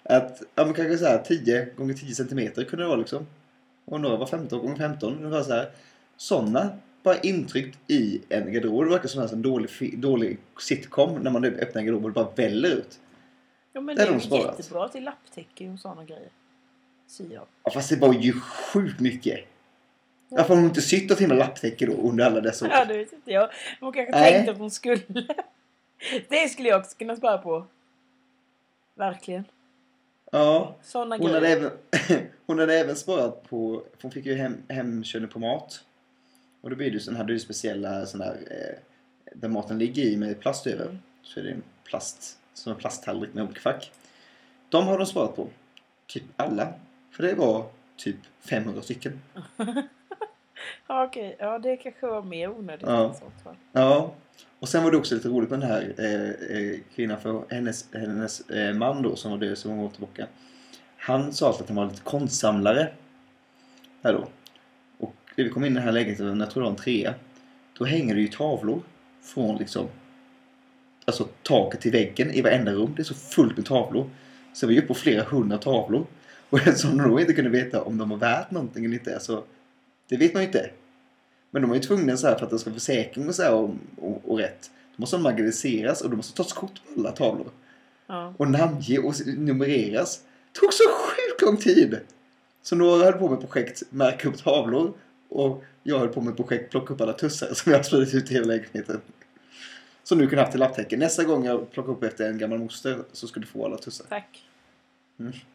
Att, 0.03 0.43
ja 0.55 0.65
men 0.65 0.75
kanske 0.75 0.99
så 0.99 1.05
här 1.05 1.19
10 1.19 1.69
gånger 1.77 1.95
10 1.95 2.15
centimeter 2.15 2.65
kunde 2.65 2.85
det 2.85 2.89
vara 2.89 2.99
liksom. 2.99 3.27
Och 3.85 4.01
några 4.01 4.17
var 4.17 4.27
15 4.27 4.61
gånger 4.61 4.77
15. 4.77 5.23
Det 5.23 5.29
var 5.29 5.43
så 5.43 5.53
här. 5.53 5.71
Sådana 6.17 6.71
bara 7.03 7.19
intryckt 7.19 7.79
i 7.87 8.21
en 8.29 8.53
garderob. 8.53 8.85
Det 8.85 8.91
verkar 8.91 9.09
som 9.09 9.23
en 9.23 9.43
dålig, 9.43 9.99
dålig 9.99 10.39
sitcom 10.61 11.19
när 11.23 11.31
man 11.31 11.45
öppnar 11.45 11.81
en 11.81 11.87
garderob 11.87 12.05
och 12.05 12.11
det 12.11 12.15
bara 12.15 12.31
väller 12.37 12.69
ut 12.69 12.99
ja 13.79 13.83
men 13.83 13.97
Det 13.97 14.03
är 14.03 14.11
de 14.13 14.21
sparat. 14.21 14.59
jättebra 14.59 14.89
till 14.89 15.05
lapptäcke 15.05 15.69
och 15.69 15.79
sådana 15.79 16.05
grejer. 16.05 16.29
Syr 17.07 17.33
jag. 17.35 17.47
Ja, 17.65 17.71
fast 17.71 17.91
det 17.91 17.97
var 17.97 18.13
ju 18.15 18.33
sjukt 18.41 19.01
mycket. 19.01 19.41
Varför 20.29 20.49
har 20.49 20.57
hon 20.57 20.65
inte 20.65 20.83
sytt 20.83 21.11
ett 21.11 21.21
himla 21.21 21.35
lapptäcke 21.35 21.87
då 21.87 21.93
under 21.93 22.27
alla 22.27 22.41
dessa 22.41 22.65
år? 22.67 22.71
Ja, 22.73 22.85
det 22.85 22.99
vet 22.99 23.13
inte 23.13 23.31
jag. 23.31 23.51
Hon 23.81 23.93
kanske 23.93 24.13
Nej. 24.13 24.33
tänkte 24.33 24.53
att 24.53 24.59
hon 24.59 24.71
skulle. 24.71 25.01
Det 26.29 26.49
skulle 26.49 26.69
jag 26.69 26.81
också 26.81 26.97
kunna 26.97 27.17
spara 27.17 27.39
på. 27.39 27.67
Verkligen. 28.95 29.45
Ja. 30.33 30.77
Sådana 30.83 31.17
Hon 31.17 31.27
grejer. 31.27 31.35
hade, 31.35 31.49
även, 31.49 31.71
hon 32.47 32.59
hade 32.59 32.79
även 32.79 32.97
sparat 32.97 33.49
på, 33.49 33.83
hon 34.03 34.11
fick 34.11 34.27
ju 34.27 34.35
hem, 34.35 34.57
hemkörning 34.69 35.29
på 35.29 35.39
mat. 35.39 35.85
Och 36.61 36.71
då 36.71 36.77
blir 36.77 36.91
det 36.91 36.99
ju 37.11 37.17
är 37.19 37.29
ju 37.29 37.39
speciella 37.39 38.07
sån 38.07 38.21
här, 38.21 38.37
eh, 38.51 38.79
där 39.35 39.49
maten 39.49 39.79
ligger 39.79 40.03
i 40.03 40.17
med 40.17 40.41
plast 40.41 40.67
över. 40.67 40.85
Mm. 40.85 40.99
Så 41.23 41.41
är 41.41 41.45
det 41.45 41.51
en 41.51 41.63
plast, 41.85 42.38
som 42.63 42.73
en 42.73 42.79
plasttallrik 42.79 43.35
med 43.35 43.45
olika 43.45 43.61
fack. 43.61 43.93
De 44.69 44.87
har 44.87 44.99
de 44.99 45.07
sparat 45.07 45.37
på. 45.37 45.49
Typ 46.07 46.23
alla. 46.37 46.73
För 47.11 47.23
det 47.23 47.35
var 47.35 47.67
typ 47.97 48.17
500 48.41 48.83
stycken. 48.83 49.21
Ja, 50.87 51.05
okej. 51.05 51.37
Ja, 51.39 51.59
det 51.59 51.77
kanske 51.77 52.07
var 52.07 52.23
mer 52.23 52.49
onödigt 52.51 52.87
Ja. 52.87 53.15
sånt. 53.15 53.59
Ja. 53.73 54.15
Och 54.59 54.69
sen 54.69 54.85
var 54.85 54.91
det 54.91 54.97
också 54.97 55.15
lite 55.15 55.29
roligt 55.29 55.51
med 55.51 55.61
den 55.61 55.69
här 55.71 55.95
eh, 55.99 56.57
eh, 56.59 56.79
kvinnan, 56.95 57.21
för 57.21 57.45
hennes, 57.51 57.89
hennes 57.95 58.41
eh, 58.51 58.75
man 58.75 59.03
då 59.03 59.17
som 59.17 59.31
var 59.31 59.39
död 59.39 59.59
så 59.59 59.69
många 59.69 59.83
år 59.83 59.89
tillbaka. 59.91 60.27
Han 60.97 61.33
sa 61.33 61.47
alltid 61.47 61.63
att 61.63 61.69
han 61.69 61.77
var 61.77 61.87
lite 61.87 62.03
konstsamlare. 62.03 62.93
Där 64.03 64.13
då. 64.13 64.29
Och 64.99 65.15
när 65.37 65.45
vi 65.45 65.51
kom 65.51 65.65
in 65.65 65.73
i 65.73 65.75
den 65.75 65.85
här 65.85 65.93
lägenheten, 65.93 66.41
jag 66.41 66.51
tror 66.51 66.63
det 66.63 66.65
var 66.69 66.77
en 66.77 66.83
trea. 66.83 67.15
Då 67.79 67.85
hänger 67.85 68.15
det 68.15 68.21
ju 68.21 68.29
tavlor 68.29 68.83
från 69.23 69.57
liksom 69.57 69.89
Alltså 71.09 71.29
taket 71.43 71.81
till 71.81 71.93
väggen 71.93 72.31
i 72.31 72.41
varenda 72.41 72.73
rum. 72.73 72.93
Det 72.97 73.03
är 73.03 73.05
så 73.05 73.15
fullt 73.15 73.57
med 73.57 73.67
tavlor. 73.67 74.11
Så 74.53 74.67
vi 74.67 74.75
är 74.75 74.79
uppe 74.79 74.89
på 74.89 74.95
flera 74.95 75.23
hundra 75.23 75.59
tavlor. 75.59 76.07
Och 76.51 76.59
eftersom 76.59 76.99
de 76.99 77.11
då 77.11 77.21
inte 77.21 77.33
kunde 77.33 77.51
veta 77.51 77.83
om 77.83 77.99
de 77.99 78.09
var 78.09 78.17
värt 78.17 78.51
någonting 78.51 78.85
eller 78.85 78.95
inte. 78.95 79.15
Alltså, 79.15 79.45
det 80.09 80.17
vet 80.17 80.35
man 80.35 80.43
ju 80.43 80.47
inte. 80.47 80.71
Men 81.51 81.63
de 81.63 81.71
är 81.71 81.75
ju 81.75 81.81
tvungna 81.81 82.17
så 82.17 82.27
här 82.27 82.39
för 82.39 82.45
att 82.45 82.51
det 82.51 82.59
ska 82.59 82.71
försäkring 82.71 83.29
och 83.29 83.35
så 83.35 83.43
här 83.43 83.55
och, 83.55 83.71
och, 83.97 84.23
och 84.25 84.39
rätt. 84.39 84.71
Då 84.97 85.01
måste 85.01 85.17
de 85.17 85.23
magasineras 85.23 86.01
och 86.01 86.11
de 86.11 86.17
måste 86.17 86.37
tas 86.37 86.53
kort 86.53 86.81
på 86.95 87.01
alla 87.01 87.13
tavlor. 87.13 87.51
Ja. 88.07 88.35
Och 88.37 88.51
namnge 88.51 88.99
och 88.99 89.15
numreras. 89.27 90.23
Det 90.53 90.61
tog 90.61 90.73
så 90.73 90.85
sjukt 90.89 91.43
lång 91.43 91.57
tid! 91.57 91.99
Så 92.63 92.77
några 92.77 93.05
höll 93.05 93.13
på 93.13 93.29
med 93.29 93.41
projekt 93.41 93.83
märka 93.91 94.29
upp 94.29 94.39
tavlor. 94.45 94.93
Och 95.29 95.65
jag 95.83 95.99
höll 95.99 96.09
på 96.09 96.21
med 96.21 96.37
projekt 96.37 96.71
plocka 96.71 96.95
upp 96.95 97.01
alla 97.01 97.13
tussar 97.13 97.55
som 97.55 97.73
jag 97.73 97.79
har 97.79 97.85
spridit 97.85 98.15
ut 98.15 98.31
i 98.31 98.35
hela 98.35 98.47
lägenheten. 98.47 99.01
Så 100.09 100.15
nu 100.15 100.27
kan 100.27 100.37
jag 100.37 100.45
haft 100.45 100.53
till 100.53 100.61
lapptäcke. 100.61 100.97
Nästa 100.97 101.25
gång 101.25 101.45
jag 101.45 101.71
plockar 101.71 101.93
upp 101.93 102.03
efter 102.03 102.31
en 102.31 102.39
gammal 102.39 102.59
moster 102.59 103.05
så 103.13 103.29
ska 103.29 103.41
du 103.41 103.47
få 103.47 103.65
alla 103.65 103.77
tussar. 103.77 104.07
Tack. 104.09 104.49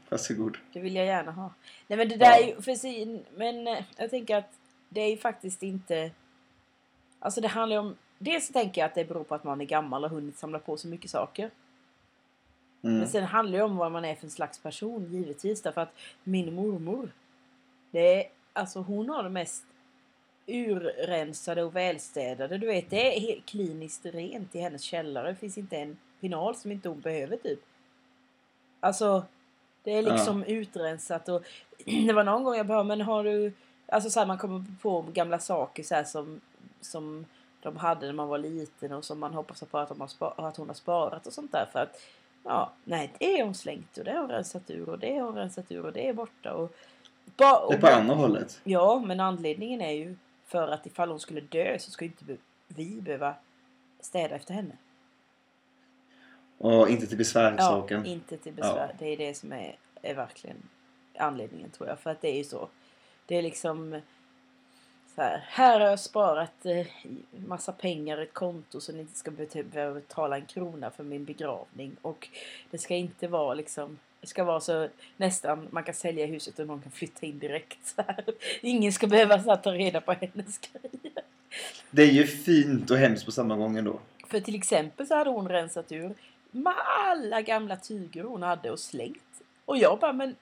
Varsågod. 0.10 0.58
Det 0.74 0.80
vill 0.80 0.96
jag 0.96 1.06
gärna 1.06 1.32
ha. 1.32 1.54
Nej 1.88 1.98
men 1.98 2.10
det 2.10 2.16
där 2.16 2.40
Ja. 2.40 2.56
är 2.58 2.62
för 2.62 2.76
sin, 2.76 3.26
Men 3.36 3.68
eh, 3.68 3.84
jag 3.98 4.10
tänker 4.10 4.38
att 4.38 4.50
det 4.90 5.02
är 5.02 5.10
ju 5.10 5.18
faktiskt 5.18 5.64
inte... 5.64 6.12
Alltså 7.20 7.42
det 7.42 7.48
handlar 7.48 7.76
ju 7.76 7.80
om... 7.80 7.96
Dels 8.20 8.48
så 8.48 8.54
tänker 8.54 8.82
jag 8.82 8.86
att 8.86 8.96
det 8.96 9.06
beror 9.06 9.24
på 9.24 9.36
att 9.36 9.44
man 9.44 9.62
är 9.62 9.66
gammal 9.66 10.04
och 10.04 10.10
hunnit 10.10 10.38
samla 10.38 10.60
på 10.60 10.78
så 10.78 10.88
mycket 10.88 11.12
saker. 11.12 11.50
Mm. 12.82 12.98
Men 12.98 13.08
sen 13.08 13.24
handlar 13.24 13.58
det 13.58 13.64
om 13.64 13.78
vad 13.78 13.92
man 13.92 14.06
är 14.06 14.16
för 14.16 14.28
slags 14.28 14.60
person 14.60 15.08
givetvis. 15.12 15.62
Därför 15.62 15.82
att 15.82 15.96
min 16.24 16.54
mormor. 16.54 17.12
Det 17.92 18.24
är, 18.24 18.30
alltså 18.54 18.80
hon 18.80 19.10
har 19.10 19.24
det 19.24 19.30
mest 19.30 19.64
urrensade 20.48 21.64
och 21.64 21.76
välstädade. 21.76 22.58
Du 22.58 22.68
vet 22.68 22.90
det 22.90 23.32
är 23.32 23.42
kliniskt 23.42 24.06
rent 24.06 24.56
i 24.56 24.60
hennes 24.60 24.82
källare. 24.82 25.30
Det 25.30 25.36
finns 25.36 25.58
inte 25.58 25.78
en 25.78 25.98
pinal 26.22 26.56
som 26.56 26.72
inte 26.72 26.90
hon 26.90 27.00
behöver 27.00 27.38
typ. 27.38 27.60
Alltså 28.80 29.24
Det 29.84 29.92
är 29.92 30.02
liksom 30.02 30.44
utrensat 30.44 31.30
och 31.30 31.44
det 31.86 32.14
var 32.14 32.24
någon 32.24 32.44
gång 32.44 32.56
jag 32.56 32.66
bara, 32.66 32.84
men 32.84 33.02
har 33.02 33.24
du... 33.24 33.54
Alltså 33.86 34.10
så 34.10 34.20
här, 34.20 34.28
man 34.28 34.38
kommer 34.38 34.66
på 34.82 35.06
gamla 35.14 35.40
saker 35.40 35.84
så 35.84 35.96
här 35.96 36.04
som, 36.04 36.42
som 36.82 37.26
de 37.62 37.78
hade 37.78 38.06
när 38.06 38.14
man 38.14 38.28
var 38.28 38.38
liten 38.38 38.94
och 38.94 39.06
som 39.06 39.20
man 39.20 39.34
hoppas 39.34 39.64
på 39.64 39.78
att, 39.78 39.90
de 39.90 40.02
har 40.02 40.08
spa, 40.08 40.34
att 40.38 40.58
hon 40.58 40.68
har 40.68 40.76
sparat 40.76 41.28
och 41.28 41.34
sånt 41.34 41.52
där. 41.52 41.70
För 41.72 41.80
att, 41.80 42.02
ja, 42.44 42.72
nej, 42.84 43.12
det 43.18 43.40
är 43.40 43.44
hon 43.44 43.56
slängt 43.56 43.98
och 43.98 44.04
det 44.04 44.12
har 44.12 44.20
hon 44.20 44.30
rensat 44.30 44.70
ur 44.70 44.90
och 44.90 45.00
det 45.00 45.18
har 45.18 45.26
hon 45.26 45.36
rensat 45.36 45.72
ur 45.72 45.86
och 45.86 45.94
det 45.94 46.10
är 46.10 46.14
borta. 46.14 46.54
Och, 46.54 46.76
ba, 47.38 47.58
och, 47.58 47.72
Det 47.72 47.78
är 47.78 47.82
på 47.82 47.88
andra 47.88 48.16
hållet. 48.16 48.62
Ja, 48.64 49.04
men 49.06 49.20
anledningen 49.20 49.82
är 49.82 49.92
ju 49.92 50.16
för 50.54 50.68
att 50.68 50.86
ifall 50.86 51.10
hon 51.10 51.20
skulle 51.20 51.42
dö 51.42 51.80
så 51.80 51.92
ska 51.92 52.06
inte 52.06 52.26
vi 52.68 53.02
behöva 53.02 53.36
städa 54.00 54.36
efter 54.36 54.54
henne. 54.54 54.78
Och 56.58 56.90
inte 56.90 57.08
till 57.08 57.16
Ja, 57.16 57.18
besvärssaken. 57.18 58.06
inte 58.06 58.38
till 58.38 58.54
besvär. 58.54 58.88
Ja. 58.88 58.96
Det 59.00 59.06
är 59.14 59.18
det 59.18 59.34
som 59.34 59.52
är, 59.54 59.76
är 60.02 60.14
verkligen 60.14 60.58
anledningen 61.18 61.70
tror 61.70 61.90
jag. 61.90 62.00
För 62.00 62.10
att 62.10 62.22
det 62.22 62.28
är 62.28 62.38
ju 62.38 62.44
så. 62.44 62.70
Det 63.26 63.36
är 63.36 63.42
liksom 63.42 64.02
så 65.16 65.22
här. 65.22 65.44
Här 65.48 65.80
har 65.80 65.88
jag 65.88 66.00
sparat 66.00 66.66
eh, 66.66 66.88
massa 67.48 67.72
pengar 67.72 68.20
i 68.20 68.24
ett 68.24 68.34
konto 68.34 68.82
så 68.82 68.92
ni 68.92 69.00
inte 69.00 69.18
ska 69.18 69.32
be- 69.32 69.64
behöva 69.64 69.94
betala 69.94 70.36
en 70.38 70.46
krona 70.46 70.92
för 70.92 71.04
min 71.04 71.26
begravning. 71.26 71.96
Och 72.02 72.30
det 72.72 72.78
ska 72.78 72.96
inte 72.96 73.28
vara 73.28 73.54
liksom 73.54 74.00
ska 74.28 74.44
vara 74.44 74.60
så 74.60 74.88
nästan 75.18 75.68
man 75.72 75.84
kan 75.84 75.94
sälja 75.94 76.26
huset 76.26 76.60
och 76.60 76.68
någon 76.68 76.82
kan 76.82 76.92
flytta 76.92 77.26
in 77.26 77.40
direkt. 77.40 77.88
Så 77.88 78.02
här. 78.02 78.26
Ingen 78.62 78.94
ska 78.94 79.08
behöva 79.08 79.44
så 79.44 79.50
här, 79.50 79.58
ta 79.58 79.72
reda 79.72 80.02
på 80.02 80.14
hennes 80.14 80.58
grejer. 80.58 81.24
Det 81.92 82.02
är 82.02 82.12
ju 82.12 82.28
fint 82.28 82.92
och 82.92 82.98
hemskt 82.98 83.26
på 83.26 83.32
samma 83.32 83.56
gång 83.56 83.78
ändå. 83.78 84.00
För 84.28 84.40
till 84.40 84.56
exempel 84.56 85.08
så 85.08 85.16
hade 85.16 85.30
hon 85.30 85.50
rensat 85.50 85.92
ur 85.92 86.16
med 86.52 86.74
alla 87.08 87.42
gamla 87.42 87.76
tyger 87.78 88.24
hon 88.24 88.44
hade 88.44 88.72
och 88.72 88.80
slängt. 88.80 89.42
Och 89.66 89.78
jag 89.78 90.00
bara, 90.00 90.14
men 90.14 90.36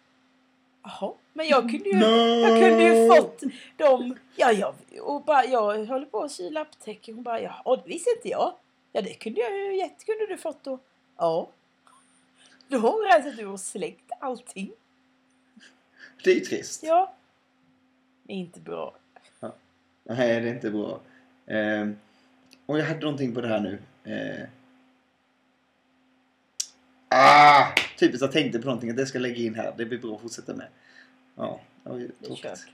jaha, 0.84 1.14
men 1.34 1.48
jag 1.48 1.62
kunde 1.62 1.90
ju, 1.90 2.00
jag 2.42 2.62
kunde 2.62 2.84
ju 2.84 3.10
fått 3.10 3.44
dem. 3.78 4.16
Ja, 4.36 4.52
jag, 4.52 4.76
och 5.02 5.24
bara, 5.24 5.46
jag 5.46 5.86
håller 5.86 6.06
på 6.06 6.24
att 6.24 6.32
sy 6.32 6.50
lapptäcke. 6.50 7.12
Hon 7.12 7.24
bara, 7.24 7.42
ja, 7.42 7.82
det 7.84 7.90
visste 7.90 8.10
inte 8.16 8.30
jag. 8.30 8.54
Ja, 8.92 9.02
det 9.02 9.14
kunde 9.14 9.42
jag 9.42 9.58
ju, 9.58 9.78
jätte 9.78 10.06
kunde 10.06 10.28
du 10.28 10.38
fått 10.38 10.64
då. 10.64 10.80
Ja. 11.18 11.50
Då 12.72 12.78
har 12.78 13.14
rensat 13.14 13.40
ur 13.40 13.48
och 13.48 13.60
slängt 13.60 14.12
allting. 14.20 14.72
Det 16.24 16.32
är 16.32 16.36
ju 16.36 16.42
trist. 16.42 16.84
Ja. 16.84 17.14
Det 18.24 18.34
är 18.34 18.38
inte 18.38 18.60
bra. 18.60 18.96
Nej, 20.04 20.42
det 20.42 20.50
är 20.50 20.54
inte 20.54 20.72
bra. 20.72 21.02
Ehm, 21.46 21.98
och 22.66 22.80
jag 22.80 22.86
hade 22.86 23.00
någonting 23.00 23.34
på 23.34 23.42
det 23.42 23.48
här 23.48 23.60
nu. 23.60 23.80
Eh. 24.14 24.48
Ah! 27.08 27.76
Typiskt 28.00 28.22
jag 28.22 28.32
tänkte 28.32 28.60
på 28.60 28.66
någonting 28.66 28.90
att 28.90 28.98
det 28.98 29.06
ska 29.06 29.20
lägga 29.20 29.36
in 29.36 29.56
här. 29.56 29.74
Det 29.78 29.86
blir 29.86 30.00
bra 30.00 30.16
att 30.16 30.22
fortsätta 30.22 30.54
med. 30.56 30.68
Ja, 31.36 31.60
det 31.84 31.90
var 31.90 31.98
ju 31.98 32.08
Det 32.20 32.26
är 32.26 32.28
tråkigt. 32.28 32.44
kört. 32.44 32.70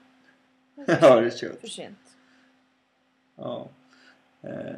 ja, 1.02 1.20
det 1.20 1.26
är 1.28 1.30
kört. 1.38 1.62
För 1.62 1.68
sent. 1.68 2.00
Ja. 3.36 3.70
Eh, 4.42 4.76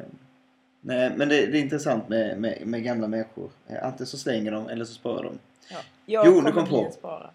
nej, 0.80 1.12
men 1.16 1.28
det, 1.28 1.46
det 1.46 1.58
är 1.58 1.62
intressant 1.62 2.08
med, 2.08 2.40
med, 2.40 2.66
med 2.66 2.82
gamla 2.82 3.08
människor. 3.08 3.50
Eh, 3.68 3.84
antingen 3.86 4.06
så 4.06 4.18
slänger 4.18 4.52
de 4.52 4.68
eller 4.68 4.84
så 4.84 4.94
sparar 4.94 5.22
de. 5.22 5.38
Ja. 5.70 5.76
Jag 6.06 6.26
Jo, 6.26 6.32
nu 6.32 6.38
kommer 6.38 6.52
kom 6.52 6.64
bli 6.64 6.72
på. 6.72 6.86
en 6.86 6.92
spara. 6.92 7.30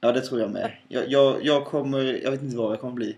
Ja, 0.00 0.12
det 0.12 0.20
tror 0.20 0.40
jag 0.40 0.50
med. 0.50 0.72
Jag, 0.88 1.08
jag, 1.08 1.44
jag 1.44 1.64
kommer... 1.66 2.02
Jag 2.22 2.30
vet 2.30 2.42
inte 2.42 2.56
vad 2.56 2.72
jag 2.72 2.80
kommer 2.80 2.94
bli. 2.94 3.16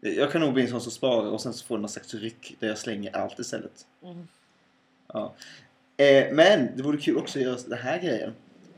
Jag 0.00 0.32
kan 0.32 0.40
nog 0.40 0.52
bli 0.54 0.62
en 0.62 0.68
sån 0.68 0.80
som 0.80 0.92
sparar 0.92 1.30
och 1.30 1.40
sen 1.40 1.54
så 1.54 1.66
får 1.66 1.78
någon 1.78 1.88
slags 1.88 2.14
ryck 2.14 2.56
där 2.60 2.68
jag 2.68 2.78
slänger 2.78 3.16
allt 3.16 3.38
istället. 3.38 3.86
Mm. 4.02 4.28
Ja. 5.12 5.34
Eh, 5.96 6.34
men 6.34 6.68
det 6.76 6.82
vore 6.82 6.98
kul 6.98 7.16
också 7.16 7.38
att 7.38 7.44
göra 7.44 7.58
den 7.66 7.78
här 7.78 7.98
grejen. 7.98 8.32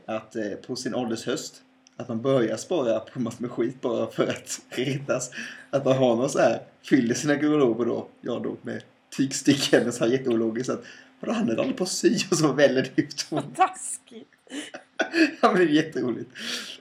Att 0.05 0.35
eh, 0.35 0.51
på 0.67 0.75
sin 0.75 0.95
åldershöst 0.95 1.63
att 1.99 2.07
man 2.07 2.21
börjar 2.21 2.57
spara 2.57 2.99
på 2.99 3.19
massor 3.19 3.41
med 3.41 3.51
skit 3.51 3.81
bara 3.81 4.07
för 4.11 4.27
att 4.27 4.61
retas. 4.69 5.31
Att 5.69 5.85
man 5.85 5.97
har 5.97 6.15
någon 6.15 6.29
så 6.29 6.39
här, 6.39 6.61
fyller 6.81 7.15
sina 7.15 7.35
garderober 7.35 7.85
då, 7.85 8.07
jag 8.21 8.43
då 8.43 8.55
med 8.61 8.83
tygstycken 9.17 9.93
så 9.93 10.03
här 10.05 10.11
jätteologiskt. 10.11 10.69
Att 10.69 10.83
vadå, 11.19 11.33
han 11.33 11.49
är 11.49 11.57
aldrig 11.57 11.77
på 11.77 11.83
att 11.83 11.89
sy 11.89 12.15
och 12.31 12.37
så 12.37 12.53
väller 12.53 12.81
det 12.95 13.01
ut. 13.01 13.25
Vad 13.29 13.55
taskigt. 13.55 14.27
Det 15.41 15.47
är 15.47 15.67
jätteroligt. 15.67 16.29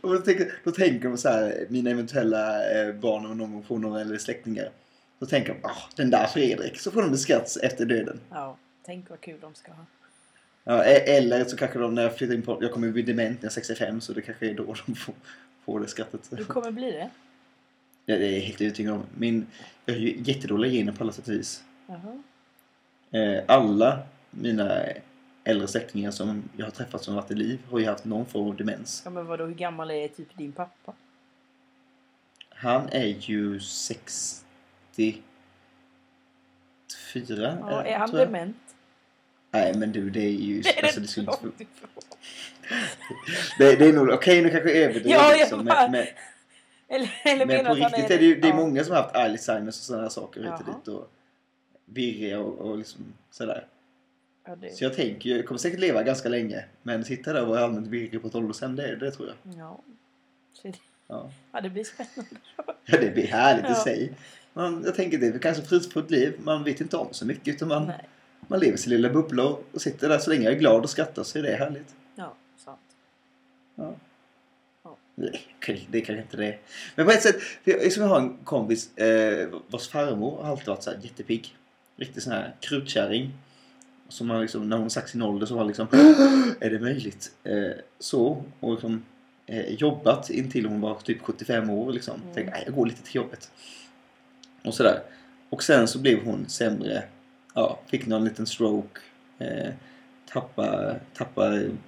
Och 0.01 0.14
då 0.14 0.21
tänker, 0.21 0.53
då 0.64 0.71
tänker 0.71 1.09
de 1.09 1.19
så 1.19 1.29
här, 1.29 1.67
mina 1.69 1.91
eventuella 1.91 2.71
eh, 2.71 2.95
barn 2.95 3.27
och 3.27 3.37
någon 3.37 3.62
får 3.62 3.79
någon 3.79 4.01
eller 4.01 4.19
släktingar. 4.19 4.71
Då 5.19 5.27
tänker 5.27 5.55
de, 5.55 5.69
ah, 5.69 5.83
den 5.97 6.11
där 6.11 6.27
Fredrik. 6.27 6.81
Så 6.81 6.91
får 6.91 7.03
de 7.03 7.11
beskattas 7.11 7.57
efter 7.57 7.85
döden. 7.85 8.21
Ja, 8.31 8.57
tänk 8.87 9.11
vad 9.11 9.21
kul 9.21 9.37
de 9.41 9.55
ska 9.55 9.73
ha. 9.73 9.87
Ja, 10.64 10.85
e- 10.85 11.17
eller 11.17 11.45
så 11.45 11.57
kanske 11.57 11.79
de 11.79 11.95
när 11.95 12.03
jag 12.03 12.17
flyttar 12.17 12.35
in 12.35 12.43
på, 12.43 12.59
jag 12.61 12.73
kommer 12.73 12.88
bli 12.88 13.03
dement 13.03 13.43
när 13.43 13.47
jag 13.47 13.51
är 13.51 13.55
65 13.55 14.01
så 14.01 14.12
det 14.12 14.23
kanske 14.23 14.51
är 14.51 14.55
då 14.55 14.75
de 14.87 14.95
får, 14.95 15.14
får 15.64 15.81
det 15.81 15.88
skrattet. 15.88 16.29
Du 16.31 16.45
kommer 16.45 16.71
bli 16.71 16.91
det? 16.91 17.11
Ja, 18.07 18.17
det 18.17 18.27
är 18.27 18.33
jag 18.33 18.41
helt 18.41 18.61
övertygad 18.61 18.95
om. 18.95 19.03
Min, 19.19 19.47
jag 19.85 19.95
har 19.95 20.01
ju 20.01 20.23
jättedåliga 20.25 20.73
gener 20.73 20.93
på 20.93 21.05
alla 21.05 21.12
sätt 21.12 21.29
och 21.29 21.35
vis. 21.35 21.62
Jaha. 21.88 22.22
Eh, 23.11 23.44
alla 23.48 23.98
mina 24.31 24.83
äldre 25.44 25.68
släktingar 25.68 26.11
som 26.11 26.48
jag 26.57 26.66
har 26.66 26.70
träffat 26.70 27.05
som 27.05 27.14
varit 27.14 27.31
i 27.31 27.35
liv 27.35 27.59
har 27.70 27.79
ju 27.79 27.87
haft 27.87 28.05
någon 28.05 28.27
form 28.27 28.48
av 28.48 28.57
demens. 28.57 29.03
Ja 29.05 29.11
men 29.11 29.27
vadå, 29.27 29.46
hur 29.46 29.55
gammal 29.55 29.90
är 29.90 30.09
typ 30.09 30.37
din 30.37 30.53
pappa? 30.53 30.92
Han 32.48 32.88
är 32.88 33.07
ju 33.07 33.61
64. 33.61 35.22
Ja, 37.61 37.85
eh, 37.85 37.92
är 37.92 37.98
han 37.98 38.09
tror 38.09 38.20
jag. 38.20 38.29
dement? 38.29 38.57
Nej 39.51 39.74
men 39.77 39.92
du 39.92 40.11
det 40.11 40.20
är 40.20 40.31
ju... 40.31 40.61
Det 40.62 40.79
är 40.79 40.85
alltså, 40.85 41.01
det 41.01 41.07
skulle 41.07 41.33
inte, 41.33 41.66
det, 43.59 43.77
det 43.77 43.88
är 43.88 43.92
nog... 43.92 44.09
Okej 44.09 44.42
nu 44.42 44.51
kanske 44.51 44.68
jag 44.70 44.79
överdriver 44.79 45.11
Ja, 45.11 45.33
liksom. 45.38 45.64
Men, 45.64 45.90
men, 45.90 46.07
Eller, 46.88 47.20
eller 47.24 47.46
men 47.46 47.64
på 47.64 47.70
han 47.70 47.77
riktigt 47.77 48.11
är 48.11 48.18
det 48.18 48.24
ju 48.24 48.40
det 48.40 48.48
är 48.48 48.51
ja. 48.51 48.57
många 48.57 48.85
som 48.85 48.94
har 48.94 49.03
haft 49.03 49.14
Alzheimers 49.14 49.79
och 49.79 49.85
sådana 49.85 50.11
saker 50.11 50.42
hit 50.42 50.53
och 50.59 50.74
dit. 50.74 50.88
Och 50.88 51.12
virriga 51.92 52.40
och, 52.40 52.59
och 52.59 52.79
liksom 52.79 53.01
sådär. 53.31 53.66
Ja, 54.46 54.57
det, 54.57 54.70
Så 54.70 54.85
jag 54.85 54.94
tänker 54.94 55.31
jag 55.31 55.46
kommer 55.46 55.59
säkert 55.59 55.81
leva 55.81 56.03
ganska 56.03 56.29
länge. 56.29 56.64
Men 56.83 57.05
sitta 57.05 57.33
där 57.33 57.42
och 57.42 57.48
vara 57.48 57.64
allmänt 57.64 57.87
virrig 57.87 58.22
på 58.22 58.29
ett 58.29 58.35
ålderdomshem, 58.35 58.77
det, 58.77 58.96
det 58.96 59.11
tror 59.11 59.29
jag. 59.29 59.55
ja. 59.59 59.81
Det, 60.62 60.72
Ja. 61.11 61.31
ja, 61.53 61.61
det 61.61 61.70
blir 61.70 61.85
spännande. 61.85 62.37
Ja, 62.85 62.98
det 63.01 63.11
blir 63.14 63.27
härligt 63.27 63.64
i 63.64 63.68
Ja. 63.68 63.74
sig. 63.85 64.12
Man, 64.53 64.83
jag 64.87 64.94
tänker 64.94 65.18
det 65.18 65.27
är 65.27 65.31
väl 65.33 65.40
kanske 65.40 65.62
ett 65.62 65.68
fridfullt 65.68 66.11
liv. 66.11 66.35
Man 66.42 66.64
vet 66.64 66.81
inte 66.81 66.96
om 66.96 67.09
så 67.11 67.27
mycket 67.27 67.48
utan 67.55 67.68
man, 67.68 67.87
Nej. 67.87 68.09
man 68.48 68.61
lever 68.61 68.77
sin 68.77 68.90
lilla 68.92 69.09
bubbla 69.11 69.44
och 69.72 69.81
sitter 69.81 70.09
där 70.09 70.18
så 70.18 70.31
länge 70.31 70.44
jag 70.44 70.53
är 70.55 70.59
glad 70.59 70.83
och 70.83 70.90
skrattar 70.90 71.22
så 71.22 71.38
är 71.38 71.42
det 71.42 71.57
härligt. 71.57 71.94
Ja, 72.14 72.35
sant. 72.57 72.81
Ja. 73.74 73.94
Ja. 74.83 74.96
Nej, 75.14 75.40
det 75.90 76.01
kanske 76.01 76.22
inte 76.22 76.37
det 76.37 76.46
är. 76.46 76.59
Men 76.94 77.07
på 77.07 77.12
ett 77.12 77.22
sätt, 77.22 77.40
för 77.42 77.70
jag, 77.70 77.92
som 77.92 78.03
jag 78.03 78.11
har 78.11 78.20
en 78.20 78.37
kompis 78.44 78.96
eh, 78.98 79.48
vars 79.68 79.88
farmor 79.88 80.42
har 80.42 80.51
alltid 80.51 80.66
varit 80.68 80.83
så 80.83 80.90
här 80.90 80.98
jättepigg. 81.03 81.57
Riktigt 81.99 82.23
sån 82.23 82.33
här 82.33 82.55
krutkärring. 82.61 83.33
Som 84.09 84.31
har 84.31 84.41
liksom, 84.41 84.69
när 84.69 84.77
hon 84.77 84.91
sagt 84.91 85.11
sin 85.11 85.23
ålder 85.23 85.47
så 85.47 85.55
hon 85.55 85.67
liksom 85.67 85.87
Är 86.61 86.71
det 86.71 86.81
möjligt? 86.81 87.33
Eh, 87.45 87.73
så, 87.99 88.45
och 88.61 88.73
liksom 88.73 89.05
eh, 89.47 89.75
jobbat 89.75 90.31
intill 90.31 90.67
hon 90.67 90.81
var 90.81 90.95
typ 90.95 91.23
75 91.23 91.71
år 91.71 91.93
liksom. 91.93 92.21
Mm. 92.23 92.35
Tänkte, 92.35 92.63
jag 92.65 92.75
går 92.75 92.87
lite 92.87 93.03
till 93.03 93.17
jobbet. 93.17 93.51
Och 94.65 94.75
sådär. 94.75 95.01
Och 95.51 95.63
sen 95.63 95.89
så 95.89 95.99
blev 95.99 96.25
hon 96.25 96.49
sämre. 96.49 97.05
Ja, 97.55 97.81
fick 97.87 98.07
någon 98.07 98.25
liten 98.25 98.47
stroke. 98.47 99.01
Eh, 99.39 99.73
tappa, 100.33 100.95
tappa 101.15 101.47
mm, 101.47 101.79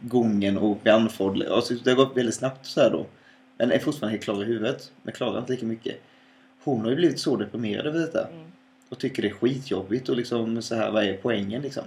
gången 0.00 0.58
och 0.58 0.76
blev 0.82 0.94
andfådd. 0.94 1.42
Alltså, 1.42 1.74
det 1.74 1.90
har 1.90 1.96
gått 1.96 2.16
väldigt 2.16 2.34
snabbt 2.34 2.66
så 2.66 2.80
här 2.80 2.90
då. 2.90 3.06
Men 3.58 3.72
är 3.72 3.78
fortfarande 3.78 4.12
helt 4.12 4.24
klar 4.24 4.42
i 4.42 4.46
huvudet. 4.46 4.92
Men 5.02 5.14
klarar 5.14 5.38
inte 5.38 5.52
lika 5.52 5.66
mycket. 5.66 5.96
Hon 6.64 6.80
har 6.80 6.90
ju 6.90 6.96
blivit 6.96 7.20
så 7.20 7.36
deprimerad 7.36 7.86
över 7.86 7.98
detta. 7.98 8.28
Mm. 8.28 8.52
Och 8.88 8.98
tycker 8.98 9.22
det 9.22 9.28
är 9.28 9.32
skitjobbigt 9.34 10.08
och 10.08 10.16
liksom 10.16 10.62
så 10.62 10.74
här, 10.74 10.90
vad 10.90 11.04
är 11.04 11.16
poängen 11.16 11.62
liksom? 11.62 11.84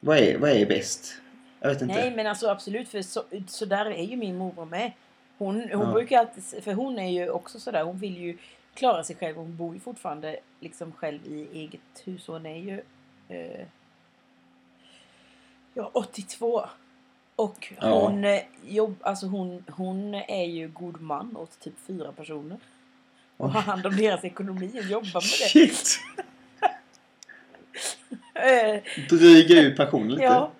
Vad 0.00 0.18
är, 0.18 0.38
vad 0.38 0.50
är 0.50 0.66
bäst? 0.66 1.14
Jag 1.60 1.68
vet 1.68 1.82
inte. 1.82 1.94
Nej 1.94 2.10
men 2.16 2.26
alltså 2.26 2.48
absolut 2.48 2.88
för 2.88 3.02
så, 3.02 3.22
så 3.48 3.64
där 3.64 3.86
är 3.86 4.02
ju 4.04 4.16
min 4.16 4.36
morbror 4.38 4.64
med. 4.64 4.92
Hon, 5.38 5.54
hon 5.60 5.68
Ja. 5.70 5.92
brukar 5.92 6.18
alltid, 6.18 6.64
för 6.64 6.72
hon 6.72 6.98
är 6.98 7.10
ju 7.10 7.30
också 7.30 7.60
sådär, 7.60 7.82
hon 7.84 7.98
vill 7.98 8.16
ju 8.16 8.38
klara 8.74 9.04
sig 9.04 9.16
själv. 9.16 9.36
Hon 9.36 9.56
bor 9.56 9.74
ju 9.74 9.80
fortfarande 9.80 10.36
liksom 10.60 10.92
själv 10.92 11.26
i 11.26 11.48
eget 11.52 11.80
hus. 12.04 12.26
Hon 12.26 12.46
är 12.46 12.56
ju 12.56 12.82
eh, 13.28 13.66
ja, 15.74 15.90
82. 15.92 16.64
Och 17.36 17.72
Ja. 17.80 18.00
hon, 18.08 18.24
eh, 18.24 18.40
jobb, 18.68 18.94
alltså 19.00 19.26
hon, 19.26 19.64
hon 19.70 20.14
är 20.14 20.44
ju 20.44 20.68
god 20.68 21.00
man 21.00 21.36
åt 21.36 21.60
typ 21.60 21.74
fyra 21.86 22.12
personer. 22.12 22.58
Och 23.36 23.50
har 23.50 23.60
hand 23.60 23.86
om 23.86 23.96
deras 23.96 24.24
ekonomi 24.24 24.70
och 24.78 24.84
jobbar 24.84 25.04
med 25.04 25.22
det. 25.22 25.48
Shit! 25.48 26.00
Eh, 28.34 28.82
Dryga 29.08 29.60
ut 29.62 29.76
passionen 29.76 30.08
lite. 30.08 30.22
Ja. 30.22 30.50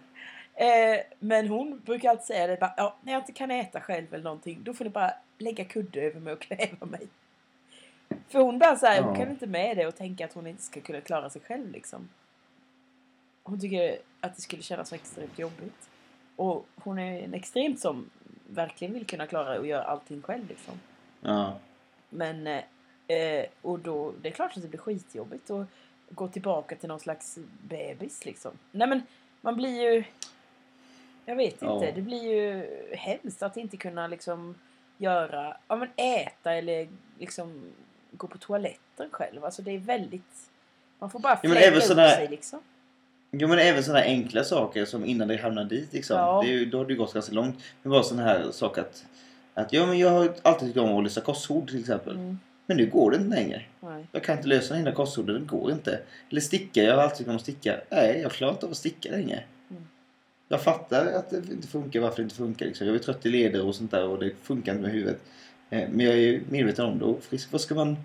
Eh, 0.55 1.01
men 1.19 1.49
hon 1.49 1.81
brukar 1.85 2.11
alltid 2.11 2.25
säga 2.27 2.47
det 2.47 2.61
bara, 2.61 2.75
ja, 2.77 2.97
när 3.03 3.13
jag 3.13 3.21
inte 3.23 3.33
kan 3.33 3.51
äta 3.51 3.81
själv 3.81 4.15
eller 4.15 4.25
någonting 4.25 4.59
då 4.63 4.75
får 4.75 4.85
ni 4.85 4.91
bara 4.91 5.13
lägga 5.39 5.65
kudde 5.65 6.01
över 6.01 6.21
mig 6.21 6.33
och 6.33 6.41
kväva 6.41 6.87
mig. 6.87 7.07
För 8.29 8.39
hon 8.41 8.59
bara 8.59 8.77
såhär, 8.77 9.03
hon 9.03 9.15
Ja. 9.15 9.21
kan 9.21 9.31
inte 9.31 9.47
med 9.47 9.77
det 9.77 9.87
och 9.87 9.97
tänka 9.97 10.25
att 10.25 10.33
hon 10.33 10.47
inte 10.47 10.63
ska 10.63 10.81
kunna 10.81 11.01
klara 11.01 11.31
sig 11.31 11.43
själv 11.47 11.71
liksom. 11.73 12.09
Hon 13.43 13.61
tycker 13.61 13.99
att 14.21 14.37
det 14.37 14.43
skulle 14.43 14.63
kännas 14.63 14.89
så 14.89 14.95
extremt 14.95 15.39
jobbigt. 15.39 15.89
Och 16.37 16.67
hon 16.77 16.99
är 16.99 17.23
en 17.23 17.35
extremt 17.35 17.81
som 17.81 18.11
verkligen 18.49 18.95
vill 18.95 19.07
kunna 19.07 19.27
klara 19.27 19.59
och 19.59 19.67
göra 19.67 19.83
allting 19.83 20.23
själv 20.23 20.49
liksom. 20.49 20.75
Ja. 21.21 21.59
Men, 22.13 22.47
eh, 22.47 23.45
och 23.63 23.79
då, 23.79 24.13
det 24.23 24.29
är 24.29 24.33
klart 24.33 24.57
att 24.57 24.63
det 24.63 24.69
blir 24.69 24.81
skitjobbigt 24.81 25.51
att 25.51 25.67
gå 26.11 26.29
tillbaka 26.29 26.77
till 26.77 26.89
någon 26.89 27.01
slags 27.01 27.39
bebis 27.69 28.25
liksom. 28.25 28.51
Nej 28.71 28.89
men, 28.89 29.03
man 29.41 29.57
blir 29.57 29.83
ju... 29.93 30.05
Jag 31.25 31.37
vet 31.37 31.53
inte, 31.53 31.65
Ja. 31.65 31.93
det 31.95 32.01
blir 32.03 32.23
ju 32.33 32.67
hemskt 32.97 33.43
att 33.43 33.57
inte 33.57 33.77
kunna 33.77 34.07
liksom 34.07 34.55
göra, 34.99 35.57
ja 35.69 35.77
men 35.77 35.89
äta 35.97 36.53
eller 36.53 36.89
liksom 37.19 37.63
gå 38.11 38.27
på 38.27 38.39
toaletten 38.39 39.09
själv. 39.11 39.45
Alltså 39.45 39.63
det 39.63 39.71
är 39.71 39.79
väldigt, 39.79 40.51
man 40.99 41.11
får 41.11 41.19
bara 41.19 41.39
Ja, 41.43 41.51
fläka 41.51 41.67
även 41.67 41.79
upp 41.79 41.85
sådana- 41.85 42.11
sig 42.11 42.29
liksom. 42.29 42.61
Jo 43.31 43.49
men 43.49 43.59
även 43.59 43.85
sådana 43.85 44.05
enkla 44.05 44.45
saker 44.45 44.85
som 44.85 45.05
innan 45.05 45.29
det 45.29 45.37
hamnar 45.37 45.65
dit 45.65 45.93
liksom. 45.93 46.17
Ja. 46.17 46.43
Det 46.45 46.49
är 46.49 46.53
ju, 46.53 46.65
då 46.67 46.79
har 46.79 46.85
det 46.85 46.95
gått 46.95 47.13
ganska 47.15 47.33
långt. 47.35 47.57
Men 47.83 47.91
bara 47.93 48.03
sån 48.03 48.19
här 48.19 48.51
sak 48.51 48.79
att, 48.79 49.05
att 49.55 49.73
ja 49.73 49.87
men 49.87 49.99
jag 49.99 50.11
har 50.11 50.35
alltid 50.43 50.69
tyckt 50.69 50.79
om 50.79 50.97
att 50.97 51.05
lösa 51.05 51.21
korsord 51.21 51.69
till 51.69 51.81
exempel. 51.81 52.15
Mm, 52.17 52.39
Men 52.67 52.77
nu 52.77 52.87
går 52.87 53.11
det 53.11 53.17
inte 53.17 53.37
längre. 53.37 53.63
nej. 53.81 54.07
Jag 54.13 54.25
kan 54.25 54.37
inte 54.37 54.49
lösa 54.49 54.75
den 54.75 54.95
korsorden, 54.95 55.41
det 55.41 55.47
går 55.47 55.73
inte. 55.73 56.01
Eller 56.31 56.41
sticka, 56.41 56.83
jag 56.83 56.95
har 56.97 57.03
alltid 57.03 57.19
tyckt 57.19 57.29
om 57.31 57.37
att 57.37 57.43
sticka. 57.43 57.81
Nej, 57.91 58.21
jag 58.23 58.33
klarar 58.33 58.53
inte 58.53 58.67
av 58.67 58.73
att 58.73 58.79
sticka 58.79 59.11
längre. 59.11 59.43
Mm. 59.71 59.83
Jag 60.49 60.63
fattar 60.63 61.07
att 61.07 61.31
det 61.31 61.37
inte 61.37 61.69
funkar, 61.69 62.01
varför 62.01 62.17
det 62.17 62.23
inte 62.23 62.35
funkar. 62.35 62.67
Liksom. 62.67 62.87
Jag 62.87 62.97
är 62.97 63.01
trött 63.01 63.27
i 63.27 63.29
leder 63.29 63.67
och 63.67 63.75
sånt 63.75 63.91
där 63.91 64.09
och 64.09 64.19
det 64.19 64.33
funkar 64.43 64.73
inte 64.73 64.83
med 64.83 64.93
huvudet. 64.93 65.21
Eh, 65.71 65.89
Men 65.91 66.07
jag 66.07 66.15
är 66.15 66.19
ju 66.19 66.43
medveten 66.49 66.85
om 66.87 66.99
det 66.99 67.05
och 67.05 67.23
frisk. 67.23 67.53
Vad 67.53 67.61
ska 67.61 67.75
man, 67.75 67.97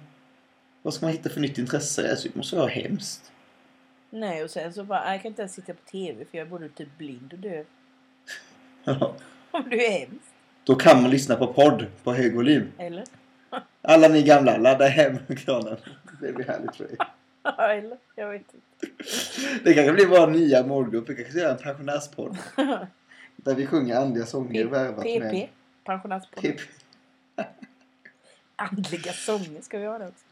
vad 0.81 0.93
ska 0.93 1.05
man 1.05 1.13
hitta 1.13 1.29
för 1.29 1.39
nytt 1.39 1.57
intresse? 1.57 2.09
Alltså, 2.11 2.27
det 2.29 2.35
måste 2.35 2.55
vara 2.55 2.67
hemskt. 2.67 3.31
Nej 4.09 4.43
och 4.43 4.49
sen 4.49 4.73
så 4.73 4.83
bara, 4.83 5.03
"Nej, 5.03 5.11
jag 5.13 5.21
kan 5.21 5.29
inte 5.29 5.41
ens 5.41 5.53
sitta 5.53 5.73
på 5.73 5.89
TV 5.91 6.25
för 6.25 6.37
jag 6.37 6.47
är 6.47 6.51
både 6.51 6.69
typ 6.69 6.97
blind 6.97 7.33
och 7.33 7.39
döv. 7.39 7.65
Ja. 8.83 9.15
Om 9.51 9.69
du 9.69 9.85
är 9.85 9.91
hemskt. 9.99 10.26
Då 10.67 10.75
kan 10.75 11.01
man 11.01 11.11
lyssna 11.11 11.35
på 11.35 11.53
podd 11.53 11.85
på 12.03 12.13
hög 12.13 12.35
volym. 12.35 12.71
Eller? 12.77 13.03
Alla 13.81 14.07
ni 14.07 14.23
gamla, 14.23 14.57
ladda 14.57 14.85
hem 14.87 15.17
kranen. 15.37 15.77
Det 16.21 16.33
blir 16.33 16.45
härligt 16.45 16.75
för 16.75 16.83
dig. 16.83 16.97
Eller? 17.77 17.97
Jag 18.15 18.29
vet 18.31 18.41
inte. 18.53 18.57
Det 19.63 19.73
kanske 19.73 19.93
blir 19.93 20.07
vår 20.07 20.27
nya 20.27 20.63
målgrupp. 20.65 21.09
Vi 21.09 21.15
kanske 21.15 21.31
ska 21.31 21.41
göra 21.41 21.51
en 21.51 21.57
pensionärspodd. 21.57 22.37
Där 23.35 23.55
vi 23.55 23.65
sjunger 23.65 23.95
andliga 23.95 24.25
sånger 24.25 24.65
värvat 24.65 25.05
med... 25.05 25.31
PP. 25.31 25.49
Pensionärspodd. 25.83 26.41
PP. 26.41 26.59
Andliga 28.55 29.13
sånger 29.13 29.61
ska 29.61 29.77
vi 29.77 29.85
ha 29.85 29.97
det 29.97 30.07
också. 30.07 30.23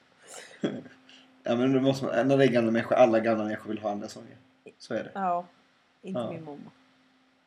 Ja 1.44 1.56
men 1.56 1.74
då 1.74 1.80
måste 1.82 2.06
man, 2.06 2.28
när 2.28 2.38
det 2.38 2.44
är 2.46 2.48
gamla 2.48 2.72
människor, 2.72 2.96
alla 2.96 3.20
gamla 3.20 3.44
människor 3.44 3.70
vill 3.70 3.80
ha 3.80 3.92
andra 3.92 4.08
sånger. 4.08 4.36
Så 4.80 4.94
är 4.94 5.04
det. 5.04 5.12
Ja. 5.14 5.46
Inte 6.02 6.20
Ja. 6.20 6.32
min 6.32 6.44
mamma. 6.44 6.72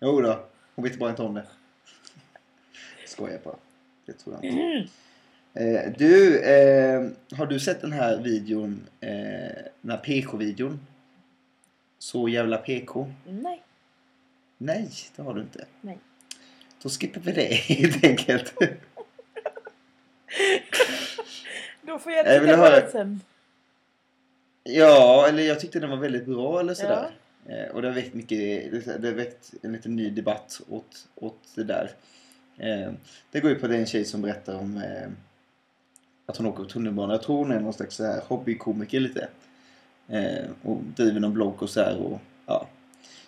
Jo 0.01 0.21
då, 0.21 0.45
hon 0.75 0.85
vet 0.85 0.99
bara 0.99 1.11
inte 1.11 1.23
om 1.23 1.35
det. 1.35 1.47
Skojar 3.19 3.41
bara. 3.45 3.57
Det 4.07 4.13
tror 4.13 4.37
jag 4.37 4.45
inte. 4.45 4.89
Eh, 5.55 5.93
du, 5.99 6.41
eh, 6.41 7.07
har 7.37 7.47
du 7.47 7.61
sett 7.61 7.81
den 7.81 7.93
här 7.93 8.17
videon, 8.23 8.87
eh, 9.01 9.09
den 9.81 9.91
här 9.91 9.97
PK-videon? 9.99 10.81
Så 11.99 12.29
jävla 12.29 12.57
PK? 12.59 13.13
Nej. 13.29 13.63
Nej, 14.59 14.89
det 15.17 15.23
har 15.23 15.35
du 15.35 15.41
inte. 15.41 15.65
Nej. 15.81 15.99
Då 16.83 16.89
skippar 16.89 17.21
vi 17.21 17.33
det 17.33 17.55
helt 17.55 18.05
enkelt. 18.05 18.55
Då 21.83 21.99
får 21.99 22.13
jag 22.13 22.27
Jag 22.27 22.41
vill 22.41 22.49
titta 22.49 22.57
på 22.57 22.63
höra- 22.65 22.81
det 22.81 22.91
sen. 22.91 23.21
ja, 24.63 25.27
eller 25.29 25.43
jag 25.43 25.61
tyckte 25.61 25.81
den 25.81 25.91
var 25.91 25.97
väldigt 25.97 26.27
bra 26.27 26.61
eller 26.61 26.75
sådär. 26.75 27.11
Eh, 27.47 27.75
och 27.75 27.83
det 27.83 27.89
har 27.89 27.95
väckt 27.95 28.15
mycket, 28.15 28.39
det 29.03 29.09
har 29.09 29.15
väckt 29.15 29.55
en 29.63 29.73
liten 29.73 29.97
ny 29.97 30.11
debatt 30.11 30.61
åt, 30.69 31.07
åt 31.15 31.39
det 31.55 31.65
där. 31.65 31.91
Eh, 32.59 32.93
det 33.31 33.41
går 33.41 33.51
ju 33.51 33.59
på 33.59 33.67
den 33.67 33.87
tjej 33.87 34.05
som 34.05 34.23
berättar 34.23 34.59
om 34.59 34.77
eh, 34.77 35.09
att 36.27 36.37
hon 36.37 36.47
åker 36.47 36.63
på 36.63 36.69
tunnelbana. 36.69 37.15
Jag 37.15 37.23
tror 37.23 37.37
hon 37.37 37.51
är 37.51 37.61
någon 37.61 37.73
slags 37.73 37.97
så 37.97 38.05
här 38.05 38.23
hobbykomiker 38.29 39.01
lite. 39.01 39.29
Eh, 40.09 40.51
och 40.63 40.79
driver 40.97 41.21
någon 41.21 41.33
blogg 41.33 41.63
och 41.63 41.71
så 41.71 41.81
här 41.81 41.97
och 41.97 42.21
ja. 42.47 42.69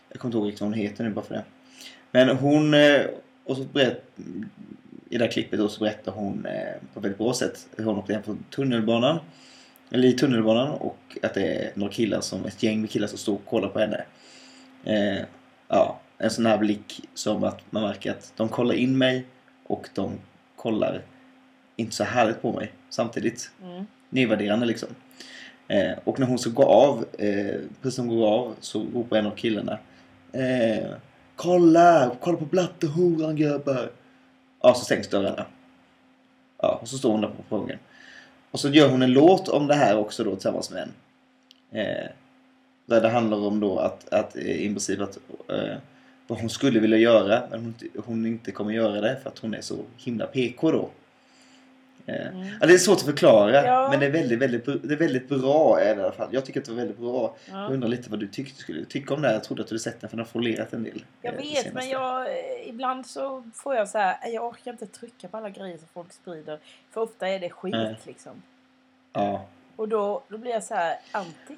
Jag 0.09 0.21
kommer 0.21 0.31
inte 0.31 0.39
ihåg 0.39 0.47
riktigt 0.47 0.61
vad 0.61 0.71
hon 0.71 0.79
heter 0.79 1.05
nu 1.05 1.11
bara 1.11 1.25
för 1.25 1.35
det. 1.35 1.45
Men 2.11 2.37
hon, 2.37 2.75
eh, 2.75 3.01
och 3.45 3.57
så 3.57 3.65
berätt, 3.65 4.05
i 5.09 5.19
det 5.19 5.25
här 5.25 5.31
klippet 5.31 5.59
då 5.59 5.69
så 5.69 5.81
berättar 5.81 6.13
hon 6.13 6.47
eh, 6.47 6.75
på 6.93 6.99
ett 6.99 7.05
väldigt 7.05 7.19
bra 7.19 7.35
sätt 7.35 7.69
hur 7.77 7.85
hon 7.85 7.99
åkte 7.99 8.13
hem 8.13 8.23
från 8.23 8.45
tunnelbanan. 8.51 9.19
Eller 9.91 10.09
i 10.09 10.13
tunnelbanan 10.13 10.71
och 10.71 11.19
att 11.23 11.35
det 11.35 11.55
är 11.55 11.73
några 11.75 11.93
killar 11.93 12.21
som, 12.21 12.45
ett 12.45 12.63
gäng 12.63 12.81
med 12.81 12.91
killar 12.91 13.07
som 13.07 13.19
står 13.19 13.35
och 13.35 13.47
kollar 13.47 13.69
på 13.69 13.79
henne. 13.79 14.05
Eh, 14.85 15.25
ja, 15.69 16.00
en 16.21 16.31
sån 16.31 16.47
här 16.47 16.59
blick 16.59 17.01
som 17.15 17.45
att 17.45 17.61
man 17.71 17.83
märker 17.83 18.11
att 18.11 18.33
de 18.37 18.49
kollar 18.49 18.75
in 18.75 18.99
mig 18.99 19.27
och 19.67 19.89
de 19.95 20.13
kollar 20.57 21.03
inte 21.77 21.95
så 21.95 22.05
härligt 22.05 22.43
på 22.43 22.53
mig 22.53 22.73
samtidigt. 22.91 23.51
Mm. 23.63 23.87
Nedvärderande 24.11 24.67
liksom. 24.67 24.89
Eh, 25.69 25.93
och 26.05 26.19
när 26.19 26.27
hon 26.27 26.39
så 26.39 26.51
går 26.51 26.65
av, 26.65 27.05
eh, 27.19 27.61
precis 27.83 27.97
som 27.97 28.09
hon 28.09 28.19
går 28.19 28.29
av 28.29 28.55
så 28.61 28.87
ropar 28.95 29.17
en 29.17 29.27
av 29.27 29.35
killarna 29.35 29.79
eh, 30.33 30.91
Kolla! 31.37 32.17
Kolla 32.21 32.39
på 32.39 32.45
blattehoran 32.45 33.37
gubbar! 33.37 33.91
Ja, 34.63 34.75
så 34.75 34.85
stängs 34.85 35.09
dörrarna. 35.09 35.47
Ja, 36.59 36.79
och 36.83 36.89
så 36.89 36.99
står 36.99 37.13
hon 37.13 37.21
där 37.21 37.29
på 37.29 37.43
perrongen. 37.43 37.79
Och 38.51 38.61
så 38.61 38.69
gör 38.69 38.89
hon 38.89 39.03
en 39.03 39.13
låt 39.13 39.49
om 39.49 39.67
det 39.67 39.75
här 39.75 39.97
också 39.97 40.25
då 40.25 40.35
tillsammans 40.35 40.71
med 40.71 40.83
en. 40.83 40.93
Eh, 41.81 42.09
där 42.87 43.01
det 43.01 43.09
handlar 43.09 43.39
om 43.39 43.61
då 43.61 43.79
att, 43.79 44.13
att 44.13 44.37
eh, 44.37 44.43
i 44.43 44.69
princip 44.69 45.01
att 45.01 45.19
eh, 45.49 45.77
vad 46.31 46.41
hon 46.41 46.51
skulle 46.51 46.81
vilja 46.81 46.99
göra 46.99 47.43
men 47.51 47.61
hon, 47.61 47.69
inte- 47.69 48.01
hon 48.07 48.27
inte 48.27 48.51
kommer 48.53 48.73
göra 48.73 49.01
det 49.01 49.17
för 49.23 49.31
att 49.31 49.39
hon 49.39 49.55
är 49.55 49.61
så 49.61 49.77
himla 49.97 50.27
PK 50.27 50.71
då. 50.73 50.91
Eh, 52.07 52.27
Mm. 52.27 52.47
ja, 52.61 52.67
det 52.67 52.75
är 52.75 52.79
svårt 52.79 52.97
att 52.99 53.05
förklara 53.05 53.67
Ja. 53.67 53.89
men 53.91 54.01
det 54.01 54.07
är 54.07 54.11
väldigt, 54.11 54.39
väldigt, 54.39 54.65
det 54.65 54.95
är 54.95 54.99
väldigt 54.99 55.29
bra 55.29 55.85
i 55.85 55.91
alla 55.91 56.13
fall. 56.13 56.29
Jag 56.33 56.45
tycker 56.45 56.61
att 56.61 56.67
det 56.67 56.73
var 56.73 56.79
väldigt 56.79 56.99
bra. 56.99 57.37
Jag 57.51 57.59
Ja. 57.61 57.67
undrar 57.69 57.89
lite 57.89 58.11
vad 58.11 58.21
du 58.21 58.27
tyckte 58.29 58.61
skulle 58.61 58.85
tycka 58.85 59.15
om 59.15 59.23
det 59.23 59.29
här. 59.29 59.35
Jag 59.35 59.45
trodde 59.45 59.63
att 59.63 59.69
du 59.69 59.73
hade 59.75 59.81
sett 59.83 60.01
den 60.01 60.11
för 60.11 60.17
den 60.17 60.25
har 60.27 60.31
folierat 60.33 60.73
en 60.73 60.83
del. 60.85 61.05
Jag 61.23 61.35
eh, 61.35 61.41
det 61.41 61.45
vet, 61.65 61.75
men 61.75 61.89
jag, 61.89 62.27
eh, 62.27 62.69
ibland 62.69 63.07
så 63.07 63.45
får 63.55 63.75
jag 63.75 63.89
så 63.89 63.99
här, 63.99 64.19
"Nej, 64.23 64.35
jag 64.35 64.45
orkar 64.47 64.71
inte 64.73 64.87
trycka 64.87 65.29
på 65.29 65.37
alla 65.37 65.51
grejer 65.51 65.79
som 65.79 65.89
folk 65.95 66.13
sprider. 66.13 66.59
För 66.91 67.01
ofta 67.01 67.29
är 67.29 67.39
det 67.41 67.51
skit 67.51 67.73
Nej. 67.73 67.97
liksom. 68.07 68.43
Ja. 69.13 69.47
Och 69.77 69.89
då, 69.89 70.23
då 70.29 70.39
blir 70.39 70.51
jag 70.53 70.65
så 70.65 70.75
här 70.75 70.97
anti. 71.13 71.55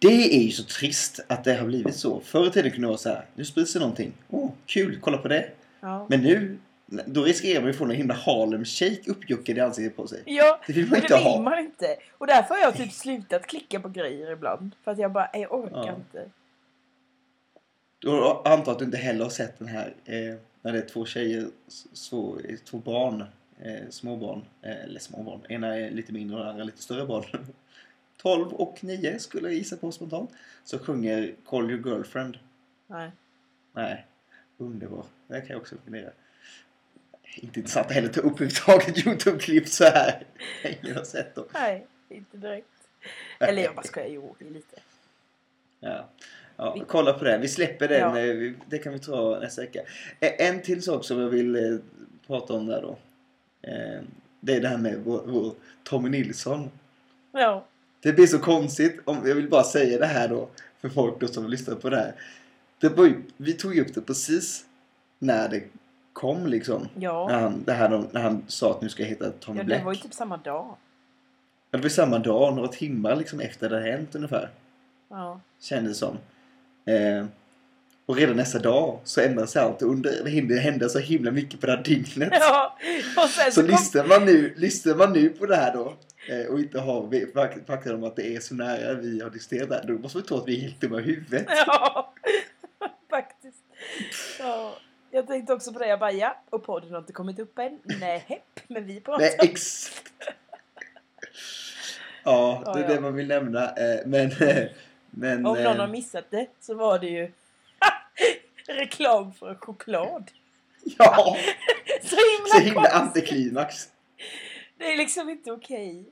Det 0.00 0.36
är 0.36 0.42
ju 0.42 0.50
så 0.50 0.64
trist 0.64 1.20
att 1.26 1.44
det 1.44 1.54
har 1.54 1.66
blivit 1.66 1.96
så. 1.96 2.20
Förr 2.20 2.46
i 2.46 2.50
tiden 2.50 2.70
kunde 2.70 2.86
det 2.86 2.88
vara 2.88 2.98
så 2.98 3.08
här. 3.08 3.24
Nu 3.34 3.44
sprids 3.44 3.72
det 3.72 3.78
någonting. 3.78 4.12
Åh, 4.30 4.44
oh, 4.46 4.50
kul. 4.66 4.98
Kolla 5.00 5.18
på 5.18 5.28
det. 5.28 5.50
Ja. 5.80 6.06
Men 6.10 6.20
nu, 6.22 6.58
då 7.06 7.22
riskerar 7.22 7.60
man 7.60 7.70
att 7.70 7.76
få 7.76 7.84
en 7.84 7.90
himla 7.90 8.14
Harlem 8.14 8.64
Shake 8.64 9.02
uppjuckad 9.10 9.56
i 9.56 9.60
ansiktet 9.60 9.96
på 9.96 10.06
sig. 10.06 10.22
Ja, 10.26 10.60
Det 10.66 10.72
vill 10.72 10.86
man 10.88 10.96
inte 10.96 11.08
det 11.08 11.14
vill 11.14 11.24
ha. 11.24 11.40
man 11.40 11.58
inte. 11.58 11.96
Och 12.18 12.26
därför 12.26 12.54
har 12.54 12.60
jag 12.60 12.76
typ 12.76 12.92
slutat 12.92 13.46
klicka 13.46 13.80
på 13.80 13.88
grejer 13.88 14.30
ibland. 14.32 14.70
För 14.84 14.90
att 14.90 14.98
jag 14.98 15.12
bara, 15.12 15.30
"Nej, 15.32 15.42
jag 15.42 15.52
orkar 15.54 15.76
Ja. 15.86 15.94
inte. 15.96 16.30
Då 17.98 18.42
antar 18.44 18.72
att 18.72 18.78
du 18.78 18.84
inte 18.84 18.96
heller 18.98 19.22
har 19.24 19.30
sett 19.30 19.58
den 19.58 19.68
här 19.68 19.94
eh, 20.04 20.34
när 20.62 20.72
det 20.72 20.78
är 20.78 20.88
två 20.88 21.04
tjejer, 21.06 21.46
så, 21.92 22.38
två 22.70 22.78
barn, 22.78 23.24
eh, 23.62 23.88
småbarn, 23.90 24.44
eh, 24.62 24.84
eller 24.84 25.00
småbarn. 25.00 25.40
Ena 25.48 25.76
är 25.76 25.90
lite 25.90 26.12
mindre 26.12 26.36
och 26.36 26.42
den 26.42 26.50
andra 26.50 26.64
lite 26.64 26.82
större 26.82 27.06
barn. 27.06 27.24
12 28.22 28.52
och 28.52 28.84
9 28.84 29.18
skulle 29.18 29.48
jag 29.48 29.54
gissa 29.54 29.76
på 29.76 29.92
spontant. 29.92 30.30
Så 30.64 30.78
sjunger 30.78 31.34
Call 31.46 31.70
your 31.70 31.88
girlfriend. 31.88 32.38
Nej. 32.86 33.10
Nej, 33.72 34.06
underbar. 34.58 35.04
Det 35.26 35.40
kan 35.40 35.48
jag 35.50 35.60
också 35.60 35.76
fundera. 35.84 36.10
Inte 37.36 37.60
intressant 37.60 37.90
heller 37.92 38.08
att 38.08 38.14
ta 38.14 38.20
upp 38.20 38.26
överhuvudtaget 38.40 39.06
Youtube-klipp 39.06 39.68
så 39.68 39.84
här. 39.84 40.22
Ingen 40.82 40.96
har 40.96 41.04
sett 41.04 41.34
dem. 41.34 41.44
Nej, 41.54 41.86
inte 42.08 42.36
direkt. 42.36 42.66
Eller 43.40 43.62
jag 43.62 43.74
bara 43.74 43.82
skojar, 43.82 44.08
jo, 44.08 44.36
lite. 44.38 44.80
Ja. 45.80 46.08
Ja, 46.56 46.76
kolla 46.88 47.12
på 47.12 47.24
den. 47.24 47.40
Vi 47.40 47.48
släpper 47.48 47.88
den. 47.88 48.00
Ja. 48.00 48.18
eh, 48.20 48.52
Det 48.66 48.78
kan 48.78 48.92
vi 48.92 48.98
ta 48.98 49.38
nästa 49.40 49.62
vecka. 49.62 49.80
Eh, 50.20 50.48
En 50.48 50.62
till 50.62 50.82
sak 50.82 51.04
som 51.04 51.20
jag 51.20 51.28
vill 51.28 51.56
eh, 51.56 51.78
prata 52.26 52.54
om 52.54 52.66
där 52.66 52.82
då. 52.82 52.96
Det 54.40 54.54
är 54.56 54.60
det 54.60 54.68
här 54.68 54.78
med 54.78 54.98
vår, 55.04 55.22
vår 55.26 55.54
Tommy 55.82 56.08
Nilsson. 56.08 56.70
Ja. 57.32 57.66
Det 58.02 58.12
blir 58.12 58.26
så 58.26 58.38
konstigt. 58.38 59.00
Om, 59.04 59.28
jag 59.28 59.34
vill 59.34 59.48
bara 59.48 59.64
säga 59.64 59.98
det 59.98 60.06
här 60.06 60.28
då. 60.28 60.48
För 60.80 60.88
folk 60.88 61.20
då 61.20 61.26
som 61.28 61.48
lyssnar 61.48 61.74
på 61.74 61.90
det 61.90 61.96
här. 61.96 62.14
Det 62.80 62.88
var 62.88 63.04
ju, 63.04 63.22
vi 63.36 63.52
tog 63.52 63.74
ju 63.74 63.80
upp 63.82 63.94
det 63.94 64.00
precis 64.00 64.64
när 65.18 65.48
det 65.48 65.62
kom 66.12 66.46
liksom. 66.46 66.88
När 66.94 67.02
Ja. 67.04 67.30
han, 67.32 67.62
det 67.64 67.72
här, 67.72 68.04
när 68.12 68.20
han 68.20 68.42
sa 68.46 68.70
att 68.70 68.82
nu 68.82 68.88
ska 68.88 69.02
jag 69.02 69.08
heta 69.10 69.30
Tommy 69.30 69.58
ja, 69.58 69.64
Black. 69.64 69.78
det 69.78 69.84
var 69.84 69.92
ju 69.92 69.98
typ 70.00 70.14
samma 70.14 70.36
dag. 70.36 70.76
Ja, 71.70 71.78
det 71.78 71.82
var 71.82 71.88
samma 71.88 72.18
dag, 72.18 72.54
några 72.56 72.68
timmar 72.68 73.16
liksom 73.16 73.40
efter 73.40 73.68
det 73.68 73.76
hade 73.76 73.90
hänt 73.90 74.14
ungefär. 74.14 74.50
Ja. 75.10 75.40
Kändes 75.60 75.98
som. 75.98 76.16
Eh, 76.84 77.26
och 78.06 78.16
redan 78.16 78.36
nästa 78.36 78.58
dag 78.58 78.98
så 79.04 79.20
ändrades 79.20 79.56
allt. 79.56 79.82
Under, 79.82 80.24
det 80.48 80.60
hände, 80.60 80.88
så 80.88 80.98
himla 80.98 81.30
mycket 81.30 81.60
på 81.60 81.66
det 81.66 81.72
här 81.76 81.82
dygnet. 81.82 82.28
Ja, 82.32 82.76
och 83.16 83.28
sen 83.30 83.44
Så 83.44 83.60
så 83.60 83.60
kom... 83.60 83.70
lyssnar 83.70 84.04
man, 84.06 84.24
nu, 84.24 84.54
lyssnar 84.56 84.94
man 84.94 85.12
nu 85.12 85.28
på 85.28 85.46
det 85.46 85.56
här 85.56 85.72
då 85.74 85.94
och 86.50 86.58
inte 86.60 86.80
har 86.80 87.02
fak- 87.10 87.66
fakta 87.66 87.94
om 87.94 88.04
att 88.04 88.16
det 88.16 88.36
är 88.36 88.40
så 88.40 88.54
nära 88.54 88.94
vi 88.94 89.20
har 89.22 89.30
diskuterat 89.30 89.68
det 89.68 89.74
här. 89.74 89.84
Då 89.86 89.92
måste 89.92 90.18
vi 90.18 90.24
tro 90.24 90.36
att 90.36 90.48
vi 90.48 90.56
är 90.56 90.60
helt 90.60 90.80
dumma 90.80 90.98
i 91.00 91.02
huvudet. 91.02 91.46
Ja, 91.66 92.14
faktiskt. 93.10 93.62
Ja, 94.38 94.76
jag 95.10 95.26
tänkte 95.26 95.52
också 95.52 95.72
på 95.72 95.78
det. 95.78 95.86
Jag 95.88 95.98
bara 95.98 96.12
ja, 96.12 96.42
och 96.50 96.64
podden 96.64 96.90
har 96.90 96.98
inte 96.98 97.12
kommit 97.12 97.38
upp 97.38 97.58
än. 97.58 97.78
Nej, 98.00 98.24
hepp, 98.26 98.60
men 98.68 98.86
vi 98.86 99.00
pratar. 99.00 99.20
Nej, 99.20 99.36
exakt. 99.42 100.12
Ja, 102.24 102.62
Ja, 102.66 102.72
det 102.72 102.78
är 102.80 102.82
ja. 102.88 102.94
det 102.94 103.00
man 103.00 103.14
vill 103.14 103.26
nämna. 103.28 103.64
eh, 103.70 104.00
Men... 104.06 104.32
eh, 104.32 104.64
men 105.10 105.46
Om 105.46 105.56
någon 105.62 105.66
eh, 105.66 105.76
har 105.76 105.88
missat 105.88 106.24
det 106.30 106.46
så 106.60 106.74
var 106.74 106.98
det 106.98 107.06
ju 107.06 107.32
reklam 108.66 109.32
för 109.32 109.54
choklad. 109.54 110.30
Ja! 110.98 111.36
Så 112.02 112.16
himla, 112.16 112.48
Så 112.54 112.58
himla 112.58 112.88
antiklimax. 112.88 113.88
Det 114.80 114.92
är 114.92 114.96
liksom 114.96 115.30
inte 115.30 115.52
okej. 115.52 116.04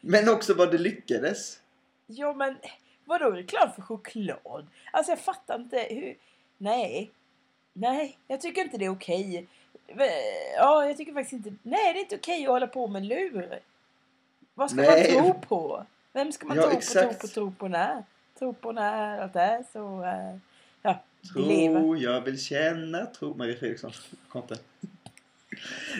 Men 0.00 0.28
också 0.28 0.54
vad 0.54 0.70
det 0.72 0.78
lyckades. 0.78 1.60
Ja 2.06 2.32
men 2.34 2.56
vadå 3.04 3.30
reklam 3.30 3.72
för 3.72 3.82
choklad? 3.82 4.66
Alltså 4.90 5.12
jag 5.12 5.18
fattar 5.18 5.56
inte 5.56 5.78
hur... 5.90 6.16
Nej. 6.58 7.10
Nej, 7.72 8.18
jag 8.26 8.40
tycker 8.40 8.62
inte 8.62 8.78
det 8.78 8.84
är 8.84 8.90
okej. 8.90 9.46
Ja, 10.56 10.86
jag 10.86 10.96
tycker 10.96 11.12
faktiskt 11.12 11.32
inte... 11.32 11.52
Nej, 11.62 11.92
det 11.92 11.98
är 11.98 12.02
inte 12.02 12.16
okej 12.16 12.42
att 12.44 12.50
hålla 12.50 12.66
på 12.66 12.86
med 12.88 13.06
lur. 13.06 13.60
Vad 14.54 14.70
ska 14.70 14.80
Nej. 14.80 15.14
man 15.14 15.24
tro 15.24 15.40
på? 15.40 15.86
Vem 16.12 16.32
ska 16.32 16.46
man 16.46 16.56
Ja, 16.56 16.62
tro 16.62 16.74
på, 16.74 16.80
tro 16.80 17.14
på, 17.20 17.26
tro 17.28 17.52
på 17.52 17.68
när? 17.68 18.04
Tro 18.38 18.52
på 18.52 18.72
när 18.72 19.20
allt 19.20 19.36
är 19.36 19.64
så... 19.72 20.04
eh, 20.04 20.36
ja, 20.82 21.02
leva. 21.36 21.80
Tro, 21.80 21.96
jag 21.96 22.20
vill 22.20 22.40
känna, 22.40 23.06
tro. 23.06 23.34
Marie 23.34 23.56
Fredriksson. 23.56 23.92
Kom 24.28 24.42
inte. 24.42 24.58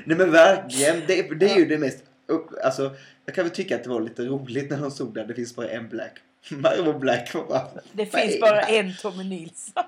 Nej 0.04 0.16
men 0.16 0.30
verkligen. 0.30 1.02
Det, 1.06 1.22
det 1.22 1.50
är 1.50 1.56
ju 1.56 1.66
det 1.66 1.78
mest... 1.78 2.04
Upp, 2.26 2.50
alltså, 2.64 2.94
jag 3.26 3.34
kan 3.34 3.44
väl 3.44 3.54
tycka 3.54 3.76
att 3.76 3.84
det 3.84 3.90
var 3.90 4.00
lite 4.00 4.22
roligt 4.22 4.70
när 4.70 4.78
de 4.78 4.90
stod 4.90 5.14
där. 5.14 5.24
Det 5.24 5.34
finns 5.34 5.56
bara 5.56 5.68
en 5.68 5.88
Black. 5.88 6.12
Mario 6.50 6.98
Black 6.98 7.34
var 7.34 7.44
bara... 7.44 7.70
Det 7.92 8.06
finns 8.06 8.34
är 8.34 8.40
bara 8.40 8.62
en 8.62 8.96
Tommy 8.96 9.24
Nilsson. 9.24 9.84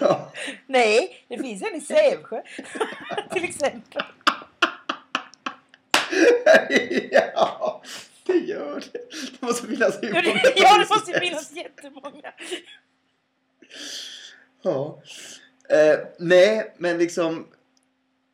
Ja. 0.00 0.32
Nej, 0.66 1.24
det 1.28 1.38
finns 1.38 1.62
en 1.62 1.74
i 1.74 1.80
Sävsjö. 1.80 2.42
Till 3.32 3.44
exempel. 3.44 4.02
ja, 7.10 7.82
det 8.26 8.38
gör 8.38 8.82
det. 8.92 8.98
Det 9.40 9.46
måste 9.46 9.66
finnas 9.66 9.98
hur 10.02 10.08
många 10.08 10.22
det, 10.22 10.52
ja, 10.56 10.78
det 10.78 10.94
måste 10.94 11.20
finnas 11.20 11.52
jättemånga. 11.52 12.32
Ja. 14.62 15.02
Eh, 15.68 15.98
nej, 16.18 16.74
men 16.76 16.98
liksom 16.98 17.46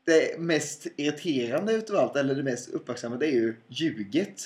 det 0.04 0.38
mest 0.40 0.86
irriterande 0.96 1.72
utav 1.72 1.96
allt, 1.96 2.16
eller 2.16 2.34
det 2.34 2.42
mest 2.42 2.68
uppmärksammade, 2.68 3.26
är 3.26 3.30
ju 3.32 3.56
ljuget. 3.68 4.42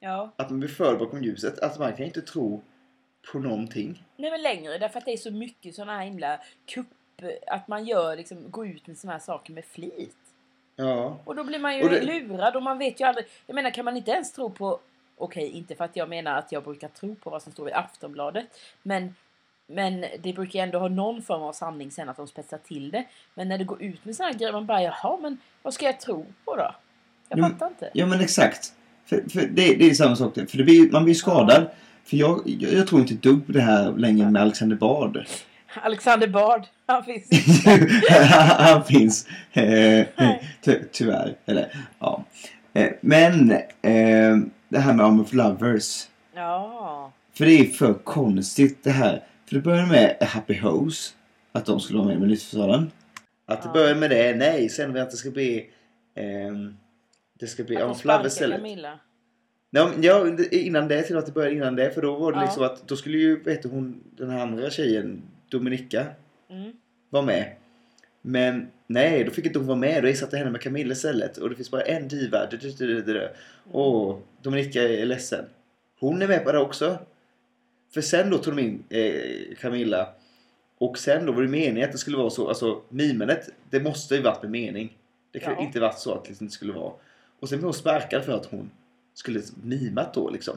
Ja, 0.00 0.32
Att 0.36 0.50
man 0.50 0.60
blir 0.60 0.68
förd 0.70 0.98
bakom 0.98 1.22
ljuset. 1.24 1.58
Att 1.58 1.78
man 1.78 1.96
kan 1.96 2.06
inte 2.06 2.22
tro 2.22 2.62
på 3.32 3.38
någonting. 3.38 4.04
nej 4.16 4.30
men 4.30 4.42
längre 4.42 4.78
därför 4.78 4.98
att 4.98 5.04
det 5.04 5.12
är 5.12 5.16
så 5.16 5.30
mycket 5.30 5.74
såna 5.74 5.96
här 5.98 6.04
himla 6.04 6.40
kupp... 6.66 6.86
Att 7.46 7.68
man 7.68 7.84
gör 7.84 8.16
liksom, 8.16 8.50
går 8.50 8.66
ut 8.68 8.86
med 8.86 8.98
såna 8.98 9.12
här 9.12 9.20
saker 9.20 9.52
med 9.52 9.64
flit. 9.64 10.16
Ja. 10.76 11.18
Och 11.24 11.34
då 11.36 11.44
blir 11.44 11.58
man 11.58 11.76
ju 11.76 11.82
Och 11.84 11.90
det- 11.90 12.02
lurad 12.02 12.56
och 12.56 12.62
man 12.62 12.78
vet 12.78 13.00
ju 13.00 13.04
aldrig... 13.04 13.26
Jag 13.46 13.54
menar 13.54 13.70
kan 13.70 13.84
man 13.84 13.96
inte 13.96 14.10
ens 14.10 14.32
tro 14.32 14.50
på... 14.50 14.80
Okej, 15.16 15.48
inte 15.50 15.74
för 15.74 15.84
att 15.84 15.96
jag 15.96 16.08
menar 16.08 16.38
att 16.38 16.52
jag 16.52 16.64
brukar 16.64 16.88
tro 16.88 17.14
på 17.14 17.30
vad 17.30 17.42
som 17.42 17.52
står 17.52 17.68
i 17.68 17.72
Aftonbladet. 17.72 18.46
Men, 18.82 19.14
men 19.70 20.04
det 20.22 20.32
brukar 20.32 20.58
ju 20.58 20.62
ändå 20.62 20.78
ha 20.78 20.88
någon 20.88 21.22
form 21.22 21.42
av 21.42 21.52
sanning 21.52 21.90
sen 21.90 22.08
att 22.08 22.16
de 22.16 22.26
spetsar 22.26 22.58
till 22.58 22.90
det. 22.90 23.04
Men 23.34 23.48
när 23.48 23.58
det 23.58 23.64
går 23.64 23.82
ut 23.82 24.04
med 24.04 24.16
här 24.18 24.32
grejer 24.32 24.52
man 24.52 24.66
bara 24.66 24.82
jaha 24.82 25.18
men 25.22 25.38
vad 25.62 25.74
ska 25.74 25.86
jag 25.86 26.00
tro 26.00 26.26
på 26.44 26.56
då? 26.56 26.74
Jag 27.28 27.38
Jo, 27.38 27.44
fattar 27.44 27.66
inte. 27.66 27.90
Ja 27.94 28.06
men 28.06 28.20
exakt. 28.20 28.72
För, 29.06 29.24
för 29.30 29.40
det, 29.40 29.74
det 29.74 29.90
är 29.90 29.94
samma 29.94 30.16
sak. 30.16 30.34
där. 30.34 30.46
För 30.46 30.58
det 30.58 30.64
blir, 30.64 30.90
man 30.90 31.04
blir 31.04 31.14
skadad. 31.14 31.70
För 32.04 32.16
jag, 32.16 32.42
jag, 32.44 32.72
jag 32.72 32.86
tror 32.86 33.00
inte 33.00 33.14
ett 33.14 33.22
dugg 33.22 33.46
på 33.46 33.52
det 33.52 33.60
här 33.60 33.92
längre 33.92 34.30
med 34.30 34.42
Alexander 34.42 34.76
Bard. 34.76 35.24
Alexander 35.82 36.28
Bard, 36.28 36.66
han 36.86 37.04
finns 37.04 37.64
Han 38.58 38.84
finns. 38.84 39.26
Eh, 39.52 40.06
ty, 40.64 40.78
tyvärr. 40.92 41.36
Eller 41.46 41.86
ja. 41.98 42.24
Eh, 42.72 42.88
men 43.00 43.50
eh, 43.82 44.36
det 44.68 44.78
här 44.78 44.94
med 44.94 45.06
Arm 45.06 45.20
of 45.20 45.32
Lovers. 45.32 46.06
Ja. 46.34 47.12
För 47.34 47.44
det 47.44 47.52
är 47.52 47.64
för 47.64 47.94
konstigt 47.94 48.84
det 48.84 48.90
här. 48.90 49.22
För 49.50 49.54
det 49.56 49.62
börjar 49.62 49.86
med 49.86 50.16
Happy 50.20 50.58
Hoes. 50.58 51.14
Att 51.52 51.66
de 51.66 51.80
skulle 51.80 51.98
vara 51.98 52.08
med 52.08 52.16
i 52.16 52.20
Melodifestivalen. 52.20 52.90
Att 53.46 53.62
det 53.62 53.68
Ja. 53.68 53.72
börjar 53.72 53.94
med 53.94 54.10
det. 54.10 54.34
Nej, 54.34 54.68
sen 54.68 54.96
att 54.96 55.10
det 55.10 55.16
ska 55.16 55.30
bli... 55.30 55.70
ehm, 56.14 56.76
det 57.38 57.46
ska 57.46 57.64
bli 57.64 57.76
Att 57.76 57.82
de 57.82 57.94
sparkar 57.94 58.26
istället. 58.26 58.56
Camilla. 58.56 58.98
Men 59.70 60.02
ja, 60.02 60.26
innan 60.50 60.88
det 60.88 61.02
till 61.02 61.16
att 61.16 61.26
det 61.26 61.32
började 61.32 61.56
innan 61.56 61.76
det. 61.76 61.90
För 61.90 62.02
då 62.02 62.16
var 62.16 62.32
det 62.32 62.38
Ja. 62.38 62.44
liksom 62.44 62.62
att 62.62 62.88
då 62.88 62.96
skulle 62.96 63.18
ju, 63.18 63.42
vet 63.42 63.62
du, 63.62 63.68
hon, 63.68 64.00
den 64.16 64.30
här 64.30 64.40
andra 64.40 64.70
tjejen, 64.70 65.22
Dominika, 65.48 66.06
Mm. 66.50 66.72
vara 67.10 67.22
med. 67.24 67.52
Men 68.22 68.68
nej, 68.86 69.24
då 69.24 69.30
fick 69.30 69.46
inte 69.46 69.58
hon 69.58 69.68
vara 69.68 69.78
med. 69.78 70.02
Då 70.02 70.08
ersatte 70.08 70.36
henne 70.36 70.50
med 70.50 70.60
Camilla 70.60 70.92
istället. 70.92 71.36
Och 71.36 71.50
det 71.50 71.56
finns 71.56 71.70
bara 71.70 71.82
en 71.82 72.08
diva. 72.08 72.46
Du, 72.50 72.56
du, 72.56 72.70
du, 72.70 72.86
du, 73.02 73.12
du. 73.12 73.28
Åh, 73.72 74.16
Dominika 74.42 74.82
är 74.82 75.06
ledsen. 75.06 75.44
Hon 76.00 76.22
är 76.22 76.28
med 76.28 76.44
på 76.44 76.52
det 76.52 76.58
också. 76.58 76.98
För 77.90 78.00
sen 78.00 78.30
då 78.30 78.38
tog 78.38 78.56
de 78.56 78.62
in 78.62 78.84
eh, 78.88 79.56
Camilla. 79.60 80.08
Och 80.78 80.98
sen 80.98 81.26
då 81.26 81.32
var 81.32 81.42
det 81.42 81.48
meningen 81.48 81.84
att 81.88 81.92
det 81.92 81.98
skulle 81.98 82.16
vara 82.16 82.30
så. 82.30 82.48
Alltså 82.48 82.82
mimenet, 82.88 83.48
det 83.70 83.80
måste 83.80 84.14
ju 84.14 84.22
varit 84.22 84.42
med 84.42 84.50
mening. 84.50 84.98
Det 85.30 85.38
kan 85.40 85.52
Ja. 85.52 85.60
inte 85.60 85.80
varit 85.80 85.98
så 85.98 86.14
att 86.14 86.24
det 86.24 86.28
liksom 86.30 86.44
inte 86.44 86.54
skulle 86.54 86.72
vara. 86.72 86.92
Och 87.40 87.48
sen 87.48 87.58
blev 87.58 87.64
hon 87.66 87.74
sparkad 87.74 88.24
för 88.24 88.32
att 88.32 88.46
hon 88.46 88.70
skulle 89.14 89.42
mimat 89.62 90.14
då 90.14 90.30
liksom. 90.30 90.54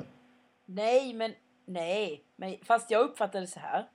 Nej, 0.66 1.14
men 1.14 1.32
nej. 1.66 2.24
Men, 2.36 2.56
fast 2.64 2.92
jag 2.92 3.02
uppfattade 3.02 3.48
så 3.48 3.60
här. 3.60 3.86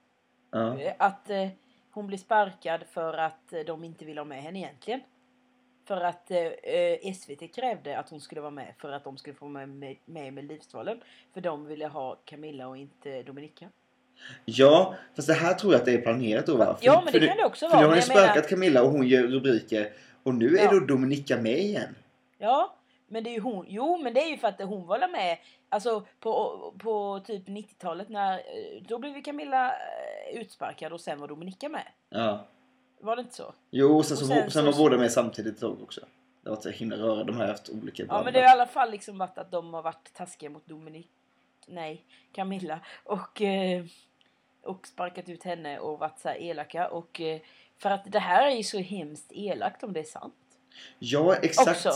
Ja. 0.51 0.79
eh, 0.79 0.93
Att 0.99 1.29
eh, 1.29 1.47
hon 1.91 2.07
blir 2.07 2.17
sparkad 2.17 2.81
för 2.91 3.13
att 3.17 3.53
eh, 3.53 3.59
de 3.59 3.83
inte 3.83 4.05
vill 4.05 4.17
ha 4.17 4.25
med 4.25 4.41
henne 4.43 4.59
egentligen. 4.59 4.99
För 5.89 6.01
att 6.01 6.31
eh, 6.31 6.37
eh, 6.37 7.13
SVT 7.13 7.55
krävde 7.55 7.99
att 7.99 8.09
hon 8.09 8.21
skulle 8.21 8.41
vara 8.41 8.51
med 8.51 8.73
för 8.77 8.91
att 8.91 9.03
de 9.03 9.17
skulle 9.17 9.35
få 9.35 9.45
med, 9.47 9.69
med, 9.69 9.95
med 10.05 10.33
Melodifestivalen. 10.33 11.01
För 11.33 11.41
de 11.41 11.65
ville 11.65 11.87
ha 11.87 12.15
Camilla 12.25 12.67
och 12.67 12.77
inte 12.77 13.23
Dominika. 13.23 13.69
Ja, 14.45 14.95
fast 15.15 15.27
det 15.27 15.33
här 15.33 15.53
tror 15.53 15.73
jag 15.73 15.79
att 15.79 15.85
det 15.85 15.93
är 15.93 16.01
planerat 16.01 16.45
då 16.45 16.57
va? 16.57 16.77
Ja, 16.81 17.01
men 17.05 17.13
för 17.13 17.19
det 17.19 17.27
kan 17.27 17.37
det 17.37 17.45
också 17.45 17.65
För 17.69 17.75
vara, 17.75 17.81
nu 17.81 17.87
har 17.87 17.95
ni 17.95 18.01
jag 18.01 18.07
menar- 18.07 18.23
sparkat 18.27 18.49
Camilla 18.49 18.83
och 18.83 18.89
hon 18.91 19.07
gör 19.07 19.23
rubriker. 19.23 19.93
Och 20.23 20.33
nu 20.33 20.57
är 20.57 20.63
Ja. 20.63 20.71
då 20.71 20.79
Dominika 20.79 21.37
med 21.37 21.59
igen. 21.59 21.95
Ja, 22.37 22.75
men 23.07 23.23
det 23.23 23.29
är 23.29 23.33
ju 23.33 23.39
hon. 23.39 23.65
Jo, 23.69 23.97
men 23.97 24.13
det 24.13 24.21
är 24.21 24.29
ju 24.29 24.37
för 24.37 24.47
att 24.47 24.61
hon 24.61 24.87
var 24.87 25.07
med. 25.07 25.37
Alltså 25.69 26.05
på, 26.19 26.73
på 26.79 27.19
typ 27.25 27.47
90-talet 27.47 28.09
när 28.09 28.33
eh, 28.33 28.81
då 28.87 28.97
blev 28.97 29.15
ju 29.15 29.21
Camilla 29.21 29.67
eh, 29.71 30.41
utsparkad 30.41 30.93
och 30.93 31.01
sen 31.01 31.19
var 31.19 31.27
Dominika 31.27 31.69
med. 31.69 31.87
Ja. 32.09 32.45
Var 32.99 33.15
det 33.15 33.21
inte 33.21 33.35
så? 33.35 33.53
Jo, 33.69 34.03
sen, 34.03 34.17
så, 34.17 34.23
Och 34.23 34.27
sen 34.29 34.51
sen, 34.51 34.51
så- 34.51 34.71
var 34.71 34.77
båda 34.77 34.97
med 34.97 35.11
samtidigt 35.11 35.53
ett 35.53 35.59
tag 35.59 35.81
också. 35.83 36.01
Det 36.41 36.49
har 36.49 36.55
varit 36.55 36.63
så 36.63 36.69
himla 36.69 36.95
röra. 36.97 37.23
De 37.23 37.37
har 37.37 37.47
haft 37.47 37.69
olika 37.69 38.03
Ja, 38.03 38.23
men 38.23 38.33
det 38.33 38.39
har 38.39 38.47
i 38.47 38.49
alla 38.51 38.65
fall 38.67 38.91
liksom 38.91 39.17
varit 39.17 39.37
att 39.37 39.51
de 39.51 39.73
har 39.73 39.81
varit 39.81 40.13
taskiga 40.13 40.49
mot 40.49 40.65
Dominik. 40.65 41.09
Nej, 41.67 42.05
Camilla. 42.31 42.79
Och, 43.03 43.41
eh, 43.41 43.85
och 44.63 44.87
sparkat 44.87 45.29
ut 45.29 45.43
henne 45.43 45.79
och 45.79 45.99
varit 45.99 46.19
så 46.19 46.29
här 46.29 46.41
elaka. 46.41 46.87
Och 46.89 47.21
eh, 47.21 47.39
för 47.77 47.89
att 47.89 48.11
det 48.11 48.19
här 48.19 48.45
är 48.47 48.55
ju 48.55 48.63
så 48.63 48.79
hemskt 48.79 49.31
elakt 49.31 49.83
om 49.83 49.93
det 49.93 49.99
är 49.99 50.03
sant. 50.03 50.33
Ja, 50.99 51.35
exakt. 51.35 51.69
Också. 51.69 51.91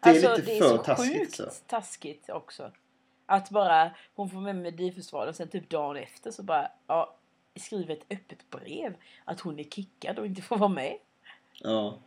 Det 0.00 0.08
är 0.08 0.12
alltså, 0.14 0.30
lite 0.30 0.42
det 0.42 0.56
är 0.58 0.60
för 0.60 0.68
så 0.68 0.82
taskigt 0.82 1.18
sjukt 1.18 1.36
så. 1.36 1.44
taskigt 1.66 2.30
också. 2.30 2.70
Att 3.26 3.50
bara 3.50 3.90
hon 4.14 4.30
får 4.30 4.38
med 4.40 4.56
Melodifestivalen 4.56 5.34
sen 5.34 5.48
typ 5.48 5.70
dagen 5.70 5.96
efter 5.96 6.30
så 6.30 6.42
bara 6.42 6.70
ja, 6.86 7.14
skriver 7.60 7.92
ett 7.94 8.04
öppet 8.10 8.50
brev 8.50 8.94
att 9.24 9.40
hon 9.40 9.58
är 9.58 9.64
kickad 9.64 10.18
och 10.18 10.26
inte 10.26 10.42
får 10.42 10.56
vara 10.58 10.68
med. 10.70 10.94
Ja. 11.62 11.98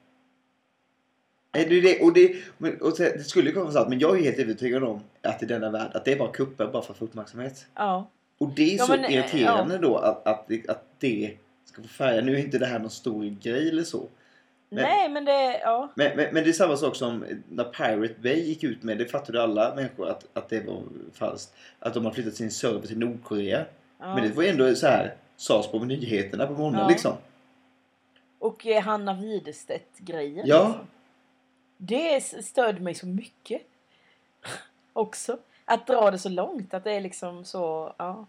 Nej, 1.55 1.65
det, 1.69 1.81
det, 1.81 2.01
och 2.01 2.13
det, 2.13 2.35
och 2.81 2.93
så- 2.97 3.03
det 3.03 3.23
skulle 3.23 3.51
kunna 3.51 3.63
vara 3.63 3.73
sant, 3.73 3.89
men 3.89 3.99
jag 3.99 4.19
är 4.19 4.23
helt 4.23 4.39
övertygad 4.39 4.83
om 4.83 5.01
att 5.23 5.43
i 5.43 5.45
denna 5.45 5.69
värld 5.69 5.91
att 5.93 6.05
det 6.05 6.11
är 6.13 6.17
bara 6.19 6.31
kupper 6.31 6.67
bara 6.67 6.81
för 6.81 6.93
att 6.93 6.97
få 6.99 7.05
uppmärksamhet. 7.05 7.65
Ja. 7.75 8.09
Och 8.37 8.49
det 8.55 8.73
är 8.73 8.77
Ja, 8.77 8.85
så 8.85 8.91
men, 8.91 9.03
eh, 9.05 9.13
irriterande 9.15 9.77
då 9.77 9.97
att, 9.97 10.27
att, 10.27 10.47
det- 10.47 10.69
att 10.69 10.85
det 10.99 11.37
ska 11.65 11.81
få 11.81 11.87
färga. 11.87 12.21
Nu 12.21 12.33
är 12.35 12.39
inte 12.39 12.57
det 12.57 12.65
här 12.65 12.79
någon 12.79 12.89
stor 12.89 13.23
grej 13.41 13.69
eller 13.69 13.83
så. 13.83 14.07
Men- 14.69 14.83
Nej 14.83 15.09
men 15.09 15.25
det, 15.25 15.59
ja. 15.59 15.91
Men, 15.95 16.15
men, 16.17 16.33
men 16.33 16.43
det 16.43 16.49
är 16.49 16.53
samma 16.53 16.77
sak 16.77 16.95
som 16.95 17.25
när 17.49 17.63
Pirate 17.63 18.21
Bay 18.21 18.39
gick 18.41 18.63
ut 18.63 18.83
med, 18.83 18.97
det 18.97 19.05
fattade 19.05 19.43
alla 19.43 19.75
människor 19.75 20.09
att, 20.09 20.25
att 20.33 20.49
det 20.49 20.59
var 20.67 20.83
falskt. 21.13 21.53
Att 21.79 21.93
de 21.93 22.05
har 22.05 22.11
flyttat 22.11 22.35
sin 22.35 22.51
server 22.51 22.87
till 22.87 22.97
Nordkorea. 22.97 23.65
ja. 23.99 24.15
Men 24.15 24.23
det 24.29 24.35
var 24.35 24.43
ändå 24.43 24.75
så 24.75 24.87
här, 24.87 25.15
sades 25.39 25.67
på 25.71 25.79
nyheterna 25.79 26.47
på 26.47 26.53
morgonen 26.53 26.81
Ja. 26.81 26.87
liksom. 26.87 27.13
Och 28.39 28.65
eh, 28.67 28.83
Hanna 28.83 29.13
Widerstedt 29.13 29.97
grejen. 29.97 30.47
Ja. 30.47 30.67
Liksom. 30.67 30.87
Det 31.77 32.21
störde 32.45 32.79
mig 32.79 32.95
så 32.95 33.07
mycket. 33.07 33.61
Också. 34.93 35.37
Att 35.65 35.87
dra 35.87 36.11
det 36.11 36.19
så 36.19 36.29
långt. 36.29 36.73
Att 36.73 36.83
det 36.83 36.91
är 36.91 37.01
liksom 37.01 37.45
så, 37.45 37.93
ja. 37.97 38.25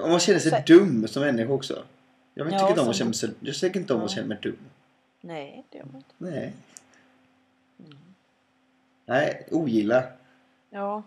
Och 0.00 0.08
man 0.08 0.20
känner 0.20 0.38
sig 0.38 0.50
Så- 0.50 0.72
dum 0.78 1.08
som 1.08 1.22
människa 1.22 1.52
också. 1.52 1.82
Jag 2.34 2.46
tycker 2.46 2.58
Ja, 2.58 2.68
inte 2.68 2.80
om 2.80 2.88
att 2.88 2.96
känna 2.96 3.12
sig, 3.12 3.30
jag 3.40 3.54
tycker 3.54 3.80
inte 3.80 3.94
om 3.94 4.00
att 4.02 4.10
Ja. 4.10 4.14
känna 4.14 4.28
mig 4.28 4.38
dum. 4.42 4.56
Nej, 5.20 5.64
det 5.70 5.78
gör 5.78 5.84
man 5.84 5.96
inte. 5.96 6.14
Nej. 6.18 6.52
Mm. 7.78 7.98
Nej, 9.06 9.46
ogilla. 9.50 10.04
Ja. 10.70 11.02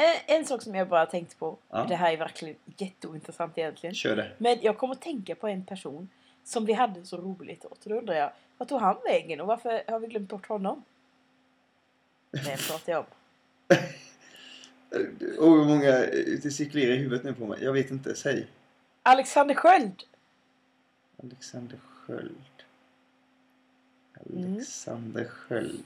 En, 0.00 0.36
en 0.38 0.44
sak 0.44 0.62
som 0.62 0.74
jag 0.74 0.88
bara 0.88 1.06
tänkte 1.06 1.36
på. 1.36 1.58
Ja. 1.70 1.86
Det 1.88 1.96
här 1.96 2.12
är 2.12 2.16
verkligen 2.16 2.56
jätteointressant 2.76 3.58
egentligen. 3.58 3.94
Kör 3.94 4.16
det. 4.16 4.30
Men 4.38 4.58
jag 4.62 4.78
kommer 4.78 4.94
att 4.94 5.00
tänka 5.00 5.34
på 5.34 5.48
en 5.48 5.64
person 5.64 6.08
Som 6.44 6.64
vi 6.64 6.72
hade 6.72 7.04
så 7.04 7.16
roligt 7.16 7.64
åt. 7.64 7.84
Och 7.84 7.90
då 7.90 7.98
undrar 7.98 8.14
jag, 8.14 8.32
vart 8.58 8.68
tog 8.68 8.80
han 8.80 8.96
vägen 9.04 9.40
och 9.40 9.46
varför 9.46 9.82
har 9.86 9.98
vi 9.98 10.06
glömt 10.06 10.28
bort 10.28 10.46
honom? 10.46 10.84
Vem 12.30 12.58
pratar 12.68 12.92
jag 12.92 13.00
om? 13.00 13.06
Och 15.38 15.50
hur 15.50 15.64
många 15.64 15.90
det 16.42 16.54
cirkulerar 16.54 16.92
i 16.92 16.96
huvudet 16.96 17.24
nu 17.24 17.34
på 17.34 17.46
mig? 17.46 17.64
Jag 17.64 17.72
vet 17.72 17.90
inte. 17.90 18.14
Säg. 18.14 18.46
Alexander 19.02 19.54
Sköld! 19.54 20.02
Alexander 21.22 21.78
Sköld. 21.78 22.34
Mm. 24.30 24.52
Alexander 24.52 25.24
Sköld. 25.24 25.84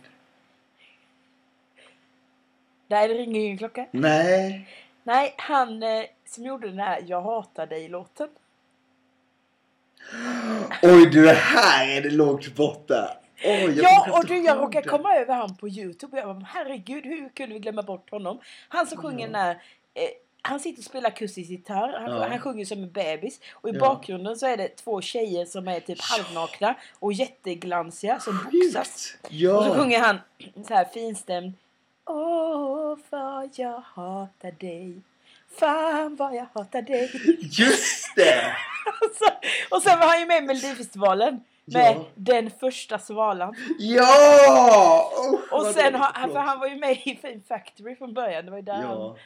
Nej, 2.92 3.08
det 3.08 3.14
ringer 3.14 3.40
ingen 3.40 3.58
klocka. 3.58 3.86
Nej. 3.90 4.68
Nej, 5.02 5.34
han 5.38 5.82
eh, 5.82 6.04
som 6.28 6.44
gjorde 6.44 6.68
den 6.68 6.78
här 6.78 7.04
Jag 7.06 7.22
hatar 7.22 7.66
dig-låten. 7.66 8.28
Oj 10.82 11.06
du, 11.10 11.28
här 11.28 11.96
är 11.96 12.00
det 12.02 12.10
lågt 12.10 12.54
borta. 12.54 13.16
Oj, 13.44 13.78
Ja, 13.82 14.18
och 14.18 14.26
du, 14.26 14.38
jag 14.38 14.58
råkade 14.58 14.88
komma 14.88 15.14
över 15.16 15.34
han 15.34 15.56
på 15.56 15.68
Youtube 15.68 16.12
och 16.22 16.28
jag 16.28 16.36
bara, 16.36 16.46
herregud, 16.48 17.04
hur 17.04 17.28
kunde 17.28 17.54
vi 17.54 17.60
glömma 17.60 17.82
bort 17.82 18.10
honom? 18.10 18.40
Han 18.68 18.86
som 18.86 18.98
sjunger 18.98 19.26
den 19.26 19.32
där, 19.32 19.50
eh, 19.94 20.08
han 20.42 20.60
sitter 20.60 20.78
och 20.80 20.84
spelar 20.84 21.08
akustisk 21.10 21.50
gitarr, 21.50 22.00
han, 22.00 22.16
Ja. 22.16 22.28
han 22.28 22.38
sjunger 22.40 22.64
som 22.64 22.82
en 22.82 22.92
bebis 22.92 23.40
och 23.52 23.68
i 23.68 23.72
Ja. 23.72 23.80
bakgrunden 23.80 24.36
så 24.36 24.46
är 24.46 24.56
det 24.56 24.68
två 24.76 25.00
tjejer 25.00 25.44
som 25.44 25.68
är 25.68 25.80
typ 25.80 25.98
halvnakna 26.00 26.74
och 26.98 27.12
jätteglansiga 27.12 28.20
som 28.20 28.38
boxas. 28.44 29.06
Sjukt. 29.12 29.24
Och 29.24 29.30
så 29.30 29.34
Ja. 29.68 29.74
sjunger 29.74 29.98
han 30.00 30.18
så 30.68 30.74
här 30.74 30.84
finstämd. 30.84 31.52
Åh, 32.06 32.98
vad 33.10 33.50
jag 33.56 33.80
hatar 33.80 34.52
dig. 34.52 35.02
Fan 35.58 36.16
vad 36.16 36.34
jag 36.34 36.46
hatar 36.54 36.82
dig. 36.82 37.10
Just 37.40 38.14
det. 38.16 38.56
Och 39.70 39.82
sen 39.82 39.98
var 39.98 40.06
han 40.06 40.20
ju 40.20 40.26
med 40.26 40.42
i 40.42 40.46
Melodifestivalen. 40.46 41.34
Med 41.64 41.96
Ja. 41.96 42.04
Den 42.14 42.50
första 42.50 42.98
svalan. 42.98 43.54
Ja! 43.78 45.12
Usch, 45.34 45.52
Och 45.52 45.66
sen 45.66 45.94
han- 45.94 46.30
för 46.30 46.38
han 46.38 46.58
var 46.60 46.66
ju 46.66 46.76
med 46.76 46.92
i 47.06 47.16
Fame 47.22 47.40
Factory 47.48 47.96
från 47.96 48.14
början. 48.14 48.44
Det 48.44 48.50
var 48.50 48.58
ju 48.58 48.62
där 48.64 48.82
Ja. 48.82 48.88
han 48.88 49.16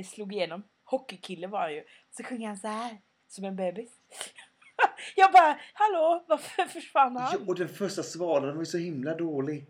eh, 0.00 0.04
slog 0.06 0.32
igenom. 0.32 0.62
Hockeykille 0.84 1.46
var 1.46 1.60
han 1.60 1.72
ju. 1.74 1.84
Så 2.16 2.22
sjunger 2.24 2.48
han 2.48 2.56
så 2.56 2.68
här. 2.68 2.98
Som 3.28 3.44
en 3.44 3.56
bebis. 3.56 3.90
Jag 5.16 5.32
bara, 5.32 5.58
hallå, 5.72 6.24
varför 6.28 6.64
försvann 6.64 7.16
han? 7.16 7.28
ja, 7.32 7.38
och 7.46 7.54
den 7.54 7.68
första 7.68 8.02
svalen 8.02 8.52
var 8.54 8.62
ju 8.62 8.66
så 8.66 8.78
himla 8.78 9.14
dålig. 9.14 9.66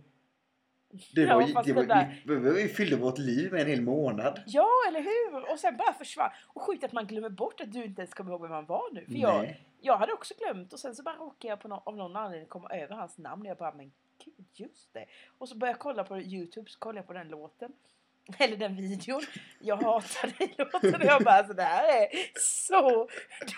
Det 1.14 1.20
Ja, 1.22 1.34
var 1.34 1.46
fast 1.46 1.66
det 1.66 1.72
var, 1.72 1.84
där- 1.84 2.22
vi, 2.26 2.34
vi, 2.62 2.68
fyllde 2.68 2.96
vårt 2.96 3.18
liv 3.18 3.52
med 3.52 3.60
en 3.60 3.66
hel 3.68 3.80
månad. 3.82 4.42
Ja, 4.46 4.68
eller 4.88 5.00
hur? 5.00 5.52
Och 5.52 5.58
sen 5.58 5.76
bara 5.76 5.92
försvann. 5.92 6.30
Och 6.46 6.62
sjukt 6.62 6.84
att 6.84 6.92
man 6.92 7.06
glömmer 7.06 7.28
bort 7.28 7.60
att 7.60 7.72
du 7.72 7.84
inte 7.84 8.00
ens 8.02 8.14
kommer 8.14 8.30
ihåg 8.30 8.42
vem 8.42 8.50
han 8.50 8.66
var 8.66 8.92
nu. 8.92 9.04
För 9.06 9.14
jag, 9.14 9.42
Nej. 9.42 9.60
jag 9.80 9.96
hade 9.96 10.12
också 10.12 10.34
glömt 10.38 10.72
och 10.72 10.80
sen 10.80 10.94
så 10.94 11.02
bara 11.02 11.16
råkade 11.16 11.48
jag 11.48 11.60
på 11.60 11.68
no 11.68 11.82
av 11.86 11.96
någon 11.96 12.16
anledning 12.16 12.48
komma 12.48 12.68
över 12.70 12.94
hans 12.94 13.18
namn. 13.18 13.42
Och 13.42 13.48
jag 13.48 13.56
bara, 13.56 13.74
men 13.74 13.92
gud, 14.24 14.46
just 14.54 14.94
det. 14.94 15.04
Och 15.38 15.48
så 15.48 15.56
började 15.56 15.74
jag 15.74 15.80
kolla 15.80 16.04
på 16.04 16.18
Youtube, 16.18 16.70
så 16.70 16.78
kollade 16.78 16.98
jag 16.98 17.06
på 17.06 17.12
den 17.12 17.28
låten. 17.28 17.72
Eller 18.38 18.56
den 18.56 18.76
videon. 18.76 19.22
Jag 19.60 19.76
hatar 19.76 20.32
den 20.38 20.48
låten. 20.58 20.94
Och 21.00 21.06
jag 21.06 21.22
bara, 21.24 21.34
alltså 21.34 21.54
det 21.54 21.62
här 21.62 22.02
är 22.02 22.08
så 22.40 22.80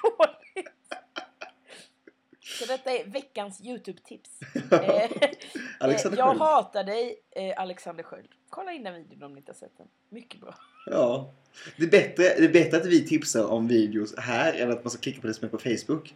dåligt. 0.03 0.72
Så 2.47 2.65
detta 2.67 2.91
är 2.91 3.05
veckans 3.05 3.61
Youtube-tips. 3.61 4.31
Eh, 4.73 5.11
Alexander 5.81 6.19
eh, 6.19 6.25
jag 6.25 6.29
Sköld. 6.29 6.41
hatar 6.41 6.85
dig, 6.85 7.17
eh, 7.31 7.61
Alexander 7.61 8.03
Sköld. 8.05 8.29
Kolla 8.51 8.73
in 8.73 8.83
den 8.83 8.95
videon 8.95 9.23
om 9.23 9.33
ni 9.33 9.39
inte 9.39 9.53
har 9.53 9.57
sett 9.57 9.79
den. 9.79 9.87
Mycket 10.09 10.41
bra. 10.41 10.55
Ja. 10.87 11.33
Det 11.77 11.85
är, 11.85 11.91
bättre, 11.91 12.23
det 12.23 12.45
är 12.45 12.49
bättre 12.53 12.77
att 12.77 12.87
vi 12.87 13.07
tipsar 13.07 13.45
om 13.47 13.69
videos 13.69 14.15
här 14.19 14.53
än 14.53 14.73
att 14.73 14.85
man 14.85 14.91
ska 14.91 15.01
klicka 15.01 15.21
på 15.21 15.27
det 15.27 15.35
som 15.35 15.45
är 15.45 15.49
på 15.51 15.59
Facebook. 15.59 16.15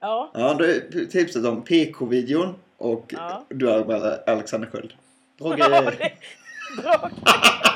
Ja, 0.00 0.30
Ja, 0.34 0.40
har 0.40 1.06
tipsat 1.06 1.44
om 1.44 1.62
PK-videon 1.64 2.54
och 2.78 3.12
Ja. 3.16 3.44
du 3.48 3.66
har 3.66 3.84
bara 3.84 4.16
Alexander 4.16 4.68
Sköld. 4.70 4.94
Roger, 5.38 5.70
det- 5.98 6.12
Bra. 6.82 7.10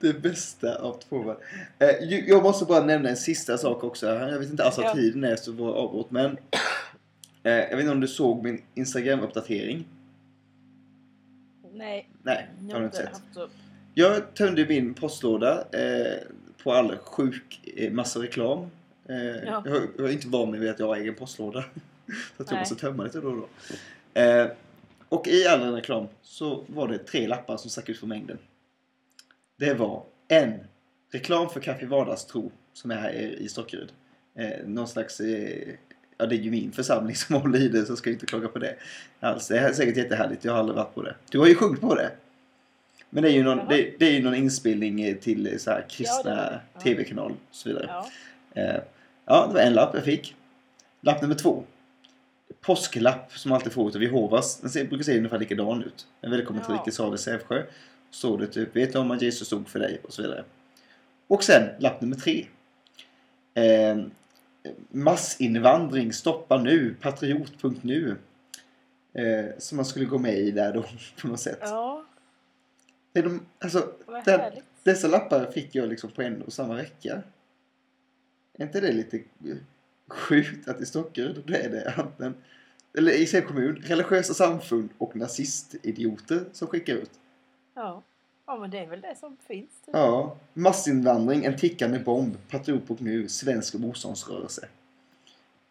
det 0.00 0.22
bästa 0.22 0.74
av 0.74 1.00
två 1.08 1.18
världar. 1.18 1.42
Eh, 1.78 2.18
Jag 2.28 2.42
måste 2.42 2.64
bara 2.64 2.84
nämna 2.84 3.08
en 3.08 3.16
sista 3.16 3.58
sak 3.58 3.84
också. 3.84 4.06
Jag 4.06 4.38
vet 4.38 4.50
inte 4.50 4.64
alls 4.64 4.78
vad 4.78 4.86
Ja. 4.86 4.94
tiden 4.94 5.24
är 5.24 5.36
så 5.36 5.52
var 5.52 5.72
avbrott 5.72 6.10
men 6.10 6.36
eh, 7.42 7.52
jag 7.52 7.70
vet 7.70 7.80
inte 7.80 7.92
om 7.92 8.00
du 8.00 8.08
såg 8.08 8.44
min 8.44 8.62
Instagram-uppdatering? 8.74 9.84
Nej, 11.72 12.08
Nej, 12.22 12.48
jag 12.68 12.74
har 12.74 12.80
du 12.80 12.84
inte 12.86 12.96
sett. 12.96 13.20
Jag 13.94 14.34
tömde 14.34 14.66
min 14.66 14.94
postlåda 14.94 15.64
eh, 15.72 16.18
på 16.62 16.72
all 16.72 16.96
sjuk 16.96 17.60
massa 17.92 18.22
reklam. 18.22 18.66
Ja. 19.46 19.64
jag, 19.96 20.08
är 20.08 20.12
inte 20.12 20.28
van 20.28 20.60
vid 20.60 20.70
att 20.70 20.78
jag 20.78 20.86
har 20.86 20.96
egen 20.96 21.14
postlåda. 21.14 21.64
så 22.36 22.42
att 22.42 22.50
jag 22.50 22.58
måste 22.58 22.74
tömma 22.74 23.04
lite 23.04 23.20
då 23.20 23.28
och 23.28 23.36
då. 23.36 23.48
Och 25.08 25.28
i 25.28 25.46
all 25.46 25.60
den 25.60 25.74
reklam 25.74 26.06
så 26.22 26.64
var 26.66 26.88
det 26.88 26.98
tre 26.98 27.26
lappar 27.26 27.56
som 27.56 27.70
stack 27.70 27.88
ut 27.88 27.98
från 27.98 28.08
mängden. 28.08 28.38
Det 29.60 29.74
var 29.74 30.02
en 30.28 30.54
reklam 31.12 31.50
för 31.50 31.60
Kaffe 31.60 31.86
Vardagstro 31.86 32.52
som 32.72 32.90
är 32.90 32.96
här 32.96 33.12
i 33.12 33.48
Stockerud. 33.48 33.92
Eh, 34.34 34.66
någon 34.66 34.88
slags 34.88 35.20
eh, 35.20 35.68
Ja, 36.18 36.26
det 36.26 36.34
är 36.36 36.38
ju 36.38 36.50
min 36.50 36.72
församling 36.72 37.16
som 37.16 37.36
håller 37.36 37.58
i 37.58 37.68
det 37.68 37.86
så 37.86 37.90
jag 37.90 37.98
ska 37.98 38.10
inte 38.10 38.26
klaga 38.26 38.48
på 38.48 38.58
det. 38.58 38.76
Alls. 39.20 39.48
Det 39.48 39.58
är 39.58 39.72
säkert 39.72 39.96
jättehärligt. 39.96 40.44
Jag 40.44 40.52
har 40.52 40.58
aldrig 40.58 40.76
varit 40.76 40.94
på 40.94 41.02
det. 41.02 41.14
Du 41.30 41.38
har 41.38 41.46
ju 41.46 41.54
sjungit 41.54 41.80
på 41.80 41.94
det. 41.94 42.10
Men 43.10 43.22
det 43.22 43.28
är 43.28 43.32
ju 43.32 43.42
någon, 43.42 43.68
det, 43.68 43.94
det 43.98 44.06
är 44.06 44.12
ju 44.12 44.22
någon 44.22 44.34
inspelning 44.34 45.02
eh, 45.02 45.16
till 45.16 45.46
eh, 45.46 45.56
så 45.58 45.70
här 45.70 45.86
kristna 45.88 46.60
Ja, 46.74 46.80
tv-kanal 46.80 47.30
och 47.30 47.54
så 47.56 47.68
vidare. 47.68 47.86
Ja. 47.88 48.06
Eh, 48.62 48.80
ja, 49.24 49.46
det 49.46 49.54
var 49.54 49.60
en 49.60 49.72
lapp 49.74 49.94
jag 49.94 50.04
fick. 50.04 50.36
Lapp 51.00 51.22
nummer 51.22 51.34
två. 51.34 51.64
Påsklapp 52.60 53.32
som 53.32 53.48
man 53.48 53.56
alltid 53.56 53.72
får 53.72 53.88
utav 53.88 54.02
Jehovas. 54.02 54.60
Den 54.60 54.70
ser, 54.70 54.84
brukar 54.84 55.04
se 55.04 55.16
ungefär 55.16 55.38
likadan 55.38 55.82
ut. 55.82 56.06
En 56.20 56.30
välkommen 56.30 56.64
till 56.64 56.92
Ja. 56.98 57.04
hav 57.04 57.14
i 57.14 57.18
Sävsjö. 57.18 57.62
Så 58.10 58.36
det 58.36 58.46
typ, 58.46 58.76
vet 58.76 58.92
du 58.92 58.98
om 58.98 59.10
att 59.10 59.22
Jesus 59.22 59.46
stod 59.46 59.68
för 59.68 59.78
dig? 59.78 60.00
Och 60.02 60.12
så 60.12 60.22
vidare. 60.22 60.44
Och 61.26 61.44
sen 61.44 61.68
lapp 61.78 62.00
nummer 62.00 62.16
tre. 62.16 62.46
Eh, 63.54 63.98
massinvandring 64.90 66.12
stoppa 66.12 66.62
nu. 66.62 66.94
Patriot.nu. 67.00 68.16
Eh, 69.12 69.44
som 69.58 69.76
man 69.76 69.84
skulle 69.84 70.04
gå 70.04 70.18
med 70.18 70.38
i 70.38 70.50
där 70.50 70.72
då 70.72 70.84
på 71.20 71.28
något 71.28 71.40
sätt. 71.40 71.58
ja, 71.60 72.04
Det 73.12 73.18
är 73.18 73.22
de, 73.22 73.46
alltså, 73.58 73.92
den, 74.24 74.40
dessa 74.82 75.08
lappar 75.08 75.50
fick 75.50 75.74
jag 75.74 75.88
liksom 75.88 76.10
på 76.10 76.22
en 76.22 76.42
och 76.42 76.52
samma 76.52 76.74
vecka. 76.74 77.22
Är 78.58 78.64
inte 78.64 78.80
det 78.80 78.92
lite 78.92 79.16
eh, 79.16 79.56
sjukt 80.08 80.68
att 80.68 80.80
i 80.80 80.86
Stockerud 80.86 81.42
då 81.46 81.54
är 81.54 81.68
det 81.68 81.94
antingen, 81.96 82.34
eller 82.98 83.12
i 83.12 83.26
sin 83.26 83.42
kommun, 83.42 83.76
religiösa 83.76 84.34
samfund 84.34 84.88
och 84.98 85.16
nazistidioter 85.16 86.44
som 86.52 86.68
skickar 86.68 86.94
ut. 86.94 87.10
Ja. 87.74 88.02
ja, 88.46 88.56
men 88.58 88.70
det 88.70 88.78
är 88.78 88.86
väl 88.86 89.00
det 89.00 89.16
som 89.20 89.36
finns. 89.46 89.70
Typ. 89.86 89.94
Ja, 89.94 90.36
massinvandring, 90.54 91.44
en 91.44 91.56
tickande 91.56 91.98
bomb, 91.98 92.36
patriot.nu, 92.50 93.28
svensk 93.28 93.74
motståndsrörelse. 93.74 94.68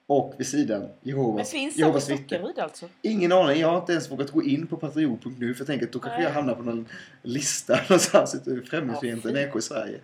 Och 0.07 0.33
vid 0.37 0.47
sidan 0.47 0.81
Men 0.81 0.89
Jehovas, 1.01 1.51
finns 1.51 1.75
det 1.75 1.81
på 1.81 1.85
Jehovas 1.87 2.09
vittnen. 2.09 2.53
Alltså? 2.57 2.89
Ingen 3.01 3.31
aning, 3.31 3.59
jag 3.61 3.67
har 3.67 3.77
inte 3.79 3.91
ens 3.91 4.11
vågat 4.11 4.31
gå 4.31 4.43
in 4.43 4.67
på 4.67 4.77
patriot.nu 4.77 5.53
för 5.53 5.61
jag 5.61 5.67
tänker 5.67 5.85
att 5.85 5.91
då 5.91 5.99
kanske 5.99 6.23
jag 6.23 6.31
hamnar 6.31 6.55
på 6.55 6.63
någon 6.63 6.85
lista 7.21 7.75
någonstans 7.89 8.35
ute 8.35 8.61
främlingsfientlig 8.69 9.31
Ja, 9.31 9.33
människor 9.33 9.59
i 9.59 9.61
Sverige. 9.61 9.99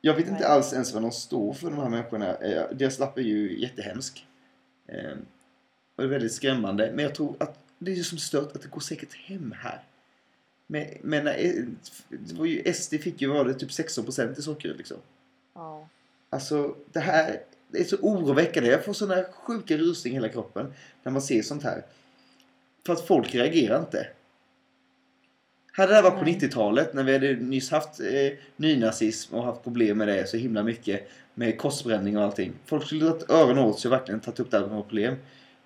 Jag 0.00 0.14
vet 0.14 0.28
inte 0.28 0.40
Nej. 0.40 0.50
alls 0.50 0.72
ens 0.72 0.92
vad 0.94 1.02
de 1.02 1.12
står 1.12 1.52
för 1.52 1.70
de 1.70 1.78
här 1.78 1.88
människorna. 1.88 2.34
Eh, 2.34 2.62
Deras 2.72 2.98
lapp 2.98 3.18
är 3.18 3.22
ju 3.22 3.60
jättehemsk. 3.60 4.26
Eh, 4.88 5.10
Och 5.96 6.02
det 6.02 6.02
är 6.02 6.06
väldigt 6.08 6.32
skrämmande. 6.32 6.92
Men 6.94 7.04
jag 7.04 7.14
tror 7.14 7.36
att 7.40 7.58
det 7.78 7.90
är 7.90 7.94
ju 7.96 8.04
som 8.04 8.18
stört 8.18 8.56
att 8.56 8.62
det 8.62 8.68
går 8.68 8.80
säkert 8.80 9.14
hem 9.14 9.54
här. 9.58 9.82
Men, 10.66 10.86
men 11.02 11.26
eh, 11.26 11.64
det 12.08 12.34
var 12.34 12.46
ju, 12.46 12.72
SD 12.72 12.94
fick 12.94 13.22
ju 13.22 13.28
var 13.28 13.44
det 13.44 13.54
typ 13.54 13.70
16% 13.70 14.38
i 14.38 14.42
Sockerud 14.42 14.76
liksom. 14.76 14.96
Ja. 15.54 15.88
Alltså 16.30 16.76
det 16.92 17.00
här 17.00 17.40
det 17.68 17.78
är 17.78 17.84
så 17.84 17.96
oroväckande. 17.96 18.70
Jag 18.70 18.84
får 18.84 18.92
sådana 18.92 19.24
sjuka 19.32 19.76
rusning 19.76 20.12
i 20.12 20.16
hela 20.16 20.28
kroppen 20.28 20.72
när 21.02 21.12
man 21.12 21.22
ser 21.22 21.42
sånt 21.42 21.62
här. 21.62 21.82
För 22.86 22.92
att 22.92 23.06
folk 23.06 23.34
reagerar 23.34 23.80
inte. 23.80 24.06
Hade 25.72 25.88
det 25.88 25.94
här 25.94 26.02
varit 26.02 26.18
på 26.18 26.24
Nej. 26.24 26.38
90-talet 26.40 26.94
när 26.94 27.02
vi 27.02 27.12
hade 27.12 27.34
nyss 27.34 27.70
haft 27.70 28.00
eh, 28.00 28.38
nynazism 28.56 29.34
och 29.34 29.44
haft 29.44 29.64
problem 29.64 29.98
med 29.98 30.08
det 30.08 30.28
så 30.28 30.36
himla 30.36 30.62
mycket 30.62 31.08
med 31.34 31.58
korsbränning 31.58 32.16
och 32.16 32.24
allting. 32.24 32.52
Folk 32.64 32.86
skulle 32.86 33.04
ha 33.04 33.12
tagit 33.12 33.30
öronen 33.30 33.64
åt 33.64 33.80
sig 33.80 33.88
och 33.88 33.92
verkligen 33.92 34.20
tagit 34.20 34.40
upp 34.40 34.50
det 34.50 34.58
här 34.58 34.64
ett 34.64 34.88
problem. 34.88 35.16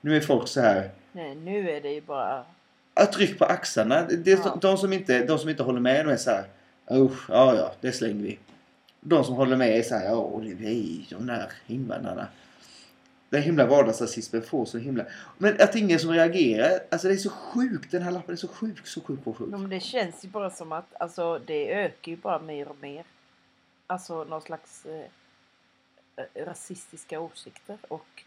Nu 0.00 0.16
är 0.16 0.20
folk 0.20 0.48
så 0.48 0.60
här 0.60 0.90
Nej, 1.12 1.34
nu 1.34 1.70
är 1.70 1.80
det 1.80 1.90
ju 1.90 2.00
bara... 2.00 2.44
att 3.02 3.12
tryck 3.12 3.38
på 3.38 3.44
axlarna. 3.44 4.02
Det 4.02 4.30
Ja. 4.30 4.58
de, 4.60 4.78
som 4.78 4.92
inte, 4.92 5.24
de 5.26 5.38
som 5.38 5.48
inte 5.48 5.62
håller 5.62 5.80
med 5.80 6.06
de 6.06 6.12
är 6.12 6.16
så 6.16 6.30
här. 6.30 6.44
Usch, 6.90 7.30
ja 7.30 7.54
ja, 7.54 7.72
det 7.80 7.92
slänger 7.92 8.22
vi. 8.22 8.38
De 9.00 9.24
som 9.24 9.34
håller 9.34 9.56
med 9.56 9.78
är 9.78 9.82
så 9.82 9.94
här. 9.94 10.04
Ja, 10.04 10.40
det 10.42 10.66
är 10.66 11.06
de 11.10 11.26
där 11.26 11.52
invandrarna. 11.66 12.28
Den 13.28 13.42
himla 13.42 13.66
vardagsrasismen 13.66 14.42
får 14.42 14.64
så 14.64 14.78
himla... 14.78 15.04
Men 15.38 15.60
att 15.60 15.76
ingen 15.76 15.98
som 15.98 16.10
reagerar. 16.10 16.80
Alltså 16.90 17.08
det 17.08 17.14
är 17.14 17.18
så 17.18 17.30
sjukt. 17.30 17.90
Den 17.90 18.02
här 18.02 18.10
lappen 18.10 18.32
är 18.32 18.36
så 18.36 18.48
sjuk, 18.48 18.86
så 18.86 19.00
sjuk 19.00 19.20
och 19.24 19.36
sjuk. 19.36 19.48
Ja, 19.52 19.58
men 19.58 19.70
det 19.70 19.80
känns 19.80 20.24
ju 20.24 20.28
bara 20.28 20.50
som 20.50 20.72
att 20.72 20.94
alltså, 21.00 21.38
det 21.38 21.74
ökar 21.74 22.12
ju 22.12 22.16
bara 22.16 22.38
mer 22.38 22.68
och 22.68 22.76
mer. 22.80 23.04
Alltså 23.86 24.24
någon 24.24 24.42
slags 24.42 24.86
eh, 24.86 25.04
rasistiska 26.46 27.20
åsikter. 27.20 27.78
Och 27.88 28.24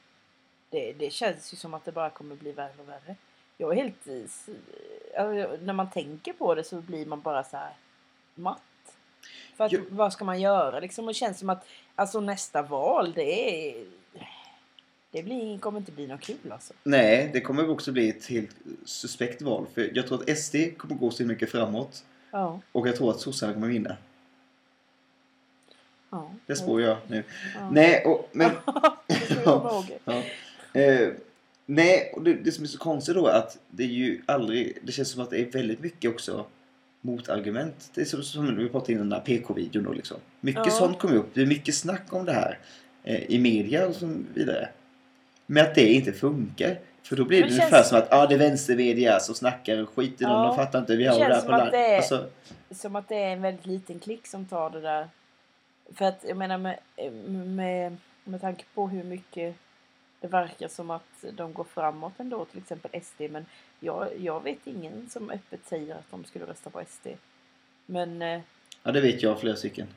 det, 0.69 0.93
det 0.93 1.09
känns 1.09 1.53
ju 1.53 1.57
som 1.57 1.73
att 1.73 1.85
det 1.85 1.91
bara 1.91 2.09
kommer 2.09 2.35
bli 2.35 2.51
värre 2.51 2.73
och 2.79 2.89
värre. 2.89 3.15
Jag 3.63 3.77
är 3.77 3.83
helt... 3.83 4.07
eh, 4.07 5.23
alltså, 5.25 5.57
när 5.65 5.73
man 5.73 5.89
tänker 5.89 6.33
på 6.33 6.55
det 6.55 6.63
så 6.63 6.81
blir 6.81 7.05
man 7.05 7.21
bara 7.21 7.43
så 7.43 7.57
här 7.57 7.73
matt. 8.35 8.61
För 9.55 9.63
att, 9.63 9.71
Jo. 9.71 9.81
vad 9.89 10.13
ska 10.13 10.25
man 10.25 10.41
göra 10.41 10.79
liksom? 10.79 11.05
Och 11.05 11.09
det 11.09 11.13
känns 11.13 11.39
som 11.39 11.49
att 11.49 11.65
alltså, 11.95 12.19
nästa 12.19 12.61
val, 12.61 13.13
det 13.13 13.69
är... 13.69 13.85
Det 15.11 15.23
blir, 15.23 15.59
kommer 15.59 15.79
inte 15.79 15.91
bli 15.91 16.07
något 16.07 16.21
kul 16.21 16.51
alltså. 16.51 16.73
Nej, 16.83 17.29
det 17.33 17.41
kommer 17.41 17.69
också 17.69 17.91
bli 17.91 18.09
ett 18.09 18.25
helt 18.25 18.55
suspekt 18.85 19.41
val. 19.41 19.65
För 19.73 19.91
jag 19.93 20.07
tror 20.07 20.21
att 20.21 20.37
SD 20.37 20.55
kommer 20.77 20.95
gå 20.95 21.11
så 21.11 21.23
mycket 21.25 21.51
framåt. 21.51 22.05
Ja. 22.31 22.59
Och 22.71 22.87
jag 22.87 22.95
tror 22.95 23.11
att 23.11 23.19
sossarna 23.19 23.53
kommer 23.53 23.67
vinna. 23.67 23.97
ja. 26.09 26.31
Det 26.45 26.55
spår 26.55 26.81
jag 26.81 26.97
nu. 27.07 27.23
Ja. 27.55 27.69
Nej, 27.71 28.05
och, 28.05 28.29
men... 28.31 28.51
Ja. 29.45 29.83
Eh, 30.81 31.09
nej, 31.65 32.11
och 32.15 32.23
det, 32.23 32.33
det 32.33 32.51
som 32.51 32.63
är 32.63 32.67
så 32.67 32.77
konstigt 32.77 33.15
då 33.15 33.27
är 33.27 33.33
att 33.37 33.57
det 33.69 33.83
är 33.83 33.87
ju 33.87 34.21
aldrig... 34.25 34.77
Det 34.83 34.91
känns 34.91 35.09
som 35.09 35.21
att 35.21 35.29
det 35.29 35.37
är 35.41 35.45
väldigt 35.51 35.79
mycket 35.79 36.11
också 36.11 36.45
motargument. 37.01 37.91
Det 37.95 38.01
är 38.01 38.05
som, 38.05 38.23
som 38.23 38.55
vi 38.57 38.69
pratade 38.69 38.93
om 38.93 38.95
i 38.95 38.99
den 38.99 39.09
där 39.09 39.19
PK-videon 39.19 39.83
då 39.83 39.93
liksom. 39.93 40.17
Mycket 40.41 40.65
Ja. 40.65 40.71
sånt 40.71 40.99
kommer 40.99 41.15
upp. 41.15 41.29
Det 41.33 41.41
är 41.41 41.45
mycket 41.45 41.75
snack 41.75 42.13
om 42.13 42.25
det 42.25 42.33
här 42.33 42.59
eh, 43.03 43.23
i 43.31 43.39
media 43.39 43.87
och 43.87 43.95
så 43.95 44.15
vidare. 44.33 44.69
Men 45.45 45.65
att 45.65 45.75
det 45.75 45.93
inte 45.93 46.11
funkar. 46.13 46.79
För 47.03 47.15
då 47.15 47.25
blir 47.25 47.41
det, 47.41 47.47
det 47.47 47.53
ungefär 47.53 47.69
känns- 47.77 47.89
som 47.89 47.97
att 47.97 48.13
ah, 48.13 48.27
det 48.27 48.35
är 48.35 48.39
vänstermedia 48.39 49.19
som 49.19 49.35
snackar 49.35 49.81
och 49.83 49.89
skit 49.89 50.21
i 50.21 50.23
någon. 50.23 50.33
Ja. 50.41 50.47
De 50.47 50.55
fattar 50.55 50.79
inte. 50.79 50.95
Vi 50.95 51.05
har 51.07 51.19
Det 51.19 51.27
det, 51.27 51.33
här 51.35 51.41
på 51.41 51.51
land. 51.51 51.71
det 51.71 51.77
är- 51.77 51.97
Alltså, 51.97 52.29
Som 52.71 52.95
att 52.95 53.09
det 53.09 53.15
är 53.15 53.29
en 53.33 53.41
väldigt 53.41 53.65
liten 53.65 53.99
klick 53.99 54.27
som 54.27 54.45
tar 54.45 54.69
det 54.69 54.81
där. 54.81 55.07
För 55.95 56.05
att 56.05 56.25
jag 56.27 56.37
menar 56.37 56.57
med, 56.57 56.79
med, 57.47 57.97
med 58.23 58.41
tanke 58.41 58.63
på 58.73 58.87
hur 58.87 59.03
mycket 59.03 59.55
det 60.23 60.29
verkar 60.29 60.67
som 60.67 60.91
att 60.91 61.25
de 61.31 61.53
går 61.53 61.63
framåt 61.63 62.13
ändå, 62.17 62.45
till 62.45 62.59
exempel 62.59 63.01
SD. 63.01 63.21
Men 63.21 63.45
jag, 63.79 64.19
jag 64.19 64.43
vet 64.43 64.67
ingen 64.67 65.09
som 65.09 65.29
öppet 65.29 65.65
säger 65.65 65.95
att 65.95 66.11
de 66.11 66.25
skulle 66.25 66.45
rösta 66.45 66.69
på 66.69 66.83
SD. 66.87 67.07
Men, 67.85 68.21
eh, 68.21 68.41
ja, 68.83 68.91
det 68.91 69.01
vet 69.01 69.23
jag 69.23 69.39
flera 69.39 69.55
stycken. 69.55 69.87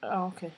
ja 0.00 0.26
okej. 0.26 0.50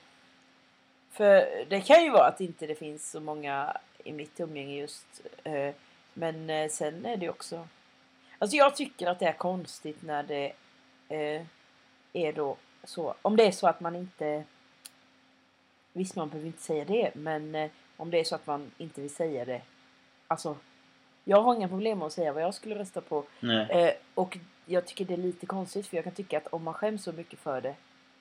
För 1.11 1.65
det 1.69 1.81
kan 1.81 2.03
ju 2.03 2.09
vara 2.09 2.27
att 2.27 2.41
inte 2.41 2.67
det 2.67 2.75
finns 2.75 3.11
så 3.11 3.19
många 3.19 3.77
i 4.03 4.13
mitt 4.13 4.39
umgänge 4.39 4.75
just. 4.75 5.21
Eh, 5.43 5.75
men 6.13 6.49
eh, 6.49 6.69
sen 6.69 7.05
är 7.05 7.17
det 7.17 7.29
också... 7.29 7.67
Alltså 8.39 8.57
jag 8.57 8.75
tycker 8.75 9.07
att 9.07 9.19
det 9.19 9.25
är 9.25 9.33
konstigt 9.33 10.01
när 10.01 10.23
det 10.23 10.53
är 12.13 12.33
då 12.33 12.57
så. 12.83 13.15
Om 13.21 13.35
det 13.35 13.43
är 13.43 13.51
så 13.51 13.67
att 13.67 13.79
man 13.79 13.95
inte... 13.95 14.43
Visst, 15.93 16.15
man 16.15 16.29
behöver 16.29 16.47
inte 16.47 16.63
säga 16.63 16.85
det, 16.85 17.11
men 17.15 17.69
om 18.01 18.11
det 18.11 18.19
är 18.19 18.23
så 18.23 18.35
att 18.35 18.47
man 18.47 18.71
inte 18.77 19.01
vill 19.01 19.15
säga 19.15 19.45
det. 19.45 19.61
Alltså, 20.27 20.57
jag 21.23 21.41
har 21.41 21.55
inga 21.55 21.67
problem 21.67 21.97
med 21.97 22.05
att 22.05 22.13
säga 22.13 22.33
vad 22.33 22.43
jag 22.43 22.53
skulle 22.53 22.75
rösta 22.75 23.01
på. 23.01 23.23
Eh, 23.69 23.93
och 24.13 24.37
jag 24.65 24.85
tycker 24.85 25.05
det 25.05 25.13
är 25.13 25.17
lite 25.17 25.45
konstigt 25.45 25.87
för 25.87 25.97
jag 25.97 26.03
kan 26.03 26.13
tycka 26.13 26.37
att 26.37 26.47
om 26.47 26.63
man 26.63 26.73
skäms 26.73 27.03
så 27.03 27.11
mycket 27.11 27.39
för 27.39 27.61
det, 27.61 27.75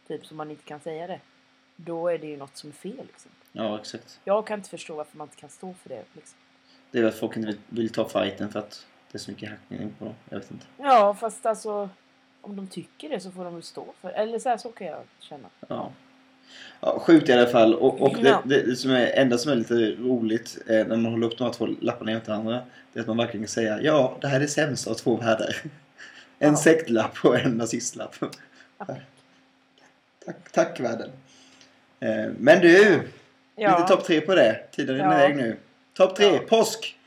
typ 0.08 0.26
som 0.26 0.36
man 0.36 0.50
inte 0.50 0.64
kan 0.64 0.80
säga 0.80 1.06
det, 1.06 1.20
då 1.76 2.08
är 2.08 2.18
det 2.18 2.26
ju 2.26 2.36
något 2.36 2.56
som 2.56 2.70
är 2.70 2.74
fel. 2.74 3.06
Liksom. 3.06 3.30
Ja, 3.52 3.78
exakt. 3.78 4.20
Jag 4.24 4.46
kan 4.46 4.58
inte 4.58 4.70
förstå 4.70 4.94
varför 4.94 5.18
man 5.18 5.26
inte 5.26 5.36
kan 5.36 5.50
stå 5.50 5.74
för 5.74 5.88
det. 5.88 6.04
Liksom. 6.12 6.38
Det 6.90 6.98
är 6.98 7.02
väl 7.02 7.12
att 7.12 7.18
folk 7.18 7.36
inte 7.36 7.46
vill, 7.46 7.60
vill 7.68 7.92
ta 7.92 8.08
fighten 8.08 8.52
för 8.52 8.58
att 8.58 8.86
det 9.12 9.16
är 9.16 9.20
så 9.20 9.30
mycket 9.30 9.50
hackning 9.50 9.94
på 9.98 10.04
dem. 10.04 10.14
Jag 10.28 10.38
vet 10.38 10.50
inte. 10.50 10.66
Ja, 10.76 11.14
fast 11.14 11.46
alltså 11.46 11.88
om 12.40 12.56
de 12.56 12.66
tycker 12.66 13.08
det 13.08 13.20
så 13.20 13.30
får 13.30 13.44
de 13.44 13.54
väl 13.54 13.62
stå 13.62 13.86
för 14.00 14.10
Eller 14.10 14.38
så, 14.38 14.48
här, 14.48 14.56
så 14.56 14.72
kan 14.72 14.86
jag 14.86 15.02
känna. 15.18 15.48
Ja. 15.68 15.92
Ja, 16.80 16.98
sjukt 17.00 17.28
i 17.28 17.32
alla 17.32 17.46
fall. 17.46 17.74
Och, 17.74 18.00
och 18.02 18.16
Ja. 18.22 18.42
det, 18.44 18.62
det 18.62 18.76
som 18.76 18.90
är 18.90 19.06
enda 19.06 19.38
som 19.38 19.52
är 19.52 19.56
lite 19.56 19.74
roligt 19.74 20.58
eh, 20.66 20.86
när 20.86 20.96
man 20.96 21.04
håller 21.12 21.26
upp 21.26 21.38
de 21.38 21.44
här 21.44 21.52
två 21.52 21.66
lapparna 21.80 22.10
jämte 22.12 22.30
varandra. 22.30 22.62
Det 22.92 22.98
är 22.98 23.00
att 23.00 23.06
man 23.06 23.16
verkligen 23.16 23.46
kan 23.46 23.50
säga 23.52 23.82
ja, 23.82 24.18
det 24.20 24.26
här 24.28 24.36
är 24.36 24.40
det 24.40 24.48
sämsta 24.48 24.90
av 24.90 24.94
två 24.94 25.16
världar. 25.16 25.56
En 26.42 26.50
Ja. 26.50 26.56
sektlapp 26.56 27.24
och 27.24 27.38
en 27.40 27.50
nazistlapp. 27.50 28.14
Tack, 30.24 30.52
tack 30.52 30.80
världen. 30.80 31.10
Eh, 32.00 32.26
men 32.38 32.60
du, 32.60 33.02
Ja, 33.56 33.78
lite 33.78 33.88
topp 33.88 34.04
tre 34.04 34.20
på 34.20 34.34
det. 34.34 34.60
Tiden 34.72 34.96
rinner 34.96 35.12
Ja. 35.20 35.24
iväg 35.24 35.36
nu. 35.36 35.56
Topp 35.94 36.16
tre, 36.16 36.26
Ja. 36.26 36.38
påsk! 36.48 36.98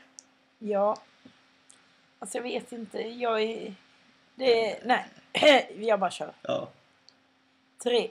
ja. 0.58 0.96
Alltså 2.18 2.38
jag 2.38 2.42
vet 2.42 2.72
inte. 2.72 2.98
Jag 2.98 3.42
är... 3.42 3.74
Det... 4.34 4.76
Nej. 4.84 5.06
jag 5.88 6.00
bara 6.00 6.10
kör. 6.10 6.32
Ja, 6.42 6.68
Tre. 7.82 8.08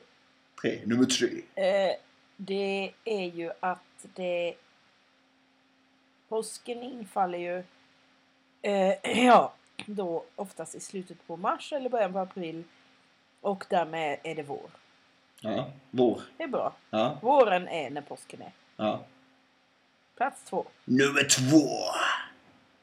Tre. 0.63 0.79
Nummer 0.85 1.05
tre. 1.05 1.41
Eh, 1.55 1.95
det 2.37 2.91
är 3.05 3.25
ju 3.25 3.51
att 3.59 4.05
det... 4.15 4.53
Påsken 6.29 6.83
infaller 6.83 7.37
ju... 7.37 7.63
Eh, 8.61 8.95
ja, 9.25 9.53
då 9.85 10.23
oftast 10.35 10.75
i 10.75 10.79
slutet 10.79 11.27
på 11.27 11.37
mars 11.37 11.73
eller 11.73 11.89
början 11.89 12.13
på 12.13 12.19
april. 12.19 12.63
Och 13.41 13.65
därmed 13.69 14.19
är 14.23 14.35
det 14.35 14.43
vår. 14.43 14.69
Ja, 15.41 15.71
vår. 15.91 16.21
Det 16.37 16.43
är 16.43 16.47
bra. 16.47 16.73
Ja, 16.89 17.17
Våren 17.21 17.67
är 17.67 17.89
när 17.89 18.01
påsken 18.01 18.41
är. 18.41 18.51
ja. 18.75 19.03
Plats 20.15 20.43
två. 20.43 20.65
Nummer 20.85 21.23
två. 21.23 21.67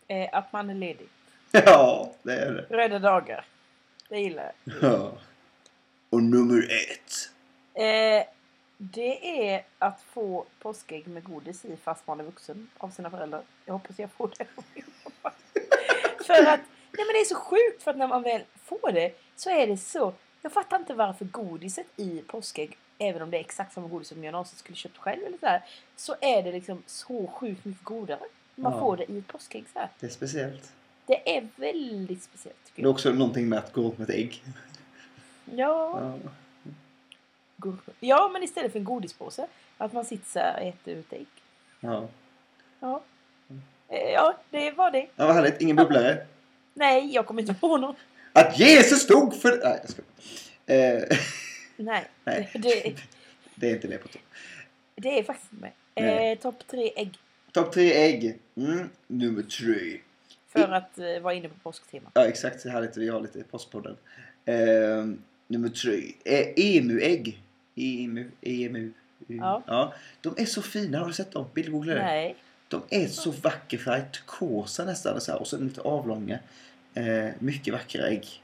Eh, 0.08 0.28
att 0.32 0.52
man 0.52 0.70
är 0.70 0.74
ledig. 0.74 1.08
Ja, 1.52 2.12
det 2.22 2.32
är 2.32 2.52
det. 2.52 2.76
Röda 2.76 2.98
dagar. 2.98 3.44
Det 4.08 4.20
gillar 4.20 4.52
jag. 4.64 4.74
Ja. 4.92 5.12
Och 6.10 6.22
nummer 6.22 6.62
ett. 6.62 7.12
Eh, 7.74 8.24
det 8.78 9.48
är 9.52 9.64
att 9.78 10.00
få 10.00 10.44
påskägg 10.58 11.06
med 11.08 11.24
godis 11.24 11.64
i 11.64 11.76
fast 11.76 12.06
man 12.06 12.20
är 12.20 12.24
vuxen 12.24 12.70
av 12.78 12.90
sina 12.90 13.10
föräldrar. 13.10 13.42
Jag 13.64 13.72
hoppas 13.72 13.98
jag 13.98 14.10
får 14.10 14.30
det. 14.38 14.44
för 16.26 16.32
att, 16.34 16.60
nej 16.92 17.06
men 17.06 17.12
det 17.14 17.20
är 17.20 17.24
så 17.24 17.34
sjukt 17.34 17.82
för 17.82 17.90
att 17.90 17.96
när 17.96 18.06
man 18.08 18.22
väl 18.22 18.42
får 18.64 18.92
det 18.92 19.12
så 19.36 19.50
är 19.50 19.66
det 19.66 19.76
så. 19.76 20.12
Jag 20.42 20.52
fattar 20.52 20.76
inte 20.76 20.94
varför 20.94 21.24
godiset 21.24 21.86
i 21.96 22.22
påskägg, 22.26 22.76
även 22.98 23.22
om 23.22 23.30
det 23.30 23.36
är 23.36 23.40
exakt 23.40 23.72
samma 23.74 23.88
godis 23.88 24.08
som 24.08 24.24
jag 24.24 24.32
någonsin 24.32 24.58
skulle 24.58 24.76
köpt 24.76 24.96
själv 24.98 25.24
eller 25.26 25.38
så 25.38 25.46
här, 25.46 25.62
så 25.96 26.14
är 26.20 26.42
det 26.42 26.52
liksom 26.52 26.82
så 26.86 27.26
sjukt 27.26 27.64
mycket 27.64 27.84
godare. 27.84 28.20
Man 28.54 28.72
Ja. 28.72 28.80
får 28.80 28.96
det 28.96 29.12
i 29.12 29.18
ett 29.18 29.26
påskägg 29.26 29.64
så 29.72 29.78
här. 29.78 29.88
Det 30.00 30.06
är 30.06 30.10
speciellt. 30.10 30.72
Det 31.06 31.36
är 31.36 31.48
väldigt 31.56 32.22
speciellt 32.22 32.72
Det 32.74 32.82
är 32.82 32.86
också 32.86 33.10
någonting 33.12 33.48
med 33.48 33.58
att 33.58 33.72
gå 33.72 33.82
runt 33.82 33.98
med 33.98 34.10
ett 34.10 34.16
ägg. 34.16 34.42
Ja. 35.44 36.00
Ja. 36.22 36.30
Ja, 38.00 38.30
men 38.32 38.42
istället 38.42 38.72
för 38.72 38.78
en 38.78 38.84
godispåse. 38.84 39.46
Att 39.78 39.92
man 39.92 40.04
sitter 40.04 40.30
så 40.30 40.38
här 40.38 40.54
och 40.60 40.66
äter 40.66 40.94
ut 40.94 41.12
ägg. 41.12 41.26
Ja. 41.80 42.08
Ja. 42.80 43.02
Eh, 43.88 44.10
Ja, 44.12 44.36
det 44.50 44.70
var 44.70 44.90
det. 44.90 45.06
ja, 45.16 45.26
vad 45.26 45.34
härligt. 45.34 45.60
Ingen 45.60 45.76
bubblare. 45.76 46.26
Nej, 46.74 47.14
jag 47.14 47.26
kommer 47.26 47.40
inte 47.42 47.54
på 47.54 47.76
någon. 47.76 47.94
Att 48.32 48.58
Jesus 48.58 49.02
stod 49.02 49.34
för... 49.36 49.60
Nej, 49.64 49.80
jag 49.82 49.90
ska. 49.90 50.02
Eh, 50.74 51.18
Nej, 51.76 52.04
Nej. 52.24 52.50
Det, 52.54 52.94
det 53.54 53.70
är 53.70 53.74
inte 53.74 53.88
med 53.88 54.02
på 54.02 54.08
topp. 54.08 54.22
det 54.96 55.18
är 55.18 55.22
faktiskt 55.22 55.52
med. 55.52 55.70
Eh, 55.94 56.38
Topp 56.38 56.66
tre 56.66 56.92
ägg. 56.96 57.18
Topp 57.52 57.72
tre 57.72 57.92
ägg. 57.94 58.38
Mm, 58.56 58.88
nummer 59.06 59.42
tre. 59.42 59.98
För 60.48 60.72
att 60.72 60.98
eh, 60.98 61.20
vara 61.22 61.34
inne 61.34 61.48
på 61.48 61.54
påsktema. 61.62 62.10
Ja, 62.14 62.24
exakt. 62.26 62.60
Så 62.60 62.68
härligt. 62.68 62.96
Vi 62.96 63.08
har 63.08 63.20
lite 63.20 63.42
postpodden. 63.44 63.96
Eh, 64.44 64.56
nummer 65.46 65.68
tre. 65.68 66.02
Eh, 66.24 66.46
Emu-ägg. 66.56 67.42
Emu, 67.74 68.30
emu. 68.40 68.92
Ja. 69.26 69.62
ja. 69.66 69.94
De 70.20 70.34
är 70.36 70.46
så 70.46 70.62
fina. 70.62 70.98
Har 70.98 71.06
du 71.06 71.12
sett 71.12 71.32
dem? 71.32 71.46
Bildgoogla 71.54 71.94
det. 71.94 72.02
Nej. 72.02 72.36
De 72.68 72.82
är 72.90 73.08
så 73.08 73.30
vacker 73.30 73.78
färg. 73.78 74.02
Turkosa 74.12 74.84
nästan. 74.84 75.20
Så 75.20 75.32
här. 75.32 75.40
Och 75.40 75.46
så 75.46 75.58
lite 75.58 75.80
avlånga. 75.80 76.38
Eh, 76.94 77.28
mycket 77.38 77.74
vackra 77.74 78.06
ägg. 78.08 78.42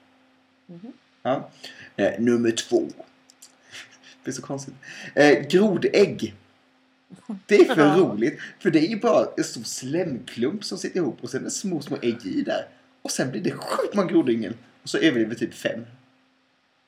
Mhm. 0.67 0.93
Ja. 1.23 1.51
Eh, 1.97 2.21
nummer 2.21 2.51
två. 2.51 2.83
Det 4.25 4.31
är 4.31 4.33
så 4.33 4.43
konstigt. 4.43 4.75
Eh, 5.15 5.47
grodägg. 5.49 6.35
Det 7.47 7.57
är 7.57 7.75
för 7.75 7.97
roligt. 7.99 8.41
För 8.59 8.71
det 8.71 8.79
är 8.79 8.89
ju 8.89 9.01
bara 9.01 9.27
en 9.37 9.45
stor 9.45 9.63
slemklump 9.63 10.65
som 10.65 10.79
sitter 10.79 10.97
ihop 11.01 11.19
och 11.23 11.31
sen 11.31 11.47
är 11.47 11.51
små, 11.51 11.81
små 11.81 11.97
ägg 12.03 12.27
i 12.27 12.43
där. 12.43 12.69
Och 13.03 13.11
sen 13.11 13.31
blir 13.31 13.41
det 13.41 13.51
sjukt 13.51 13.95
många 13.95 14.09
grodyngel. 14.09 14.55
Och 14.83 14.89
så 14.89 14.99
överlever 14.99 15.35
typ 15.35 15.55
fem. 15.55 15.87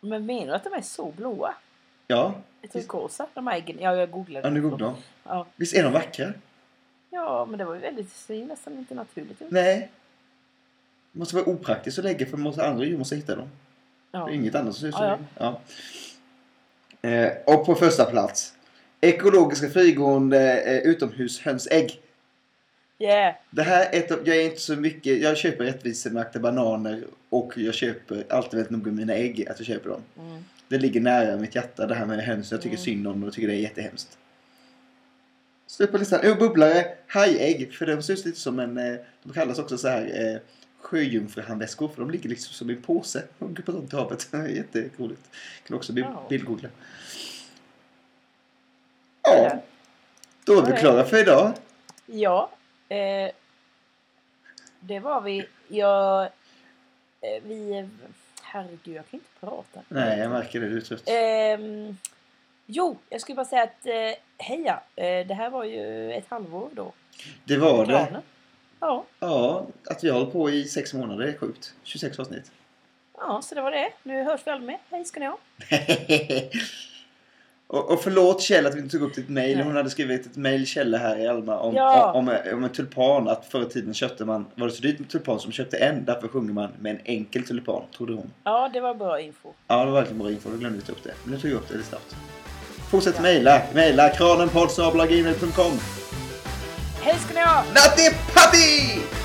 Men 0.00 0.26
menar 0.26 0.46
du 0.46 0.52
att 0.52 0.64
de 0.64 0.72
är 0.72 0.82
så 0.82 1.12
blåa? 1.16 1.54
Ja, 2.10 2.34
Turkosa, 2.72 3.26
de 3.34 3.46
här 3.46 3.56
äggen. 3.56 3.76
Ja, 3.80 3.96
jag 3.96 4.10
googlade. 4.10 4.48
ja 4.48 4.50
nu 4.50 4.60
dem. 4.60 4.70
googlar 4.70 4.88
de. 4.88 4.96
Ja. 5.24 5.46
Visst 5.56 5.74
är 5.74 5.82
de 5.82 5.92
vackra? 5.92 6.32
ja, 7.10 7.46
men 7.50 7.58
det 7.58 7.64
var 7.64 7.74
ju 7.74 7.80
väldigt, 7.80 8.24
det 8.26 8.34
ju 8.34 8.46
nästan 8.46 8.78
inte 8.78 8.94
naturligt. 8.94 9.42
Nej. 9.48 9.90
Det 11.12 11.18
måste 11.18 11.36
vara 11.36 11.46
opraktiskt 11.46 11.98
att 11.98 12.04
lägga 12.04 12.26
för 12.26 12.36
måste 12.36 12.66
andra 12.66 12.84
djur 12.84 12.98
måste 12.98 13.16
hitta 13.16 13.36
dem. 13.36 13.48
Ja. 14.12 14.24
Det 14.24 14.32
är 14.32 14.34
inget 14.34 14.54
annat 14.54 14.74
som 14.74 14.80
ser 14.80 14.88
ut 14.88 14.94
som 14.94 15.04
Ja. 15.04 15.18
Ja. 17.02 17.08
Eh, 17.08 17.32
och 17.46 17.66
på 17.66 17.74
första 17.74 18.04
plats. 18.04 18.54
Ekologiska 19.00 19.68
frigående 19.68 20.60
eh, 20.60 20.90
utomhushönsägg. 20.90 22.00
Yeah. 22.98 23.34
Det 23.50 23.62
här 23.62 23.86
är 23.86 23.98
ett 23.98 24.10
av, 24.10 24.18
jag 24.24 24.36
är 24.36 24.44
inte 24.44 24.60
så 24.60 24.76
mycket, 24.76 25.22
jag 25.22 25.36
köper 25.36 25.64
rättvisemärkta 25.64 26.38
bananer 26.38 27.04
och 27.28 27.52
jag 27.58 27.74
köper 27.74 28.24
alltid 28.30 28.54
väldigt 28.54 28.70
noga 28.70 28.92
mina 28.92 29.14
ägg, 29.14 29.48
att 29.48 29.58
jag 29.58 29.66
köper 29.66 29.90
dem. 29.90 30.02
Mm. 30.18 30.44
Det 30.68 30.78
ligger 30.78 31.00
nära 31.00 31.36
mitt 31.36 31.54
hjärta 31.54 31.86
det 31.86 31.94
här 31.94 32.06
med 32.06 32.24
höns. 32.24 32.50
Jag 32.52 32.62
tycker 32.62 32.76
Mm. 32.76 32.84
synd 32.84 33.06
om 33.06 33.20
dem 33.20 33.28
och 33.28 33.34
tycker 33.34 33.48
det 33.48 33.54
är 33.54 33.58
jättehemskt. 33.60 34.18
Slut 35.66 35.90
på 35.92 35.98
listan. 35.98 36.20
Oh, 36.20 36.38
bubblare, 36.38 36.94
hajägg. 37.06 37.74
För 37.74 37.86
de 37.86 38.02
ser 38.02 38.12
ut 38.12 38.24
lite 38.24 38.40
som 38.40 38.58
en... 38.58 38.78
eh, 38.78 38.98
De 39.22 39.32
kallas 39.32 39.58
också 39.58 39.78
så 39.78 39.88
här 39.88 40.02
eh, 40.34 40.40
sjöjungfruhandväskor. 40.80 41.88
För 41.88 42.00
de 42.00 42.10
ligger 42.10 42.28
liksom 42.28 42.52
som 42.52 42.70
i 42.70 42.74
en 42.74 42.82
påse. 42.82 43.22
De 43.38 43.54
på 43.54 43.72
runt 43.72 43.92
i 43.92 43.96
havet. 43.96 44.28
Jätteroligt. 44.32 45.30
Kan 45.66 45.76
också 45.76 45.92
bildgoogla. 46.28 46.68
Ja, 49.22 49.62
då 50.44 50.60
är 50.60 50.66
vi 50.66 50.72
klara 50.72 51.04
för 51.04 51.20
idag. 51.20 51.52
Ja, 52.06 52.50
eh, 52.88 53.30
det 54.80 55.00
var 55.00 55.20
vi. 55.20 55.46
Jag, 55.68 56.22
eh, 57.20 57.42
vi... 57.42 57.88
Herregud, 58.62 58.96
jag 58.96 59.10
kan 59.10 59.20
inte 59.20 59.28
prata. 59.40 59.80
Nej, 59.88 60.18
jag 60.18 60.30
märker 60.30 60.60
det. 60.60 60.68
Du 60.68 60.76
är 60.76 60.80
trött. 60.80 61.02
Ehm, 61.06 61.96
jo, 62.66 62.96
jag 63.08 63.20
skulle 63.20 63.36
bara 63.36 63.46
säga 63.46 63.62
att 63.62 63.86
eh, 63.86 64.44
heja. 64.46 64.80
Eh, 64.96 65.26
det 65.26 65.34
här 65.34 65.50
var 65.50 65.64
ju 65.64 66.12
ett 66.12 66.24
halvår 66.28 66.68
då. 66.74 66.92
Det 67.44 67.56
var 67.56 67.86
det. 67.86 68.20
Ja, 68.80 69.04
Ja, 69.20 69.66
att 69.86 70.04
vi 70.04 70.08
har 70.08 70.18
hållit 70.18 70.32
på 70.32 70.50
i 70.50 70.64
sex 70.64 70.94
månader 70.94 71.26
är 71.26 71.38
sjukt. 71.38 71.74
26 71.82 72.18
avsnitt. 72.18 72.50
ja, 73.18 73.42
så 73.42 73.54
det 73.54 73.62
var 73.62 73.70
det. 73.70 73.92
Nu 74.02 74.22
hörs 74.22 74.40
vi 74.46 74.50
aldrig 74.50 74.66
mer. 74.66 74.78
Hej 74.90 75.04
ska 75.04 75.20
ni 75.20 75.26
ha. 75.26 75.38
och, 77.68 77.90
och 77.90 78.00
förlåt 78.02 78.42
Kjell 78.42 78.66
att 78.66 78.74
vi 78.74 78.78
inte 78.78 78.98
tog 78.98 79.02
upp 79.08 79.14
ditt 79.14 79.28
mail. 79.28 79.60
Hon 79.60 79.76
hade 79.76 79.90
skrivit 79.90 80.26
ett 80.26 80.36
mail 80.36 80.66
Kjell 80.66 80.94
här 80.94 81.18
i 81.18 81.26
Alma 81.28 81.58
om, 81.58 81.74
Ja. 81.74 82.12
om, 82.12 82.28
om, 82.28 82.36
om 82.54 82.64
en 82.64 82.70
tulpan. 82.70 83.28
Att 83.28 83.46
förr 83.50 83.62
i 83.62 83.64
tiden 83.64 83.94
köpte 83.94 84.24
man, 84.24 84.46
var 84.54 84.66
det 84.66 84.72
så 84.72 84.82
dyrt 84.82 84.98
med 84.98 85.08
tulpan 85.10 85.40
som 85.40 85.52
köpte 85.52 85.76
en. 85.76 86.04
Därför 86.04 86.28
sjunger 86.28 86.52
man 86.52 86.70
med 86.80 86.92
en 86.92 87.00
enkel 87.04 87.42
tulpan, 87.46 87.82
trodde 87.96 88.12
hon. 88.12 88.30
Ja, 88.44 88.70
det 88.72 88.80
var 88.80 88.94
bra 88.94 89.20
info. 89.20 89.48
Ja, 89.66 89.78
det 89.84 89.90
var 89.90 89.92
verkligen 89.98 90.18
bra 90.18 90.30
info. 90.30 90.50
Då 90.50 90.56
glömde 90.56 90.78
vi 90.78 90.84
ta 90.84 90.92
upp 90.92 91.02
det. 91.04 91.12
Men 91.24 91.34
nu 91.34 91.40
tog 91.40 91.50
jag 91.50 91.56
upp 91.56 91.68
det 91.68 91.74
lite 91.74 91.88
snabbt. 91.88 92.16
Fortsätt 92.90 93.22
mejla. 93.22 93.62
Mejla 93.74 94.08
kranenpodd.gmail.com 94.08 95.72
Hej 97.02 97.14
ska 97.18 97.34
ni 97.34 97.40
ha! 97.40 97.64
Natti 97.74 98.10
Patti! 98.34 99.17